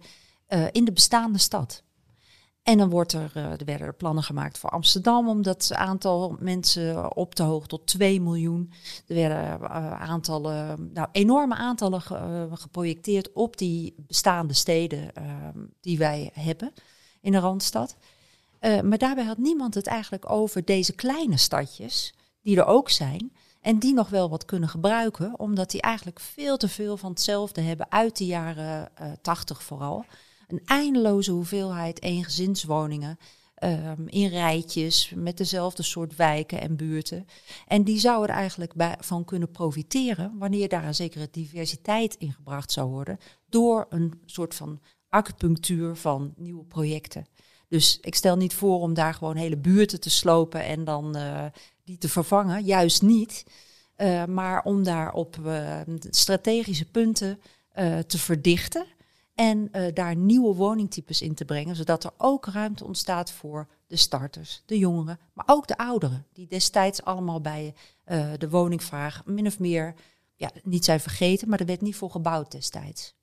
uh, 0.49 0.65
in 0.71 0.85
de 0.85 0.91
bestaande 0.91 1.37
stad. 1.37 1.83
En 2.63 2.77
dan 2.77 2.89
wordt 2.89 3.13
er, 3.13 3.31
uh, 3.37 3.43
er 3.43 3.65
werden 3.65 3.87
er 3.87 3.93
plannen 3.93 4.23
gemaakt 4.23 4.57
voor 4.57 4.69
Amsterdam 4.69 5.29
om 5.29 5.41
dat 5.41 5.71
aantal 5.73 6.35
mensen 6.39 7.15
op 7.15 7.35
te 7.35 7.43
hogen 7.43 7.67
tot 7.67 7.87
2 7.87 8.21
miljoen. 8.21 8.71
Er 9.07 9.15
werden 9.15 9.59
uh, 9.61 10.01
aantallen, 10.01 10.89
nou, 10.93 11.07
enorme 11.11 11.55
aantallen 11.55 12.01
ge, 12.01 12.47
geprojecteerd 12.51 13.33
op 13.33 13.57
die 13.57 13.95
bestaande 13.97 14.53
steden 14.53 15.15
ehm, 15.15 15.65
die 15.81 15.97
wij 15.97 16.31
hebben 16.33 16.73
in 17.21 17.31
de 17.31 17.39
Randstad. 17.39 17.95
maar 18.59 18.97
daarbij 18.97 19.25
had 19.25 19.37
niemand 19.37 19.73
het 19.73 19.87
eigenlijk 19.87 20.31
over 20.31 20.65
deze 20.65 20.93
kleine 20.93 21.37
stadjes, 21.37 22.13
die 22.41 22.57
er 22.57 22.65
ook 22.65 22.89
zijn. 22.89 23.31
En 23.67 23.79
die 23.79 23.93
nog 23.93 24.09
wel 24.09 24.29
wat 24.29 24.45
kunnen 24.45 24.69
gebruiken, 24.69 25.39
omdat 25.39 25.71
die 25.71 25.81
eigenlijk 25.81 26.19
veel 26.19 26.57
te 26.57 26.67
veel 26.67 26.97
van 26.97 27.09
hetzelfde 27.09 27.61
hebben 27.61 27.91
uit 27.91 28.17
de 28.17 28.25
jaren 28.25 28.91
80 29.21 29.63
vooral 29.63 30.05
een 30.47 30.61
eindeloze 30.65 31.31
hoeveelheid 31.31 32.01
eengezinswoningen. 32.01 33.17
Um, 33.63 34.07
in 34.07 34.27
rijtjes 34.27 35.11
met 35.15 35.37
dezelfde 35.37 35.83
soort 35.83 36.15
wijken 36.15 36.61
en 36.61 36.75
buurten. 36.75 37.25
En 37.67 37.83
die 37.83 37.99
zouden 37.99 38.35
er 38.35 38.41
eigenlijk 38.41 38.73
van 38.99 39.25
kunnen 39.25 39.51
profiteren 39.51 40.37
wanneer 40.37 40.69
daar 40.69 40.85
een 40.85 40.95
zekere 40.95 41.27
diversiteit 41.31 42.15
in 42.15 42.33
gebracht 42.33 42.71
zou 42.71 42.89
worden 42.89 43.17
door 43.49 43.85
een 43.89 44.21
soort 44.25 44.55
van 44.55 44.81
acupunctuur 45.09 45.95
van 45.95 46.33
nieuwe 46.35 46.65
projecten. 46.65 47.25
Dus 47.67 47.97
ik 48.01 48.15
stel 48.15 48.35
niet 48.35 48.53
voor 48.53 48.79
om 48.79 48.93
daar 48.93 49.13
gewoon 49.13 49.35
hele 49.35 49.57
buurten 49.57 49.99
te 49.99 50.09
slopen 50.09 50.63
en 50.63 50.83
dan 50.83 51.17
uh, 51.17 51.45
die 51.83 51.97
te 51.97 52.09
vervangen, 52.09 52.63
juist 52.63 53.01
niet. 53.01 53.45
Uh, 53.97 54.25
maar 54.25 54.63
om 54.63 54.83
daar 54.83 55.13
op 55.13 55.37
uh, 55.45 55.79
strategische 56.09 56.85
punten 56.85 57.39
te 58.07 58.17
verdichten 58.17 58.85
en 59.35 59.71
daar 59.93 60.15
nieuwe 60.15 60.55
woningtypes 60.55 61.21
in 61.21 61.33
te 61.33 61.45
brengen, 61.45 61.75
zodat 61.75 62.03
er 62.03 62.11
ook 62.17 62.45
ruimte 62.45 62.85
ontstaat 62.85 63.31
voor 63.31 63.67
de 63.87 63.95
starters, 63.95 64.63
de 64.65 64.77
jongeren, 64.77 65.19
maar 65.33 65.45
ook 65.47 65.67
de 65.67 65.77
ouderen, 65.77 66.25
die 66.33 66.47
destijds 66.47 67.03
allemaal 67.03 67.41
bij 67.41 67.73
de 68.37 68.49
woningvraag 68.49 69.25
min 69.25 69.47
of 69.47 69.59
meer 69.59 69.93
ja, 70.35 70.51
niet 70.63 70.85
zijn 70.85 70.99
vergeten, 70.99 71.49
maar 71.49 71.59
er 71.59 71.65
werd 71.65 71.81
niet 71.81 71.95
voor 71.95 72.11
gebouwd 72.11 72.51
destijds. 72.51 73.15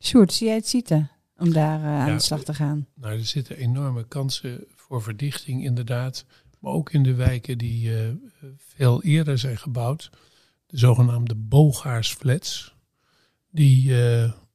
Sjoerd, 0.00 0.32
zie 0.32 0.46
jij 0.46 0.56
het 0.56 0.68
zitten 0.68 1.10
om 1.40 1.52
daar 1.52 1.80
uh, 1.80 1.86
aan 1.86 2.08
ja, 2.08 2.14
de 2.14 2.22
slag 2.22 2.42
te 2.42 2.54
gaan? 2.54 2.86
Nou, 2.94 3.18
er 3.18 3.24
zitten 3.24 3.56
enorme 3.56 4.04
kansen 4.04 4.64
voor 4.76 5.02
verdichting 5.02 5.64
inderdaad, 5.64 6.24
maar 6.58 6.72
ook 6.72 6.92
in 6.92 7.02
de 7.02 7.14
wijken 7.14 7.58
die 7.58 7.90
veel 8.56 9.02
eerder 9.02 9.38
zijn 9.38 9.58
gebouwd, 9.58 10.10
de 10.66 10.78
zogenaamde 10.78 11.34
bogaarsflats, 11.34 12.74
die 13.50 13.92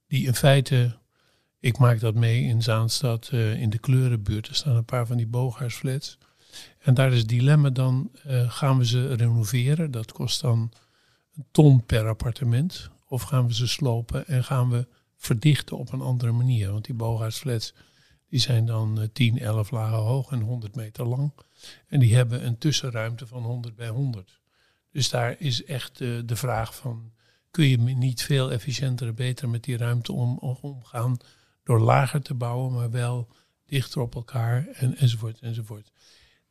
die 0.07 0.25
in 0.25 0.35
feite, 0.35 0.97
ik 1.59 1.77
maak 1.77 1.99
dat 1.99 2.15
mee 2.15 2.43
in 2.43 2.61
Zaanstad, 2.61 3.29
in 3.31 3.69
de 3.69 3.77
kleurenbuurt. 3.77 4.47
Er 4.47 4.55
staan 4.55 4.75
een 4.75 4.85
paar 4.85 5.07
van 5.07 5.17
die 5.17 5.27
booghuisflats. 5.27 6.17
En 6.79 6.93
daar 6.93 7.11
is 7.11 7.19
het 7.19 7.27
dilemma 7.27 7.69
dan, 7.69 8.11
gaan 8.47 8.77
we 8.77 8.85
ze 8.85 9.13
renoveren? 9.13 9.91
Dat 9.91 10.11
kost 10.11 10.41
dan 10.41 10.71
een 11.35 11.45
ton 11.51 11.85
per 11.85 12.07
appartement. 12.07 12.89
Of 13.07 13.21
gaan 13.21 13.47
we 13.47 13.53
ze 13.53 13.67
slopen 13.67 14.27
en 14.27 14.43
gaan 14.43 14.69
we 14.69 14.87
verdichten 15.25 15.77
op 15.77 15.93
een 15.93 16.01
andere 16.01 16.31
manier? 16.31 16.71
Want 16.71 16.85
die 16.85 16.95
booghuisflats 16.95 17.73
die 18.29 18.39
zijn 18.39 18.65
dan 18.65 19.01
uh, 19.01 19.07
10, 19.13 19.39
11 19.39 19.71
lagen 19.71 19.97
hoog 19.97 20.31
en 20.31 20.41
100 20.41 20.75
meter 20.75 21.05
lang. 21.05 21.33
En 21.87 21.99
die 21.99 22.15
hebben 22.15 22.45
een 22.45 22.57
tussenruimte 22.57 23.27
van 23.27 23.43
100 23.43 23.75
bij 23.75 23.89
100. 23.89 24.39
Dus 24.91 25.09
daar 25.09 25.35
is 25.39 25.63
echt 25.63 26.01
uh, 26.01 26.21
de 26.25 26.35
vraag 26.35 26.75
van 26.75 27.11
kun 27.51 27.67
je 27.67 27.77
niet 27.77 28.23
veel 28.23 28.51
efficiënter 28.51 29.07
en 29.07 29.15
beter 29.15 29.49
met 29.49 29.63
die 29.63 29.77
ruimte 29.77 30.11
om, 30.11 30.37
omgaan 30.61 31.17
door 31.63 31.79
lager 31.79 32.21
te 32.21 32.33
bouwen, 32.33 32.73
maar 32.73 32.91
wel 32.91 33.27
dichter 33.65 34.01
op 34.01 34.15
elkaar 34.15 34.67
en, 34.67 34.97
enzovoort 34.97 35.39
enzovoort. 35.39 35.91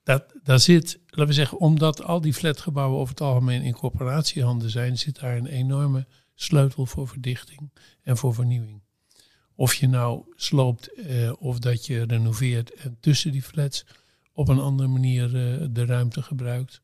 Dat, 0.03 0.35
daar 0.43 0.61
zit, 0.61 0.99
laten 1.07 1.27
we 1.27 1.33
zeggen, 1.33 1.59
omdat 1.59 2.03
al 2.03 2.21
die 2.21 2.35
flatgebouwen 2.35 2.99
over 2.99 3.15
het 3.15 3.23
algemeen 3.23 3.63
in 3.63 3.73
corporatiehanden 3.73 4.71
zijn, 4.71 4.99
zit 4.99 5.21
daar 5.21 5.37
een 5.37 5.47
enorme 5.47 6.07
sleutel 6.35 6.87
voor 6.87 7.09
verdichting 7.09 7.71
en 8.03 8.17
voor 8.17 8.35
vernieuwing. 8.35 8.83
Of 9.55 9.75
je 9.75 9.89
nou 9.89 10.23
sloopt 10.35 10.93
eh, 10.93 11.33
of 11.39 11.59
dat 11.59 11.87
je 11.87 12.05
renoveert 12.05 12.75
en 12.75 12.97
tussen 13.01 13.33
die 13.33 13.43
flats 13.43 13.87
op 14.33 14.49
een 14.49 14.59
andere 14.59 14.89
manier 14.89 15.25
eh, 15.25 15.67
de 15.71 15.85
ruimte 15.85 16.23
gebruikt. 16.23 16.83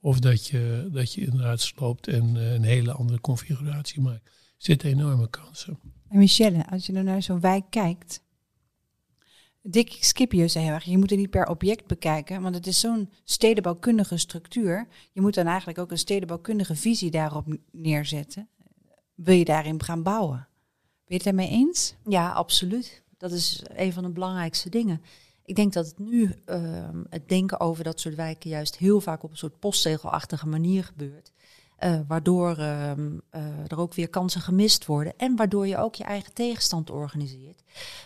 Of 0.00 0.18
dat 0.18 0.46
je, 0.46 0.88
dat 0.92 1.12
je 1.14 1.20
inderdaad 1.20 1.60
sloopt 1.60 2.08
en 2.08 2.34
uh, 2.34 2.52
een 2.52 2.62
hele 2.62 2.92
andere 2.92 3.20
configuratie 3.20 4.00
maakt. 4.00 4.26
Er 4.26 4.32
zitten 4.56 4.88
enorme 4.88 5.30
kansen. 5.30 5.78
En 6.08 6.18
Michelle, 6.18 6.66
als 6.66 6.86
je 6.86 6.92
nou 6.92 7.04
naar 7.04 7.22
zo'n 7.22 7.40
wijk 7.40 7.64
kijkt. 7.70 8.22
Dick 9.62 9.96
Scipio 10.00 10.46
zei 10.46 10.64
heel 10.64 10.74
erg, 10.74 10.84
je 10.84 10.98
moet 10.98 11.10
het 11.10 11.18
niet 11.18 11.30
per 11.30 11.46
object 11.46 11.86
bekijken, 11.86 12.42
want 12.42 12.54
het 12.54 12.66
is 12.66 12.80
zo'n 12.80 13.10
stedenbouwkundige 13.24 14.16
structuur. 14.16 14.88
Je 15.12 15.20
moet 15.20 15.34
dan 15.34 15.46
eigenlijk 15.46 15.78
ook 15.78 15.90
een 15.90 15.98
stedenbouwkundige 15.98 16.76
visie 16.76 17.10
daarop 17.10 17.56
neerzetten. 17.72 18.48
Wil 19.22 19.34
je 19.34 19.44
daarin 19.44 19.82
gaan 19.82 20.02
bouwen? 20.02 20.36
Ben 20.36 21.04
je 21.04 21.14
het 21.14 21.24
daarmee 21.24 21.48
eens? 21.48 21.94
Ja, 22.04 22.32
absoluut. 22.32 23.02
Dat 23.18 23.32
is 23.32 23.62
een 23.68 23.92
van 23.92 24.02
de 24.02 24.08
belangrijkste 24.08 24.70
dingen. 24.70 25.02
Ik 25.44 25.56
denk 25.56 25.72
dat 25.72 25.86
het 25.86 25.98
nu 25.98 26.34
uh, 26.46 26.88
het 27.08 27.28
denken 27.28 27.60
over 27.60 27.84
dat 27.84 28.00
soort 28.00 28.14
wijken 28.14 28.50
juist 28.50 28.76
heel 28.76 29.00
vaak 29.00 29.22
op 29.22 29.30
een 29.30 29.36
soort 29.36 29.58
postzegelachtige 29.58 30.48
manier 30.48 30.84
gebeurt. 30.84 31.32
Uh, 31.80 32.00
waardoor 32.06 32.58
uh, 32.58 32.90
er 33.66 33.78
ook 33.78 33.94
weer 33.94 34.08
kansen 34.08 34.40
gemist 34.40 34.86
worden. 34.86 35.12
En 35.16 35.36
waardoor 35.36 35.66
je 35.66 35.76
ook 35.76 35.94
je 35.94 36.04
eigen 36.04 36.32
tegenstand 36.32 36.90
organiseert. 36.90 37.62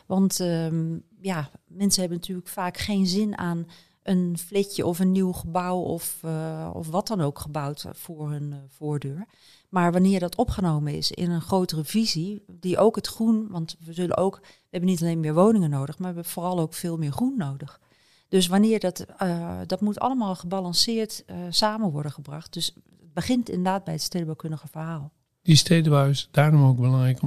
Want 0.07 0.41
ehm, 0.41 0.99
ja, 1.21 1.51
mensen 1.67 2.01
hebben 2.01 2.19
natuurlijk 2.19 2.49
vaak 2.49 2.79
geen 2.79 3.07
zin 3.07 3.39
aan 3.39 3.67
een 4.03 4.39
fletje 4.39 4.87
of 4.87 4.99
een 4.99 5.13
nieuw 5.13 5.33
gebouw 5.33 5.81
of, 5.81 6.21
uh, 6.25 6.71
of 6.73 6.89
wat 6.89 7.07
dan 7.07 7.21
ook 7.21 7.39
gebouwd 7.39 7.87
voor 7.93 8.31
hun 8.31 8.55
voordeur. 8.69 9.27
Maar 9.75 9.93
wanneer 9.93 10.21
dat 10.21 10.37
opgenomen 10.37 10.95
is 10.95 11.11
in 11.11 11.31
een 11.31 11.41
grotere 11.41 11.85
visie, 11.85 12.45
die 12.61 12.79
ook 12.79 12.97
het 12.97 13.07
groen, 13.07 13.49
want 13.51 13.77
we 13.81 13.93
zullen 13.93 14.17
ook, 14.17 14.39
we 14.41 14.69
hebben 14.71 14.91
niet 14.91 15.01
alleen 15.01 15.21
meer 15.21 15.35
woningen 15.35 15.71
nodig, 15.71 15.99
maar 15.99 16.09
we 16.09 16.15
hebben 16.15 16.33
vooral 16.33 16.59
ook 16.59 16.75
veel 16.75 16.97
meer 16.97 17.13
groen 17.13 17.35
nodig. 17.37 17.81
Dus 18.29 18.47
wanneer 18.47 18.81
dat, 18.81 19.07
uh, 19.23 19.59
dat 19.67 19.81
moet 19.81 19.99
allemaal 19.99 20.35
gebalanceerd 20.35 21.25
samen 21.49 21.91
worden 21.91 22.13
gebracht. 22.13 22.53
Dus 22.53 22.67
het 23.01 23.13
begint 23.13 23.49
inderdaad 23.49 23.85
bij 23.85 23.95
het 23.95 24.03
stedenbouwkundige 24.03 24.69
verhaal. 24.69 25.13
Die 25.43 25.57
stedenbouw 25.57 26.09
is 26.09 26.29
daarom 26.31 26.65
ook 26.65 26.77
belangrijk. 26.77 27.21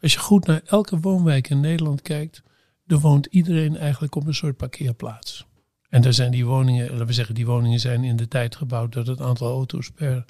Als 0.00 0.12
je 0.12 0.18
goed 0.18 0.46
naar 0.46 0.62
elke 0.64 1.00
woonwijk 1.00 1.50
in 1.50 1.60
Nederland 1.60 2.02
kijkt, 2.02 2.42
dan 2.86 3.00
woont 3.00 3.26
iedereen 3.26 3.76
eigenlijk 3.76 4.14
op 4.14 4.26
een 4.26 4.34
soort 4.34 4.56
parkeerplaats. 4.56 5.46
En 5.88 6.02
daar 6.02 6.12
zijn 6.12 6.30
die 6.30 6.46
woningen, 6.46 6.90
laten 6.90 7.06
we 7.06 7.12
zeggen, 7.12 7.34
die 7.34 7.46
woningen 7.46 7.80
zijn 7.80 8.04
in 8.04 8.16
de 8.16 8.28
tijd 8.28 8.56
gebouwd 8.56 8.92
dat 8.92 9.06
het 9.06 9.20
aantal 9.20 9.50
auto's 9.50 9.90
per 9.90 10.24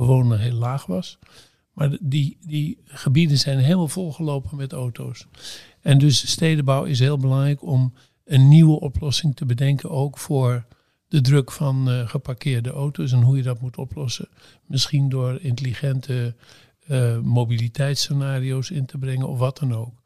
bewoner 0.00 0.38
heel 0.38 0.54
laag 0.56 0.86
was. 0.86 1.18
Maar 1.72 1.96
die, 2.00 2.36
die 2.46 2.78
gebieden 2.84 3.38
zijn 3.38 3.58
helemaal 3.58 3.88
volgelopen 3.88 4.56
met 4.56 4.72
auto's. 4.72 5.26
En 5.80 5.98
dus 5.98 6.30
stedenbouw 6.30 6.84
is 6.84 6.98
heel 6.98 7.18
belangrijk 7.18 7.62
om 7.62 7.92
een 8.24 8.48
nieuwe 8.48 8.80
oplossing 8.80 9.36
te 9.36 9.46
bedenken, 9.46 9.90
ook 9.90 10.18
voor 10.18 10.64
de 11.08 11.20
druk 11.20 11.52
van 11.52 11.88
uh, 11.88 12.08
geparkeerde 12.08 12.70
auto's 12.70 13.12
en 13.12 13.22
hoe 13.22 13.36
je 13.36 13.42
dat 13.42 13.60
moet 13.60 13.76
oplossen. 13.76 14.28
Misschien 14.66 15.08
door 15.08 15.40
intelligente 15.40 16.34
uh, 16.88 17.18
mobiliteitsscenario's 17.18 18.70
in 18.70 18.86
te 18.86 18.98
brengen 18.98 19.28
of 19.28 19.38
wat 19.38 19.58
dan 19.58 19.74
ook. 19.74 20.02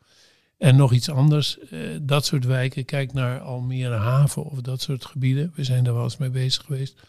En 0.59 0.77
nog 0.77 0.93
iets 0.93 1.09
anders, 1.09 1.59
uh, 1.71 1.81
dat 2.03 2.25
soort 2.25 2.45
wijken, 2.45 2.85
kijk 2.85 3.13
naar 3.13 3.41
Almere 3.41 3.97
Haven 3.97 4.45
of 4.45 4.61
dat 4.61 4.81
soort 4.81 5.05
gebieden. 5.05 5.53
We 5.55 5.65
zijn 5.65 5.85
daar 5.85 5.95
wel 5.95 6.05
eens 6.05 6.17
mee 6.17 6.31
bezig 6.31 6.65
geweest. 6.65 7.01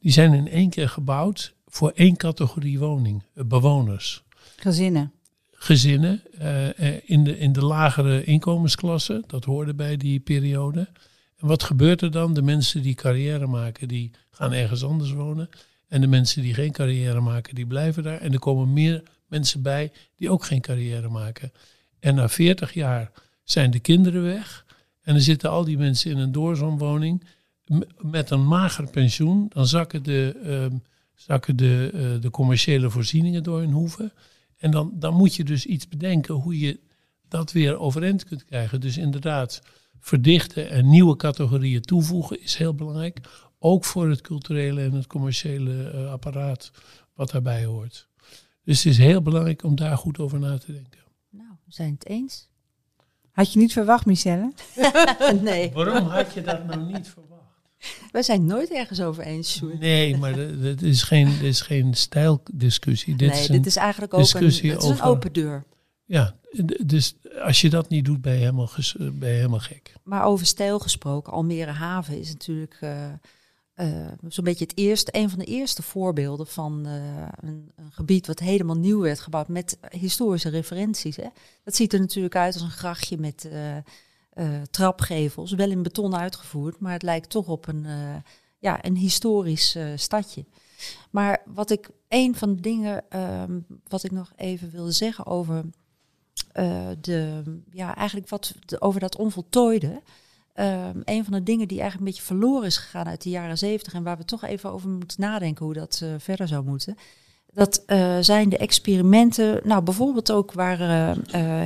Die 0.00 0.12
zijn 0.12 0.34
in 0.34 0.48
één 0.48 0.70
keer 0.70 0.88
gebouwd 0.88 1.56
voor 1.68 1.90
één 1.90 2.16
categorie 2.16 2.78
woning, 2.78 3.22
uh, 3.34 3.44
bewoners. 3.44 4.22
Gezinnen. 4.56 5.12
Gezinnen 5.52 6.22
uh, 6.40 7.08
in, 7.10 7.24
de, 7.24 7.38
in 7.38 7.52
de 7.52 7.64
lagere 7.64 8.24
inkomensklasse, 8.24 9.22
dat 9.26 9.44
hoorde 9.44 9.74
bij 9.74 9.96
die 9.96 10.20
periode. 10.20 10.88
En 11.36 11.46
wat 11.46 11.62
gebeurt 11.62 12.02
er 12.02 12.10
dan? 12.10 12.34
De 12.34 12.42
mensen 12.42 12.82
die 12.82 12.94
carrière 12.94 13.46
maken, 13.46 13.88
die 13.88 14.10
gaan 14.30 14.52
ergens 14.52 14.84
anders 14.84 15.12
wonen. 15.12 15.48
En 15.88 16.00
de 16.00 16.06
mensen 16.06 16.42
die 16.42 16.54
geen 16.54 16.72
carrière 16.72 17.20
maken, 17.20 17.54
die 17.54 17.66
blijven 17.66 18.02
daar. 18.02 18.20
En 18.20 18.32
er 18.32 18.38
komen 18.38 18.72
meer 18.72 19.02
mensen 19.26 19.62
bij 19.62 19.92
die 20.16 20.30
ook 20.30 20.44
geen 20.44 20.60
carrière 20.60 21.08
maken. 21.08 21.52
En 22.00 22.14
na 22.14 22.28
40 22.28 22.74
jaar 22.74 23.10
zijn 23.44 23.70
de 23.70 23.78
kinderen 23.78 24.22
weg. 24.22 24.64
En 25.02 25.12
dan 25.12 25.22
zitten 25.22 25.50
al 25.50 25.64
die 25.64 25.78
mensen 25.78 26.10
in 26.10 26.18
een 26.18 26.32
doorzonwoning 26.32 27.24
met 28.00 28.30
een 28.30 28.46
mager 28.46 28.90
pensioen. 28.90 29.46
Dan 29.48 29.66
zakken 29.66 30.02
de, 30.02 30.40
uh, 30.44 30.78
zakken 31.18 31.56
de, 31.56 31.90
uh, 31.94 32.20
de 32.20 32.30
commerciële 32.30 32.90
voorzieningen 32.90 33.42
door 33.42 33.58
hun 33.58 33.72
hoeven. 33.72 34.12
En 34.56 34.70
dan, 34.70 34.92
dan 34.94 35.14
moet 35.14 35.34
je 35.34 35.44
dus 35.44 35.66
iets 35.66 35.88
bedenken 35.88 36.34
hoe 36.34 36.58
je 36.58 36.80
dat 37.28 37.52
weer 37.52 37.78
overeind 37.78 38.24
kunt 38.24 38.44
krijgen. 38.44 38.80
Dus 38.80 38.96
inderdaad, 38.96 39.62
verdichten 40.00 40.70
en 40.70 40.88
nieuwe 40.88 41.16
categorieën 41.16 41.80
toevoegen 41.80 42.42
is 42.42 42.56
heel 42.56 42.74
belangrijk. 42.74 43.20
Ook 43.58 43.84
voor 43.84 44.08
het 44.08 44.20
culturele 44.20 44.82
en 44.82 44.92
het 44.92 45.06
commerciële 45.06 45.90
eh, 45.90 46.10
apparaat 46.10 46.70
wat 47.14 47.30
daarbij 47.30 47.64
hoort. 47.64 48.08
Dus 48.64 48.84
het 48.84 48.92
is 48.92 48.98
heel 48.98 49.22
belangrijk 49.22 49.62
om 49.62 49.76
daar 49.76 49.96
goed 49.96 50.18
over 50.18 50.38
na 50.38 50.58
te 50.58 50.72
denken. 50.72 51.00
Nou, 51.30 51.50
we 51.64 51.72
zijn 51.72 51.92
het 51.92 52.06
eens. 52.06 52.48
Had 53.30 53.52
je 53.52 53.58
niet 53.58 53.72
verwacht, 53.72 54.06
Michelle? 54.06 54.52
nee, 55.42 55.70
Waarom 55.72 56.06
had 56.06 56.32
je 56.32 56.42
dat 56.42 56.64
nou 56.64 56.92
niet 56.92 57.08
verwacht? 57.08 57.37
we 58.12 58.22
zijn 58.22 58.44
nooit 58.44 58.72
ergens 58.72 59.00
over 59.00 59.22
eens, 59.24 59.56
Sjoerd. 59.56 59.78
Nee, 59.80 60.16
maar 60.16 60.36
dat 60.60 60.82
is 60.82 61.02
geen, 61.02 61.26
dit 61.26 61.42
is 61.42 61.60
geen 61.60 61.94
stijldiscussie. 61.94 63.16
Dit 63.16 63.30
nee, 63.30 63.40
is 63.40 63.46
dit 63.46 63.66
is 63.66 63.76
eigenlijk 63.76 64.14
ook 64.14 64.32
een, 64.32 64.44
het 64.44 64.64
is 64.64 64.84
een 64.84 65.02
open 65.02 65.32
deur. 65.32 65.64
Ja, 66.04 66.34
dus 66.86 67.16
als 67.42 67.60
je 67.60 67.70
dat 67.70 67.88
niet 67.88 68.04
doet, 68.04 68.20
ben 68.20 68.32
je 68.32 68.38
helemaal, 68.38 68.70
ben 68.98 69.28
je 69.28 69.34
helemaal 69.34 69.58
gek. 69.58 69.92
Maar 70.02 70.24
over 70.24 70.46
stijl 70.46 70.78
gesproken, 70.78 71.32
Almere 71.32 71.70
Haven 71.70 72.18
is 72.18 72.28
natuurlijk 72.28 72.76
eh, 72.80 73.08
eh, 73.74 74.12
zo'n 74.28 74.44
beetje 74.44 74.64
het 74.64 74.78
eerste, 74.78 75.16
een 75.16 75.30
van 75.30 75.38
de 75.38 75.44
eerste 75.44 75.82
voorbeelden 75.82 76.46
van 76.46 76.86
eh, 76.86 77.28
een, 77.40 77.72
een 77.76 77.92
gebied 77.92 78.26
wat 78.26 78.38
helemaal 78.38 78.76
nieuw 78.76 79.00
werd 79.00 79.20
gebouwd 79.20 79.48
met 79.48 79.78
historische 79.90 80.48
referenties. 80.48 81.16
Hè. 81.16 81.28
Dat 81.64 81.76
ziet 81.76 81.92
er 81.92 82.00
natuurlijk 82.00 82.36
uit 82.36 82.54
als 82.54 82.62
een 82.62 82.70
grachtje 82.70 83.18
met 83.18 83.48
eh, 84.38 84.62
trapgevels, 84.70 85.52
wel 85.52 85.70
in 85.70 85.82
beton 85.82 86.16
uitgevoerd, 86.16 86.80
maar 86.80 86.92
het 86.92 87.02
lijkt 87.02 87.30
toch 87.30 87.48
op 87.48 87.66
een, 87.66 87.86
eh, 87.86 88.14
ja, 88.58 88.84
een 88.84 88.96
historisch 88.96 89.74
eh, 89.74 89.86
stadje. 89.96 90.44
Maar 91.10 91.42
wat 91.46 91.70
ik, 91.70 91.90
een 92.08 92.34
van 92.34 92.54
de 92.54 92.60
dingen 92.60 93.04
ehm, 93.08 93.60
wat 93.88 94.04
ik 94.04 94.10
nog 94.10 94.32
even 94.36 94.70
wilde 94.70 94.92
zeggen 94.92 95.26
over 95.26 95.64
de, 97.00 97.42
ja, 97.70 97.96
eigenlijk 97.96 98.28
wat 98.28 98.54
over 98.78 99.00
dat 99.00 99.16
onvoltooide. 99.16 100.02
Ehm, 100.52 101.00
een 101.04 101.24
van 101.24 101.32
de 101.32 101.42
dingen 101.42 101.68
die 101.68 101.80
eigenlijk 101.80 101.98
een 102.08 102.14
beetje 102.14 102.34
verloren 102.34 102.66
is 102.66 102.76
gegaan 102.76 103.08
uit 103.08 103.22
de 103.22 103.30
jaren 103.30 103.58
zeventig 103.58 103.94
en 103.94 104.02
waar 104.02 104.18
we 104.18 104.24
toch 104.24 104.44
even 104.44 104.72
over 104.72 104.88
moeten 104.88 105.20
nadenken 105.20 105.64
hoe 105.64 105.74
dat 105.74 106.02
verder 106.18 106.48
zou 106.48 106.64
moeten. 106.64 106.96
Dat 107.52 107.82
zijn 108.20 108.48
de 108.48 108.58
experimenten, 108.58 109.60
nou 109.64 109.82
bijvoorbeeld 109.82 110.32
ook 110.32 110.52
waar 110.52 110.78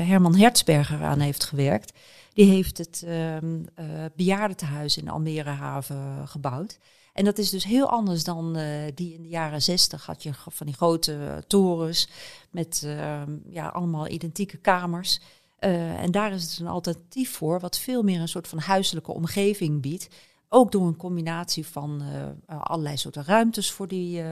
Herman 0.07 0.37
Hertzberger 0.37 1.03
aan 1.03 1.21
heeft 1.21 1.45
gewerkt. 1.45 1.93
Die 2.35 2.47
heeft 2.47 2.79
het 2.79 3.03
eh 3.07 3.37
bejaardentehuis 4.17 4.97
in 4.97 5.09
Almere 5.09 5.51
Haven 5.51 6.29
gebouwd. 6.29 6.79
En 7.13 7.25
dat 7.25 7.39
is 7.39 7.51
dus 7.51 7.65
heel 7.65 7.89
anders 7.89 8.25
dan 8.25 8.57
eh, 8.57 8.93
die 8.95 9.15
in 9.15 9.23
de 9.23 9.29
jaren 9.29 9.63
zestig 9.63 10.07
had 10.07 10.23
je 10.23 10.31
van 10.35 10.67
die 10.67 10.75
grote 10.75 11.13
eh, 11.13 11.37
torens 11.47 12.09
met 12.51 12.83
ehm, 12.85 13.37
ja, 13.49 13.69
allemaal 13.69 14.09
identieke 14.09 14.57
kamers. 14.57 15.21
En 15.59 16.11
daar 16.11 16.33
is 16.33 16.43
het 16.43 16.59
een 16.59 16.67
alternatief 16.67 17.31
voor, 17.33 17.61
wat 17.61 17.79
veel 17.79 18.03
meer 18.03 18.21
een 18.21 18.29
soort 18.29 18.49
van 18.49 18.59
huiselijke 18.59 19.13
omgeving 19.13 19.83
biedt. 19.83 20.09
Ook 20.49 20.73
door 20.73 20.87
een 20.87 20.97
combinatie 20.97 21.67
van 21.67 22.03
allerlei 22.47 22.97
soorten 22.97 23.25
ruimtes 23.25 23.71
voor 23.71 23.89
die 23.89 24.23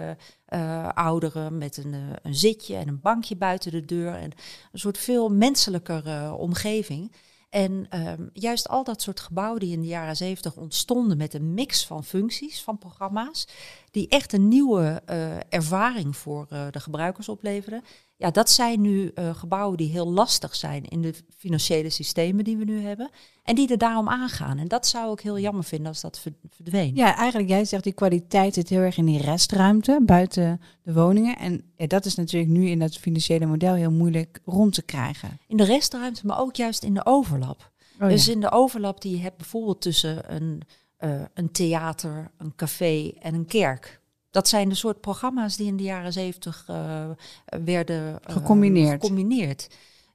ouderen. 0.94 1.58
Met 1.58 1.76
een, 1.76 1.94
een 2.22 2.34
zitje 2.34 2.76
en 2.76 2.88
een 2.88 3.00
bankje 3.00 3.36
buiten 3.36 3.70
de 3.70 3.84
deur. 3.84 4.14
En 4.14 4.32
een 4.72 4.78
soort 4.78 4.98
veel 4.98 5.28
menselijker 5.28 6.34
omgeving. 6.34 7.12
En 7.50 7.86
ehm, 7.88 8.28
juist 8.32 8.68
al 8.68 8.84
dat 8.84 9.02
soort 9.02 9.20
gebouwen 9.20 9.60
die 9.60 9.72
in 9.72 9.80
de 9.80 9.86
jaren 9.86 10.16
zeventig 10.16 10.56
ontstonden 10.56 11.16
met 11.16 11.34
een 11.34 11.54
mix 11.54 11.86
van 11.86 12.04
functies, 12.04 12.62
van 12.62 12.78
programma's, 12.78 13.48
die 13.90 14.08
echt 14.08 14.32
een 14.32 14.48
nieuwe 14.48 15.02
eh, 15.06 15.36
ervaring 15.48 16.16
voor 16.16 16.46
eh, 16.48 16.66
de 16.70 16.80
gebruikers 16.80 17.28
opleverden. 17.28 17.84
Ja, 18.20 18.30
dat 18.30 18.50
zijn 18.50 18.80
nu 18.80 19.10
eh, 19.14 19.34
gebouwen 19.34 19.76
die 19.76 19.90
heel 19.90 20.12
lastig 20.12 20.56
zijn 20.56 20.84
in 20.84 21.02
de 21.02 21.14
financiële 21.36 21.90
systemen 21.90 22.44
die 22.44 22.56
we 22.56 22.64
nu 22.64 22.80
hebben. 22.82 23.10
En 23.42 23.54
die 23.54 23.68
er 23.70 23.78
daarom 23.78 24.08
aangaan. 24.08 24.58
En 24.58 24.68
dat 24.68 24.86
zou 24.86 25.12
ik 25.12 25.20
heel 25.20 25.38
jammer 25.38 25.64
vinden 25.64 25.88
als 25.88 26.00
dat 26.00 26.18
ver- 26.18 26.34
verdween. 26.50 26.94
Ja, 26.94 27.16
eigenlijk, 27.16 27.48
jij 27.48 27.64
zegt 27.64 27.84
die 27.84 27.92
kwaliteit 27.92 28.54
zit 28.54 28.68
heel 28.68 28.80
erg 28.80 28.96
in 28.96 29.04
die 29.04 29.20
restruimte 29.20 30.00
buiten 30.02 30.60
de 30.82 30.92
woningen. 30.92 31.36
En 31.38 31.62
ja, 31.76 31.86
dat 31.86 32.04
is 32.04 32.14
natuurlijk 32.14 32.52
nu 32.52 32.68
in 32.68 32.78
dat 32.78 32.96
financiële 32.96 33.46
model 33.46 33.74
heel 33.74 33.90
moeilijk 33.92 34.40
rond 34.44 34.74
te 34.74 34.82
krijgen. 34.82 35.38
In 35.46 35.56
de 35.56 35.64
restruimte, 35.64 36.26
maar 36.26 36.40
ook 36.40 36.56
juist 36.56 36.82
in 36.82 36.94
de 36.94 37.06
overlap. 37.06 37.70
Oh, 38.00 38.08
dus 38.08 38.28
in 38.28 38.40
de 38.40 38.50
overlap 38.52 39.00
die 39.00 39.16
je 39.16 39.22
hebt 39.22 39.36
bijvoorbeeld 39.36 39.80
tussen 39.80 40.34
een, 40.34 40.62
eh, 40.96 41.22
een 41.34 41.50
theater, 41.52 42.30
een 42.38 42.54
café 42.56 43.12
en 43.18 43.34
een 43.34 43.46
kerk. 43.46 43.99
Dat 44.30 44.48
zijn 44.48 44.68
de 44.68 44.74
soort 44.74 45.00
programma's 45.00 45.56
die 45.56 45.66
in 45.66 45.76
de 45.76 45.82
jaren 45.82 46.12
zeventig 46.12 46.64
eh, 46.66 47.10
werden 47.44 48.22
eh, 48.22 48.34
Gecombineerd. 48.34 48.90
gecombineerd. 48.90 49.68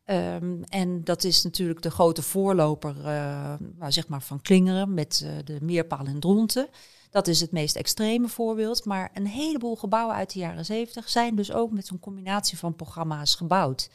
Ehm, 0.06 0.62
en 0.64 1.04
dat 1.04 1.24
is 1.24 1.44
natuurlijk 1.44 1.82
de 1.82 1.92
grote 1.92 2.22
voorloper 2.22 2.98
eh, 2.98 3.54
nou, 3.78 3.92
zeg 3.92 4.08
maar 4.08 4.22
van 4.22 4.42
Klingeren 4.42 4.94
met 4.94 5.28
de 5.44 5.58
Meerpaal 5.62 6.06
en 6.06 6.20
Dronten. 6.20 6.68
Dat 7.10 7.28
is 7.28 7.42
het 7.42 7.52
meest 7.52 7.76
extreme 7.76 8.28
voorbeeld. 8.28 8.86
Maar 8.86 9.12
een 9.14 9.28
heleboel 9.28 9.76
gebouwen 9.76 10.16
uit 10.16 10.34
de 10.34 10.40
jaren 10.40 10.66
zeventig 10.66 11.10
zijn 11.10 11.36
dus 11.36 11.52
ook 11.52 11.72
met 11.72 11.88
zo'n 11.88 12.00
combinatie 12.00 12.58
van 12.58 12.76
programma's 12.76 13.36
gebouwd. 13.36 13.90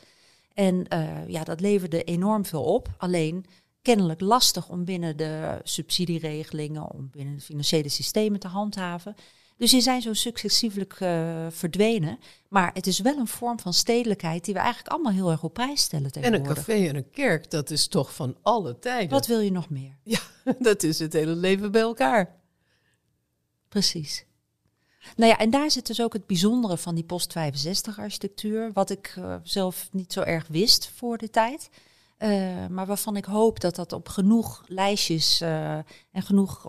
En 0.54 0.86
ja, 1.26 1.44
dat 1.44 1.60
leverde 1.60 2.04
enorm 2.04 2.44
veel 2.44 2.62
op. 2.62 2.88
Alleen 2.96 3.44
kennelijk 3.82 4.20
lastig 4.20 4.68
om 4.68 4.84
binnen 4.84 5.16
de 5.16 5.60
subsidieregelingen, 5.62 6.90
om 6.90 7.08
binnen 7.10 7.34
de 7.34 7.40
financiële 7.42 7.88
systemen 7.88 8.40
te 8.40 8.48
handhaven. 8.48 9.14
Dus 9.60 9.70
die 9.70 9.80
zijn 9.80 10.02
zo 10.02 10.12
successievelijk 10.12 10.92
eh, 11.00 11.46
verdwenen. 11.50 12.18
Maar 12.48 12.70
het 12.74 12.86
is 12.86 13.00
wel 13.00 13.16
een 13.16 13.26
vorm 13.26 13.60
van 13.60 13.74
stedelijkheid 13.74 14.44
die 14.44 14.54
we 14.54 14.60
eigenlijk 14.60 14.92
allemaal 14.92 15.12
heel 15.12 15.30
erg 15.30 15.42
op 15.42 15.54
prijs 15.54 15.82
stellen 15.82 16.10
En 16.10 16.22
een 16.22 16.22
tegenwoordig. 16.22 16.56
café 16.56 16.88
en 16.88 16.96
een 16.96 17.10
kerk, 17.10 17.50
dat 17.50 17.70
is 17.70 17.88
toch 17.88 18.14
van 18.14 18.36
alle 18.42 18.78
tijden. 18.78 19.10
Wat 19.10 19.26
wil 19.26 19.40
je 19.40 19.52
nog 19.52 19.70
meer? 19.70 19.96
Ja, 20.02 20.20
dat 20.58 20.82
is 20.82 20.98
het 20.98 21.12
hele 21.12 21.34
leven 21.34 21.72
bij 21.72 21.80
elkaar. 21.80 22.36
Precies. 23.68 24.24
Nou 25.16 25.30
ja, 25.30 25.38
en 25.38 25.50
daar 25.50 25.70
zit 25.70 25.86
dus 25.86 26.02
ook 26.02 26.12
het 26.12 26.26
bijzondere 26.26 26.76
van 26.76 26.94
die 26.94 27.04
post-65 27.04 27.94
architectuur, 27.96 28.72
wat 28.72 28.90
ik 28.90 29.14
eh, 29.16 29.36
zelf 29.42 29.88
niet 29.92 30.12
zo 30.12 30.20
erg 30.20 30.46
wist 30.48 30.90
voor 30.94 31.18
de 31.18 31.30
tijd. 31.30 31.70
Eh, 32.16 32.66
maar 32.66 32.86
waarvan 32.86 33.16
ik 33.16 33.24
hoop 33.24 33.60
dat 33.60 33.76
dat 33.76 33.92
op 33.92 34.08
genoeg 34.08 34.62
lijstjes 34.66 35.40
en 35.40 35.84
genoeg 36.12 36.64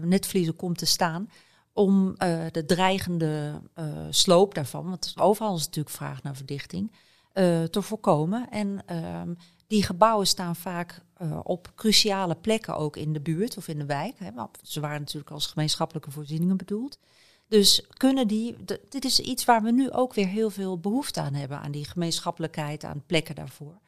netvliezen 0.00 0.56
komt 0.56 0.78
te 0.78 0.86
staan. 0.86 1.28
Om 1.74 2.14
eh, 2.16 2.44
de 2.50 2.64
dreigende 2.64 3.60
eh, 3.74 3.86
sloop 4.10 4.54
daarvan, 4.54 4.88
want 4.88 5.14
overal 5.20 5.56
is 5.56 5.64
natuurlijk 5.64 5.94
vraag 5.94 6.22
naar 6.22 6.36
verdichting, 6.36 6.92
eh, 7.32 7.62
te 7.62 7.82
voorkomen. 7.82 8.50
En 8.50 8.82
ehm, 8.86 9.34
die 9.66 9.82
gebouwen 9.82 10.26
staan 10.26 10.56
vaak 10.56 11.02
op 11.42 11.72
cruciale 11.74 12.34
plekken 12.34 12.76
ook 12.76 12.96
in 12.96 13.12
de 13.12 13.20
buurt 13.20 13.56
of 13.56 13.68
in 13.68 13.78
de 13.78 13.86
wijk. 13.86 14.18
Hè. 14.18 14.30
Maar 14.30 14.48
ze 14.62 14.80
waren 14.80 15.00
natuurlijk 15.00 15.30
als 15.30 15.46
gemeenschappelijke 15.46 16.10
voorzieningen 16.10 16.56
bedoeld. 16.56 16.98
Dus 17.48 17.86
kunnen 17.96 18.28
die, 18.28 18.56
dit 18.88 19.04
is 19.04 19.20
iets 19.20 19.44
waar 19.44 19.62
we 19.62 19.70
nu 19.70 19.90
ook 19.90 20.14
weer 20.14 20.26
heel 20.26 20.50
veel 20.50 20.78
behoefte 20.78 21.20
aan 21.20 21.34
hebben, 21.34 21.60
aan 21.60 21.70
die 21.70 21.84
gemeenschappelijkheid, 21.84 22.84
aan 22.84 23.02
plekken 23.06 23.34
daarvoor. 23.34 23.78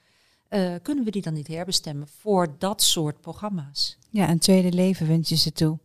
Kunnen 0.82 1.05
we 1.05 1.11
die 1.11 1.22
dan 1.22 1.34
niet 1.34 1.49
herbestemmen 1.49 2.09
voor 2.09 2.55
dat 2.59 2.82
soort 2.82 3.20
programma's? 3.20 3.99
Ja, 4.11 4.28
een 4.28 4.39
tweede 4.39 4.72
leven 4.72 5.07
wens 5.07 5.28
je 5.28 5.37
ze 5.37 5.53
toe. 5.53 5.78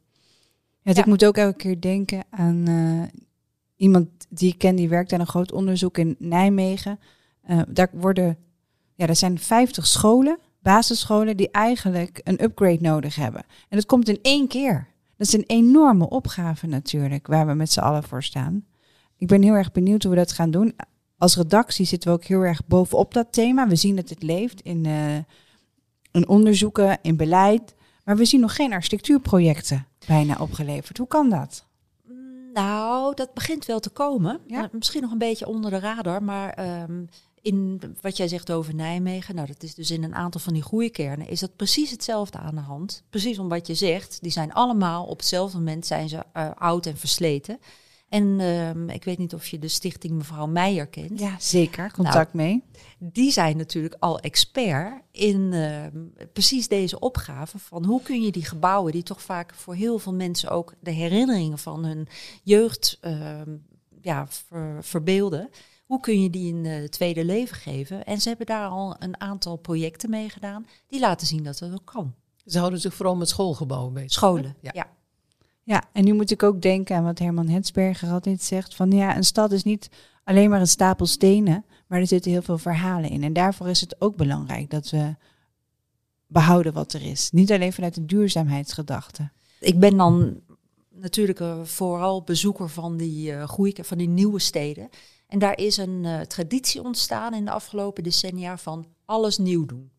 Ja, 0.84 0.92
Ja. 0.94 1.00
Ik 1.00 1.06
moet 1.06 1.26
ook 1.26 1.38
elke 1.38 1.58
keer 1.58 1.82
denken 1.82 2.24
aan 2.30 2.68
eh, 2.68 3.22
iemand 3.76 4.10
die 4.30 4.52
ik 4.52 4.58
ken, 4.58 4.76
die 4.76 4.90
werkt 4.90 5.14
aan 5.14 5.20
een 5.20 5.28
groot 5.28 5.52
onderzoek 5.52 5.98
in 5.98 6.16
Nijmegen. 6.20 7.00
Eh, 7.42 7.62
daar 7.68 7.90
worden, 7.94 8.38
ja, 8.96 9.08
er 9.08 9.16
zijn 9.16 9.40
50 9.40 9.88
scholen, 9.88 10.40
basisscholen, 10.60 11.38
die 11.38 11.52
eigenlijk 11.52 12.22
een 12.24 12.44
upgrade 12.44 12.82
nodig 12.82 13.16
hebben. 13.16 13.42
En 13.42 13.78
dat 13.78 13.86
komt 13.86 14.10
in 14.10 14.20
één 14.22 14.48
keer. 14.48 14.88
Dat 15.18 15.28
is 15.28 15.34
een 15.34 15.44
enorme 15.48 16.10
opgave 16.10 16.68
natuurlijk, 16.68 17.28
waar 17.28 17.48
we 17.48 17.54
met 17.54 17.72
z'n 17.72 17.80
allen 17.80 18.04
voor 18.04 18.24
staan. 18.24 18.66
Ik 19.18 19.28
ben 19.28 19.42
heel 19.42 19.54
erg 19.54 19.72
benieuwd 19.72 20.04
hoe 20.04 20.12
we 20.12 20.18
dat 20.18 20.32
gaan 20.32 20.52
doen. 20.52 20.76
Als 21.18 21.36
redactie 21.36 21.86
zitten 21.86 22.10
we 22.10 22.16
ook 22.16 22.24
heel 22.24 22.42
erg 22.42 22.68
bovenop 22.68 23.14
dat 23.14 23.34
thema. 23.34 23.68
We 23.68 23.76
zien 23.76 23.96
dat 23.96 24.10
het 24.10 24.24
leeft 24.24 24.62
in, 24.62 24.86
eh, 24.86 25.16
in 26.12 26.28
onderzoeken, 26.28 26.98
in 27.02 27.18
beleid. 27.18 27.76
Maar 28.04 28.18
we 28.18 28.26
zien 28.26 28.40
nog 28.40 28.56
geen 28.56 28.74
architectuurprojecten 28.74 29.86
bijna 30.08 30.38
opgeleverd. 30.40 30.98
Hoe 30.98 31.08
kan 31.08 31.30
dat? 31.30 31.66
Nou, 32.54 33.16
dat 33.16 33.34
begint 33.34 33.66
wel 33.66 33.80
te 33.80 33.90
komen. 33.90 34.40
Ja? 34.48 34.70
Misschien 34.72 35.02
nog 35.02 35.12
een 35.12 35.18
beetje 35.18 35.48
onder 35.48 35.72
de 35.72 35.80
radar, 35.80 36.24
maar 36.24 36.54
ehm, 36.54 37.04
in 37.42 37.82
wat 38.02 38.18
jij 38.18 38.28
zegt 38.28 38.52
over 38.52 38.76
Nijmegen, 38.76 39.36
nou 39.36 39.48
dat 39.48 39.64
is 39.64 39.76
dus 39.76 39.92
in 39.92 40.04
een 40.04 40.16
aantal 40.16 40.42
van 40.42 40.54
die 40.54 40.64
groeikernen, 40.64 41.28
is 41.28 41.40
dat 41.40 41.56
precies 41.56 41.92
hetzelfde 41.92 42.38
aan 42.38 42.56
de 42.56 42.62
hand. 42.62 43.04
Precies 43.10 43.40
om 43.40 43.50
wat 43.50 43.68
je 43.68 43.74
zegt, 43.74 44.18
die 44.22 44.32
zijn 44.32 44.54
allemaal 44.54 45.06
op 45.06 45.18
hetzelfde 45.18 45.58
moment 45.58 45.86
zijn 45.86 46.10
ze 46.10 46.24
eh, 46.34 46.50
oud 46.56 46.86
en 46.86 46.98
versleten. 46.98 47.60
En 48.12 48.40
ehm, 48.40 48.90
ik 48.90 49.04
weet 49.04 49.18
niet 49.18 49.34
of 49.34 49.48
je 49.48 49.60
de 49.60 49.68
stichting 49.68 50.14
mevrouw 50.14 50.46
Meijer 50.48 50.88
kent. 50.88 51.20
Ja, 51.20 51.36
zeker. 51.40 51.92
Contact 51.92 52.34
mee. 52.34 52.64
die 53.00 53.32
zijn 53.32 53.58
natuurlijk 53.58 53.96
al 54.00 54.20
expert 54.20 55.02
in 55.12 55.54
ehm, 55.54 55.98
precies 56.34 56.68
deze 56.68 57.00
opgave 57.00 57.60
van 57.60 57.86
hoe 57.86 58.02
kun 58.02 58.22
je 58.22 58.32
die 58.32 58.46
gebouwen, 58.46 58.92
die 58.92 59.04
toch 59.04 59.22
vaak 59.22 59.54
voor 59.56 59.76
heel 59.76 60.00
veel 60.00 60.14
mensen 60.14 60.50
ook 60.50 60.74
de 60.80 60.92
herinneringen 60.92 61.58
van 61.58 61.86
hun 61.86 62.08
jeugd 62.44 62.98
ehm, 63.02 63.50
ja, 64.02 64.28
ver- 64.30 64.84
verbeelden, 64.84 65.50
hoe 65.86 66.00
kun 66.00 66.22
je 66.22 66.30
die 66.30 66.54
een 66.54 66.66
eh, 66.66 66.84
tweede 66.84 67.26
leven 67.26 67.56
geven? 67.58 68.04
En 68.06 68.22
ze 68.22 68.28
hebben 68.30 68.46
daar 68.46 68.68
al 68.70 68.96
een 69.00 69.22
aantal 69.22 69.56
projecten 69.56 70.10
mee 70.10 70.30
gedaan 70.30 70.66
die 70.88 71.00
laten 71.00 71.28
zien 71.28 71.44
dat 71.44 71.60
het 71.60 71.74
ook 71.74 71.86
kan. 71.86 72.14
Ze 72.46 72.58
houden 72.60 72.80
zich 72.80 72.94
vooral 72.94 73.16
met 73.16 73.30
schoolgebouwen 73.30 73.94
bezig. 73.94 74.12
Scholen, 74.12 74.56
Ja. 74.62 74.72
ja. 74.74 74.88
Ja, 75.64 75.84
en 75.94 76.04
nu 76.04 76.14
moet 76.14 76.32
ik 76.32 76.44
ook 76.44 76.62
denken 76.62 76.96
aan 76.96 77.04
wat 77.04 77.20
Herman 77.20 77.48
Hetsberger 77.48 78.10
altijd 78.10 78.42
zegt: 78.42 78.76
van 78.76 78.92
ja, 78.92 79.16
een 79.16 79.24
stad 79.24 79.52
is 79.52 79.64
niet 79.64 79.90
alleen 80.24 80.50
maar 80.50 80.60
een 80.60 80.68
stapel 80.68 81.06
stenen, 81.06 81.66
maar 81.88 82.00
er 82.00 82.08
zitten 82.08 82.32
heel 82.32 82.42
veel 82.42 82.58
verhalen 82.58 83.10
in. 83.10 83.24
En 83.24 83.34
daarvoor 83.34 83.70
is 83.70 83.82
het 83.82 84.02
ook 84.02 84.16
belangrijk 84.16 84.70
dat 84.70 84.90
we 84.90 85.16
behouden 86.28 86.74
wat 86.74 86.94
er 86.94 87.02
is. 87.02 87.32
Niet 87.32 87.52
alleen 87.52 87.74
vanuit 87.74 87.96
de 87.96 88.06
duurzaamheidsgedachte. 88.06 89.32
Ik 89.60 89.80
ben 89.80 89.98
dan 89.98 90.40
natuurlijk 90.90 91.42
vooral 91.64 92.24
bezoeker 92.24 92.70
van 92.70 92.98
die, 92.98 93.48
groei, 93.48 93.74
van 93.82 93.98
die 93.98 94.10
nieuwe 94.10 94.40
steden. 94.40 94.90
En 95.28 95.40
daar 95.40 95.58
is 95.58 95.78
een 95.78 96.06
eh, 96.06 96.20
traditie 96.20 96.84
ontstaan 96.84 97.34
in 97.34 97.46
de 97.46 97.52
afgelopen 97.52 98.04
decennia 98.04 98.58
van 98.58 98.86
alles 99.06 99.38
nieuw 99.38 99.66
doen. 99.66 99.92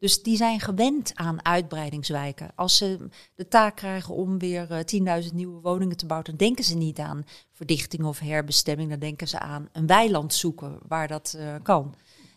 Dus 0.00 0.22
die 0.22 0.36
zijn 0.36 0.60
gewend 0.60 1.10
aan 1.14 1.44
uitbreidingswijken. 1.44 2.50
Als 2.54 2.76
ze 2.76 3.08
de 3.34 3.48
taak 3.48 3.76
krijgen 3.76 4.14
om 4.14 4.38
weer 4.38 4.70
eh, 4.70 5.22
10.000 5.24 5.34
nieuwe 5.34 5.60
woningen 5.60 5.96
te 5.96 6.06
bouwen, 6.06 6.28
dan 6.28 6.38
denken 6.38 6.64
ze 6.64 6.76
niet 6.76 6.98
aan 6.98 7.24
verdichting 7.52 8.04
of 8.04 8.18
herbestemming. 8.18 8.90
Dan 8.90 8.98
denken 8.98 9.28
ze 9.28 9.38
aan 9.38 9.68
een 9.72 9.86
weiland 9.86 10.34
zoeken 10.34 10.78
waar 10.88 11.08
dat 11.08 11.34
eh, 11.38 11.54
kan. 11.62 11.94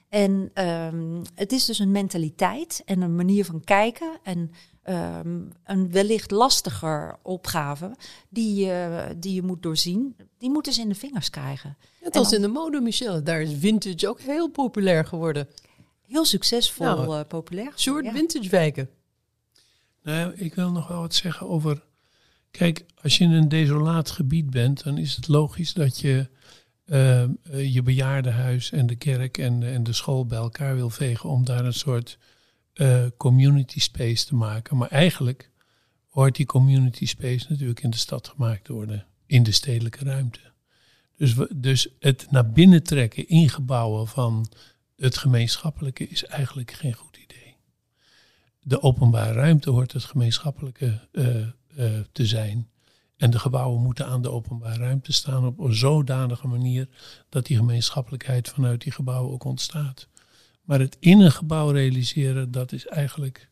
En 0.09 0.51
ehm, 0.53 1.24
het 1.36 1.51
is 1.51 1.66
dus 1.66 1.80
een 1.80 1.91
mentaliteit 1.91 2.82
en 2.86 3.01
een 3.01 3.16
manier 3.16 3.45
van 3.45 3.64
kijken 3.64 4.20
en 4.24 4.51
ehm, 4.84 5.41
een 5.64 5.91
wellicht 5.91 6.32
lastiger 6.32 7.20
opgave 7.22 7.95
die, 8.30 8.66
je 8.66 9.07
die 9.18 9.34
je 9.34 9.41
moet 9.41 9.64
doorzien. 9.64 10.16
Die 10.38 10.49
moeten 10.49 10.74
ze 10.74 10.82
in 10.82 10.89
de 10.89 10.95
vingers 10.95 11.30
krijgen. 11.30 11.78
Net 12.01 12.16
als 12.16 12.30
dan- 12.30 12.36
in 12.36 12.41
de 12.41 12.53
mode, 12.53 12.82
Michelle. 12.82 13.24
Daar 13.24 13.41
is 13.41 13.53
vintage 13.59 14.07
ook 14.07 14.20
heel 14.20 14.49
populair 14.49 15.05
geworden. 15.05 15.47
Heel 16.07 16.25
succesvol, 16.25 16.85
Nou, 16.85 17.19
eh, 17.19 17.27
populair. 17.27 17.71
Soort 17.75 18.05
Ja. 18.05 18.11
vintage 18.11 18.49
wijken. 18.49 18.89
Nou, 20.03 20.33
ik 20.35 20.55
wil 20.55 20.71
nog 20.71 20.87
wel 20.87 20.99
wat 20.99 21.15
zeggen 21.15 21.47
over. 21.49 21.83
Kijk, 22.51 22.85
als 23.01 23.17
je 23.17 23.23
in 23.23 23.31
een 23.31 23.49
desolaat 23.49 24.09
gebied 24.11 24.49
bent, 24.49 24.83
dan 24.83 24.97
is 24.97 25.15
het 25.15 25.27
logisch 25.27 25.73
dat 25.73 25.99
je 25.99 26.29
eh, 26.85 27.21
eh, 27.23 27.29
je 27.73 27.81
bejaardenhuis 27.81 28.71
en 28.71 28.87
de 28.87 28.95
kerk 28.95 29.37
en, 29.37 29.59
de- 29.59 29.65
en 29.69 29.83
de 29.83 29.93
school 29.93 30.25
bij 30.25 30.37
elkaar 30.37 30.75
wil 30.75 30.89
vegen 30.89 31.29
om 31.29 31.45
daar 31.45 31.65
een 31.65 31.73
soort 31.73 32.17
eh, 32.73 33.05
community 33.17 33.79
space 33.79 34.25
te 34.25 34.35
maken. 34.35 34.77
Maar 34.77 34.87
eigenlijk 34.89 35.49
hoort 36.09 36.35
die 36.35 36.45
community 36.45 37.05
space 37.05 37.45
natuurlijk 37.49 37.79
in 37.83 37.89
de 37.89 37.97
stad 37.97 38.27
gemaakt 38.27 38.63
te 38.63 38.73
worden, 38.73 39.05
in 39.25 39.43
de 39.43 39.51
stedelijke 39.51 40.03
ruimte. 40.03 40.39
Dus, 41.17 41.33
we, 41.33 41.49
dus 41.55 41.87
het 41.99 42.27
naar 42.31 42.51
binnen 42.51 42.83
trekken 42.83 43.27
in 43.27 43.49
gebouwen 43.49 44.07
van 44.07 44.49
het 44.95 45.17
gemeenschappelijke 45.17 46.07
is 46.07 46.25
eigenlijk 46.25 46.71
geen 46.71 46.93
goed 46.93 47.17
idee 47.17 47.33
de 48.63 48.81
openbare 48.81 49.33
ruimte 49.33 49.69
hoort 49.69 49.91
het 49.91 50.03
gemeenschappelijke 50.03 50.99
eh, 51.11 51.41
eh, 51.41 51.51
te 52.11 52.25
zijn. 52.25 52.69
En 53.17 53.31
de 53.31 53.39
gebouwen 53.39 53.81
moeten 53.81 54.05
aan 54.05 54.21
de 54.21 54.31
openbare 54.31 54.77
ruimte 54.77 55.13
staan 55.13 55.45
op 55.45 55.59
een 55.59 55.73
zodanige 55.73 56.47
manier 56.47 56.87
dat 57.29 57.45
die 57.45 57.57
gemeenschappelijkheid 57.57 58.49
vanuit 58.49 58.81
die 58.81 58.91
gebouwen 58.91 59.33
ook 59.33 59.43
ontstaat. 59.43 60.07
Maar 60.61 60.79
het 60.79 60.97
in 60.99 61.19
een 61.19 61.31
gebouw 61.31 61.69
realiseren, 61.69 62.51
dat 62.51 62.71
is 62.71 62.87
eigenlijk 62.87 63.49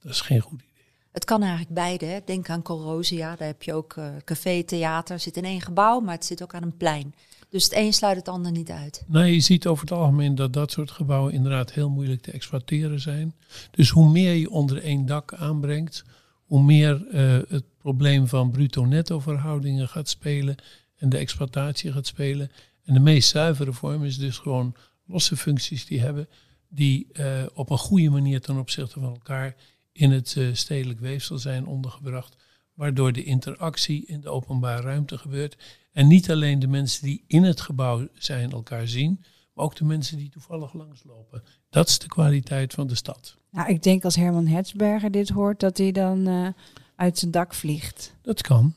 dat 0.00 0.12
is 0.12 0.20
geen 0.20 0.40
goed 0.40 0.60
idee. 0.60 0.69
Het 1.12 1.24
kan 1.24 1.40
eigenlijk 1.42 1.74
beide. 1.74 2.22
Denk 2.24 2.48
aan 2.50 2.62
Colrosia, 2.62 3.36
daar 3.36 3.46
heb 3.46 3.62
je 3.62 3.74
ook 3.74 3.96
eh, 3.96 4.08
café, 4.24 4.62
theater. 4.62 5.18
zit 5.18 5.36
in 5.36 5.44
één 5.44 5.60
gebouw, 5.60 6.00
maar 6.00 6.14
het 6.14 6.24
zit 6.24 6.42
ook 6.42 6.54
aan 6.54 6.62
een 6.62 6.76
plein. 6.76 7.14
Dus 7.48 7.64
het 7.64 7.72
een 7.72 7.92
sluit 7.92 8.16
het 8.16 8.28
ander 8.28 8.52
niet 8.52 8.70
uit. 8.70 9.04
Nou, 9.06 9.26
je 9.26 9.40
ziet 9.40 9.66
over 9.66 9.84
het 9.84 9.98
algemeen 9.98 10.34
dat 10.34 10.52
dat 10.52 10.70
soort 10.70 10.90
gebouwen 10.90 11.32
inderdaad 11.32 11.72
heel 11.72 11.90
moeilijk 11.90 12.22
te 12.22 12.30
exploiteren 12.30 13.00
zijn. 13.00 13.34
Dus 13.70 13.90
hoe 13.90 14.10
meer 14.10 14.34
je 14.34 14.50
onder 14.50 14.82
één 14.82 15.06
dak 15.06 15.34
aanbrengt, 15.34 16.04
hoe 16.44 16.62
meer 16.62 17.06
eh, 17.06 17.38
het 17.48 17.64
probleem 17.78 18.26
van 18.26 18.50
bruto-netto 18.50 19.20
verhoudingen 19.20 19.88
gaat 19.88 20.08
spelen 20.08 20.56
en 20.96 21.08
de 21.08 21.18
exploitatie 21.18 21.92
gaat 21.92 22.06
spelen. 22.06 22.50
En 22.84 22.94
de 22.94 23.00
meest 23.00 23.28
zuivere 23.28 23.72
vorm 23.72 24.04
is 24.04 24.18
dus 24.18 24.38
gewoon 24.38 24.74
losse 25.06 25.36
functies 25.36 25.86
die 25.86 26.00
hebben, 26.00 26.28
die 26.68 27.06
eh, 27.12 27.42
op 27.54 27.70
een 27.70 27.78
goede 27.78 28.10
manier 28.10 28.40
ten 28.40 28.56
opzichte 28.56 29.00
van 29.00 29.12
elkaar 29.12 29.56
in 30.00 30.10
het 30.10 30.34
eh, 30.36 30.48
stedelijk 30.52 31.00
weefsel 31.00 31.38
zijn 31.38 31.66
ondergebracht, 31.66 32.36
waardoor 32.74 33.12
de 33.12 33.24
interactie 33.24 34.06
in 34.06 34.20
de 34.20 34.28
openbare 34.28 34.82
ruimte 34.82 35.18
gebeurt. 35.18 35.56
En 35.92 36.06
niet 36.06 36.30
alleen 36.30 36.58
de 36.58 36.66
mensen 36.66 37.04
die 37.04 37.24
in 37.26 37.42
het 37.42 37.60
gebouw 37.60 38.08
zijn 38.14 38.50
elkaar 38.50 38.88
zien, 38.88 39.24
maar 39.54 39.64
ook 39.64 39.76
de 39.76 39.84
mensen 39.84 40.16
die 40.16 40.28
toevallig 40.28 40.72
langslopen. 40.72 41.42
Dat 41.70 41.88
is 41.88 41.98
de 41.98 42.06
kwaliteit 42.06 42.74
van 42.74 42.86
de 42.86 42.94
stad. 42.94 43.36
Nou, 43.50 43.68
ik 43.68 43.82
denk 43.82 44.04
als 44.04 44.16
Herman 44.16 44.46
Hetsberger 44.46 45.10
dit 45.10 45.28
hoort, 45.28 45.60
dat 45.60 45.78
hij 45.78 45.92
dan 45.92 46.26
eh, 46.26 46.48
uit 46.96 47.18
zijn 47.18 47.30
dak 47.30 47.54
vliegt. 47.54 48.14
Dat 48.22 48.42
kan. 48.42 48.74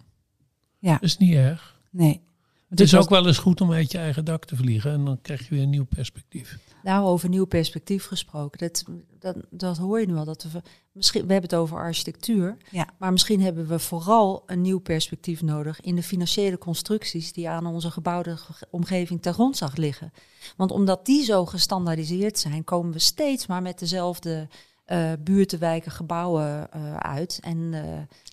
Ja. 0.80 0.93
Dat 0.93 1.03
is 1.03 1.17
niet 1.17 1.34
erg. 1.34 1.80
Nee. 1.89 2.21
Het 2.69 2.80
is 2.80 2.95
ook 2.95 3.09
wel 3.09 3.28
eens 3.28 3.38
goed 3.38 3.61
om 3.61 3.71
uit 3.71 3.91
je 3.91 3.97
eigen 3.97 4.26
dak 4.26 4.45
te 4.45 4.55
vliegen 4.55 4.91
en 4.91 5.05
dan 5.05 5.21
krijg 5.21 5.47
je 5.47 5.55
weer 5.55 5.63
een 5.63 5.69
nieuw 5.69 5.86
perspectief. 5.86 6.57
Nou, 6.84 7.05
over 7.05 7.30
nieuw 7.30 7.45
perspectief 7.45 8.05
gesproken. 8.05 8.59
Dat, 8.59 8.84
dat, 9.19 9.38
dat 9.49 9.78
hoor 9.78 9.99
je 9.99 10.05
nu 10.05 10.15
al. 10.15 10.26
Dat 10.26 10.43
we, 10.43 10.61
misschien, 10.93 11.25
we 11.27 11.31
hebben 11.31 11.49
het 11.49 11.59
over 11.59 11.77
architectuur. 11.77 12.57
Ja. 12.71 12.87
Maar 12.97 13.11
misschien 13.11 13.41
hebben 13.41 13.67
we 13.67 13.79
vooral 13.79 14.43
een 14.45 14.61
nieuw 14.61 14.79
perspectief 14.79 15.41
nodig 15.41 15.81
in 15.81 15.95
de 15.95 16.03
financiële 16.03 16.57
constructies 16.57 17.33
die 17.33 17.49
aan 17.49 17.65
onze 17.65 17.91
gebouwde 17.91 18.37
ge- 18.37 18.67
omgeving 18.69 19.21
ten 19.21 19.33
grondslag 19.33 19.75
liggen. 19.75 20.13
Want 20.57 20.71
omdat 20.71 21.05
die 21.05 21.23
zo 21.23 21.45
gestandaardiseerd 21.45 22.39
zijn, 22.39 22.63
komen 22.63 22.91
we 22.91 22.99
steeds 22.99 23.47
maar 23.47 23.61
met 23.61 23.79
dezelfde 23.79 24.47
eh 24.85 25.11
buurten, 25.19 25.59
wijken, 25.59 25.91
gebouwen 25.91 26.71
eh, 26.71 26.95
uit. 26.95 27.39
En 27.41 27.69
eh, 27.73 27.81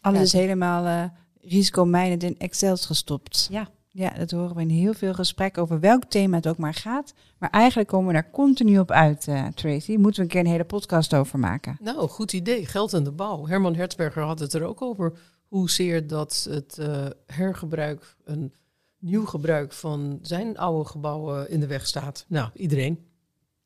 Alles 0.00 0.18
Ja. 0.18 0.24
is 0.24 0.32
helemaal 0.32 1.10
risicomijnend 1.40 2.22
in 2.22 2.38
Excels 2.38 2.86
gestopt. 2.86 3.46
ja, 3.50 3.68
Ja, 3.92 4.10
dat 4.10 4.30
horen 4.30 4.54
we 4.56 4.60
in 4.60 4.68
heel 4.68 4.94
veel 4.94 5.14
gesprekken 5.14 5.62
over 5.62 5.80
welk 5.80 6.04
thema 6.04 6.36
het 6.36 6.46
ook 6.46 6.58
maar 6.58 6.74
gaat. 6.74 7.14
Maar 7.38 7.50
eigenlijk 7.50 7.88
komen 7.88 8.06
we 8.06 8.12
daar 8.12 8.30
continu 8.30 8.78
op 8.78 8.90
uit, 8.90 9.28
eh, 9.28 9.46
Tracy. 9.46 9.96
Moeten 9.96 10.14
we 10.14 10.22
een 10.22 10.28
keer 10.28 10.40
een 10.40 10.46
hele 10.46 10.64
podcast 10.64 11.14
over 11.14 11.38
maken. 11.38 11.76
Nou, 11.80 12.08
goed 12.08 12.32
idee. 12.32 12.66
Geld 12.66 12.92
in 12.92 13.04
de 13.04 13.12
bouw. 13.12 13.46
Herman 13.46 13.74
Hertzberger 13.74 14.22
had 14.22 14.38
het 14.38 14.52
er 14.52 14.62
ook 14.62 14.82
over. 14.82 15.12
Hoezeer 15.48 16.06
dat 16.06 16.46
het 16.50 16.78
eh, 16.78 17.06
hergebruik, 17.26 18.16
een 18.24 18.52
nieuw 18.98 19.24
gebruik 19.24 19.72
van 19.72 20.18
zijn 20.22 20.58
oude 20.58 20.88
gebouwen 20.88 21.50
in 21.50 21.60
de 21.60 21.66
weg 21.66 21.86
staat. 21.86 22.24
Nou, 22.28 22.50
iedereen. 22.54 23.06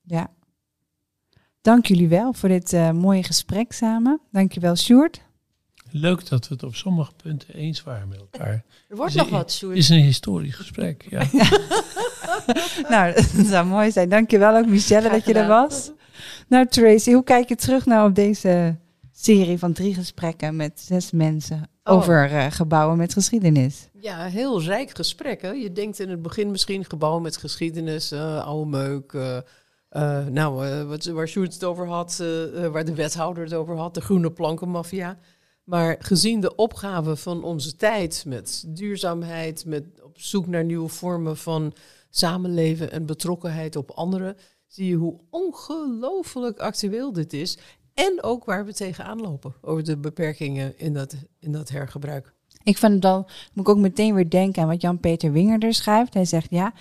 Ja. 0.02 0.30
Dank 1.60 1.86
jullie 1.86 2.08
wel 2.08 2.32
voor 2.32 2.48
dit 2.48 2.72
eh, 2.72 2.90
mooie 2.90 3.22
gesprek 3.22 3.72
samen. 3.72 4.20
Dankjewel, 4.30 4.76
Sjoerd. 4.76 5.22
Leuk 5.96 6.28
dat 6.28 6.48
we 6.48 6.54
het 6.54 6.62
op 6.62 6.74
sommige 6.74 7.12
punten 7.22 7.54
eens 7.54 7.82
waren 7.82 8.08
met 8.08 8.18
elkaar. 8.18 8.64
er 8.88 8.96
wordt 8.96 9.14
Is 9.14 9.20
nog 9.20 9.28
wat, 9.30 9.52
Sjoerd. 9.52 9.74
Het 9.74 9.82
is 9.82 9.88
een 9.88 10.02
historisch 10.02 10.54
gesprek. 10.54 11.06
Ja. 11.10 11.22
nou, 12.94 13.12
dat 13.14 13.46
zou 13.46 13.66
mooi 13.66 13.90
zijn. 13.92 14.08
Dankjewel 14.08 14.56
ook, 14.56 14.66
Michelle, 14.66 15.08
dat 15.10 15.24
je 15.24 15.34
er 15.34 15.48
was. 15.48 15.90
Nou, 16.48 16.66
Tracy, 16.66 17.12
hoe 17.12 17.24
kijk 17.24 17.48
je 17.48 17.56
terug 17.56 17.86
nou 17.86 18.08
op 18.08 18.14
deze 18.14 18.76
serie 19.12 19.58
van 19.58 19.72
drie 19.72 19.94
gesprekken 19.94 20.56
met 20.56 20.80
zes 20.80 21.10
mensen 21.10 21.68
Oh. 21.86 21.94
over 21.96 22.30
eh, 22.30 22.46
gebouwen 22.50 22.96
met 22.96 23.12
geschiedenis? 23.12 23.88
Ja, 24.00 24.24
heel 24.24 24.62
rijk 24.62 24.96
gesprek. 24.96 25.42
Hè? 25.42 25.50
Je 25.50 25.72
denkt 25.72 26.00
in 26.00 26.10
het 26.10 26.22
begin 26.22 26.50
misschien 26.50 26.84
gebouwen 26.84 27.22
met 27.22 27.36
geschiedenis, 27.36 28.12
eh, 28.12 28.44
oude 28.46 28.70
meuk. 28.70 29.12
eh, 29.88 30.26
nou, 30.26 30.66
eh, 30.66 30.82
wat, 30.82 31.04
waar 31.04 31.28
Sjoerd 31.28 31.52
het 31.54 31.64
over 31.64 31.86
had, 31.86 32.16
waar 32.72 32.84
de 32.84 32.94
wethouder 32.94 33.44
het 33.44 33.54
over 33.54 33.76
had, 33.76 33.94
de 33.94 34.00
groene 34.00 34.30
plankenmafia. 34.30 35.18
Maar 35.64 35.96
gezien 35.98 36.40
de 36.40 36.54
opgave 36.54 37.16
van 37.16 37.44
onze 37.44 37.76
tijd 37.76 38.24
met 38.26 38.64
duurzaamheid, 38.66 39.64
met 39.66 39.84
op 40.02 40.20
zoek 40.20 40.46
naar 40.46 40.64
nieuwe 40.64 40.88
vormen 40.88 41.36
van 41.36 41.72
samenleven 42.10 42.90
en 42.90 43.06
betrokkenheid 43.06 43.76
op 43.76 43.90
anderen, 43.90 44.36
zie 44.66 44.88
je 44.88 44.94
hoe 44.94 45.20
ongelooflijk 45.30 46.58
actueel 46.58 47.12
dit 47.12 47.32
is. 47.32 47.58
En 47.94 48.22
ook 48.22 48.44
waar 48.44 48.64
we 48.64 48.74
tegenaan 48.74 49.20
lopen 49.20 49.54
over 49.60 49.84
de 49.84 49.96
beperkingen 49.96 50.78
in 50.78 50.94
dat, 50.94 51.16
in 51.38 51.52
dat 51.52 51.68
hergebruik. 51.68 52.32
Ik 52.62 52.78
vind 52.78 52.92
het 52.92 53.02
dan, 53.02 53.26
moet 53.52 53.68
ik 53.68 53.74
ook 53.74 53.80
meteen 53.80 54.14
weer 54.14 54.30
denken 54.30 54.62
aan 54.62 54.68
wat 54.68 54.80
Jan-Peter 54.80 55.32
Wingerder 55.32 55.74
schrijft. 55.74 56.14
Hij 56.14 56.24
zegt, 56.24 56.50
ja, 56.50 56.72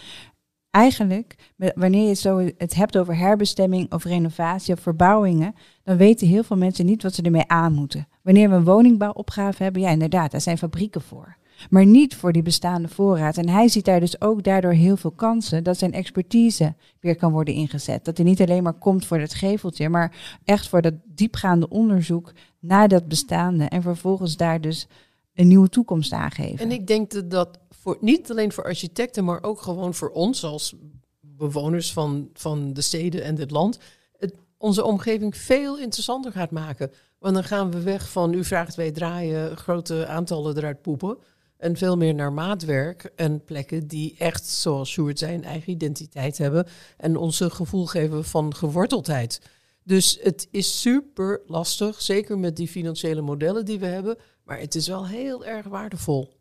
eigenlijk, 0.74 1.36
wanneer 1.76 2.08
je 2.08 2.14
zo 2.14 2.38
het 2.58 2.74
hebt 2.74 2.98
over 2.98 3.18
herbestemming 3.18 3.92
of 3.92 4.04
renovatie 4.04 4.74
of 4.74 4.80
verbouwingen, 4.80 5.56
dan 5.84 5.98
weten 5.98 6.28
heel 6.28 6.44
veel 6.44 6.58
mensen 6.58 6.86
niet 6.86 7.04
wat 7.04 7.14
ze 7.14 7.22
ermee 7.22 7.48
aan 7.48 7.74
moeten. 7.74 8.08
Wanneer 8.22 8.50
we 8.50 8.56
een 8.56 8.64
woningbouwopgave 8.64 9.64
hebben, 9.64 9.82
ja 9.82 9.90
inderdaad, 9.90 10.32
daar 10.32 10.42
zijn 10.42 10.58
fabrieken 10.58 11.02
voor. 11.02 11.38
Maar 11.70 11.86
niet 11.86 12.16
voor 12.16 12.32
die 12.32 12.42
bestaande 12.42 12.88
voorraad. 12.88 13.38
En 13.38 13.50
hij 13.50 13.68
ziet 13.68 13.86
daar 13.86 14.00
dus 14.00 14.22
ook 14.22 14.44
daardoor 14.44 14.72
heel 14.72 14.98
veel 14.98 15.12
kansen 15.12 15.64
dat 15.64 15.78
zijn 15.78 15.94
expertise 15.94 16.76
weer 17.00 17.16
kan 17.16 17.32
worden 17.32 17.54
ingezet. 17.54 18.06
Dat 18.06 18.18
hij 18.18 18.26
niet 18.26 18.42
alleen 18.42 18.64
maar 18.64 18.74
komt 18.74 19.06
voor 19.06 19.20
het 19.20 19.34
geveltje, 19.34 19.90
maar 19.90 20.16
echt 20.44 20.70
voor 20.70 20.82
dat 20.82 20.94
diepgaande 21.06 21.70
onderzoek 21.70 22.34
naar 22.60 22.88
dat 22.88 23.08
bestaande. 23.08 23.66
En 23.66 23.82
vervolgens 23.82 24.38
daar 24.38 24.62
dus 24.62 24.88
een 25.34 25.48
nieuwe 25.48 25.70
toekomst 25.70 26.12
aangeven. 26.12 26.60
En 26.60 26.72
ik 26.72 26.88
denk 26.88 27.12
dat 27.12 27.32
dat 27.32 27.60
niet 28.00 28.32
alleen 28.32 28.52
voor 28.52 28.64
architecten, 28.64 29.24
maar 29.24 29.44
ook 29.44 29.62
gewoon 29.62 29.94
voor 29.94 30.10
ons 30.10 30.44
als 30.44 30.76
bewoners 31.22 31.94
van, 31.94 32.30
van 32.34 32.74
de 32.74 32.82
steden 32.82 33.24
en 33.24 33.36
dit 33.36 33.52
land, 33.52 33.80
het 34.18 34.34
onze 34.58 34.84
omgeving 34.84 35.38
veel 35.38 35.80
interessanter 35.80 36.32
gaat 36.32 36.52
maken. 36.52 36.92
Want 37.20 37.34
dan 37.34 37.44
gaan 37.44 37.72
we 37.72 37.82
weg 37.82 38.10
van 38.10 38.34
u 38.34 38.44
vraagt 38.44 38.76
wij 38.76 38.92
draaien, 38.92 39.58
grote 39.58 40.08
aantallen 40.08 40.58
eruit 40.58 40.82
poepen. 40.82 41.18
En 41.58 41.78
veel 41.78 41.98
meer 41.98 42.16
naar 42.16 42.34
maatwerk 42.34 43.12
en 43.16 43.44
plekken 43.44 43.88
die 43.88 44.16
echt, 44.18 44.48
zoals 44.48 44.90
Sjoerd 44.90 45.20
zijn, 45.20 45.44
eigen 45.44 45.72
identiteit 45.72 46.38
hebben. 46.38 46.68
En 46.98 47.16
ons 47.16 47.40
een 47.40 47.52
gevoel 47.52 47.86
geven 47.86 48.26
van 48.26 48.56
geworteldheid. 48.56 49.42
Dus 49.84 50.20
het 50.22 50.48
is 50.52 50.82
super 50.82 51.42
lastig, 51.46 52.02
zeker 52.02 52.40
met 52.40 52.56
die 52.56 52.68
financiële 52.68 53.22
modellen 53.22 53.66
die 53.66 53.80
we 53.80 53.86
hebben. 53.86 54.18
Maar 54.44 54.60
het 54.60 54.76
is 54.76 54.88
wel 54.88 55.08
heel 55.08 55.46
erg 55.46 55.68
waardevol. 55.68 56.34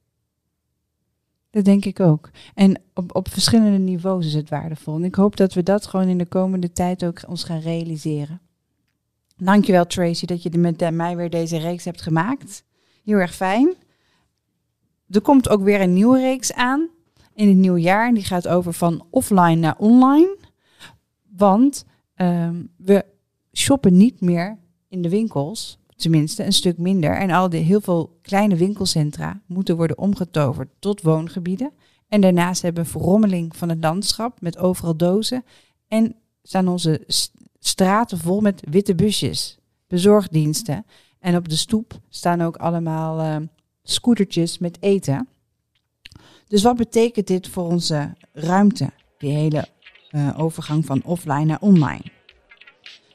Dat 1.51 1.65
denk 1.65 1.85
ik 1.85 2.01
ook. 2.01 2.31
En 2.55 2.83
op, 2.95 3.15
op 3.15 3.29
verschillende 3.29 3.79
niveaus 3.79 4.27
is 4.27 4.35
het 4.35 4.49
waardevol. 4.49 4.95
En 4.95 5.05
ik 5.05 5.15
hoop 5.15 5.37
dat 5.37 5.55
we 5.55 5.63
dat 5.63 5.87
gewoon 5.87 6.09
in 6.09 6.19
de 6.19 6.27
komende 6.27 6.73
tijd 6.73 7.05
ook 7.05 7.21
ons 7.29 7.45
gaan 7.45 7.61
realiseren. 7.61 8.41
Dankjewel 9.37 9.87
Tracy 9.87 10.27
dat 10.27 10.43
je 10.43 10.59
met 10.59 10.91
mij 10.91 11.17
weer 11.17 11.31
deze 11.31 11.59
reeks 11.59 11.85
hebt 11.85 12.03
gemaakt. 12.03 12.65
Heel 13.05 13.19
erg 13.19 13.35
fijn. 13.35 13.75
Er 15.09 15.21
komt 15.21 15.49
ook 15.49 15.63
weer 15.63 15.81
een 15.81 15.93
nieuwe 15.93 16.21
reeks 16.21 16.53
aan 16.53 16.89
in 17.35 17.49
het 17.49 17.57
nieuwe 17.57 17.81
jaar. 17.81 18.09
En 18.09 18.15
die 18.15 18.25
gaat 18.25 18.49
over 18.49 18.73
van 18.73 19.07
offline 19.11 19.55
naar 19.55 19.77
online. 19.79 20.37
Want 21.37 21.85
um, 22.17 22.71
we 22.77 23.05
shoppen 23.53 23.97
niet 23.97 24.21
meer 24.21 24.59
in 24.89 25.03
de 25.03 25.09
winkels, 25.09 25.79
tenminste 25.97 26.45
een 26.45 26.53
stuk 26.53 26.79
minder. 26.79 27.17
En 27.17 27.31
al 27.31 27.49
die 27.49 27.61
heel 27.61 27.81
veel 27.81 28.19
kleine 28.23 28.57
winkelcentra 28.57 29.41
moeten 29.47 29.77
worden 29.77 29.99
omgetoverd 29.99 30.69
tot 30.79 31.03
woongebieden. 31.03 31.73
En 32.09 32.21
daarnaast 32.21 32.63
hebben 32.63 32.85
we 32.85 32.91
verrommeling 32.91 33.57
van 33.57 33.69
het 33.69 33.79
landschap 33.81 34.41
met 34.41 34.59
overal 34.59 34.97
dozen. 34.97 35.45
En 35.89 36.15
staan 36.43 36.69
onze 36.69 37.05
straten 37.59 38.19
vol 38.19 38.41
met 38.41 38.63
witte 38.71 38.95
busjes, 38.95 39.59
bezorgdiensten. 39.87 40.87
En 41.19 41.37
op 41.37 41.49
de 41.49 41.57
stoep 41.57 42.01
staan 42.09 42.41
ook 42.41 42.57
allemaal 42.57 43.21
uh, 43.21 43.47
scootertjes 43.83 44.59
met 44.59 44.77
eten. 44.81 45.29
Dus 46.49 46.63
wat 46.63 46.77
betekent 46.77 47.27
dit 47.27 47.49
voor 47.49 47.65
onze 47.65 48.15
ruimte, 48.33 48.91
die 49.19 49.33
hele 49.33 49.69
uh, 50.11 50.41
overgang 50.41 50.87
van 50.87 51.03
offline 51.05 51.45
naar 51.45 51.61
online? 51.61 52.03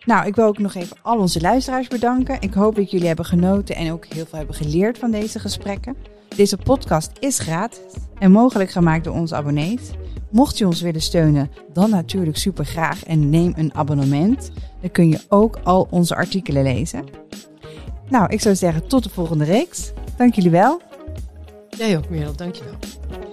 Nou, 0.08 0.28
ik 0.28 0.36
wil 0.36 0.46
ook 0.46 0.58
nog 0.58 0.76
even 0.76 0.98
al 1.02 1.18
onze 1.18 1.42
luisteraars 1.42 1.88
bedanken. 1.88 2.38
Ik 2.42 2.54
hoop 2.54 2.76
dat 2.76 2.92
jullie 2.92 3.08
hebben 3.08 3.26
genoten 3.26 3.76
en 3.76 3.92
ook 3.92 4.06
heel 4.06 4.26
veel 4.26 4.38
hebben 4.38 4.56
geleerd 4.56 4.98
van 4.98 5.12
deze 5.12 5.40
gesprekken. 5.40 5.96
Deze 6.36 6.58
podcast 6.58 7.12
is 7.20 7.40
gratis 7.40 7.94
en 8.20 8.32
mogelijk 8.32 8.70
gemaakt 8.70 9.04
door 9.04 9.14
onze 9.14 9.36
abonnees. 9.36 9.82
Mocht 10.30 10.58
je 10.58 10.66
ons 10.66 10.82
willen 10.82 11.02
steunen, 11.02 11.52
dan 11.74 11.90
natuurlijk 11.90 12.38
super 12.38 12.66
graag 12.66 13.06
en 13.06 13.30
neem 13.30 13.54
een 13.56 13.74
abonnement. 13.74 14.52
Dan 14.82 14.92
kun 14.92 15.10
je 15.10 15.20
ook 15.30 15.60
al 15.64 15.88
onze 15.90 16.16
artikelen 16.16 16.64
lezen. 16.64 17.06
Nou, 18.10 18.30
ik 18.30 18.42
zou 18.42 18.56
zeggen 18.56 18.88
tot 18.88 19.04
de 19.04 19.10
volgende 19.10 19.44
reeks. 19.44 19.92
Dank 20.18 20.34
jullie 20.34 20.52
wel. 20.52 20.82
Jij 21.70 21.98
ook, 21.98 22.10
Merel. 22.10 22.36
Dank 22.36 22.56
je 22.56 22.64
wel. 22.64 23.27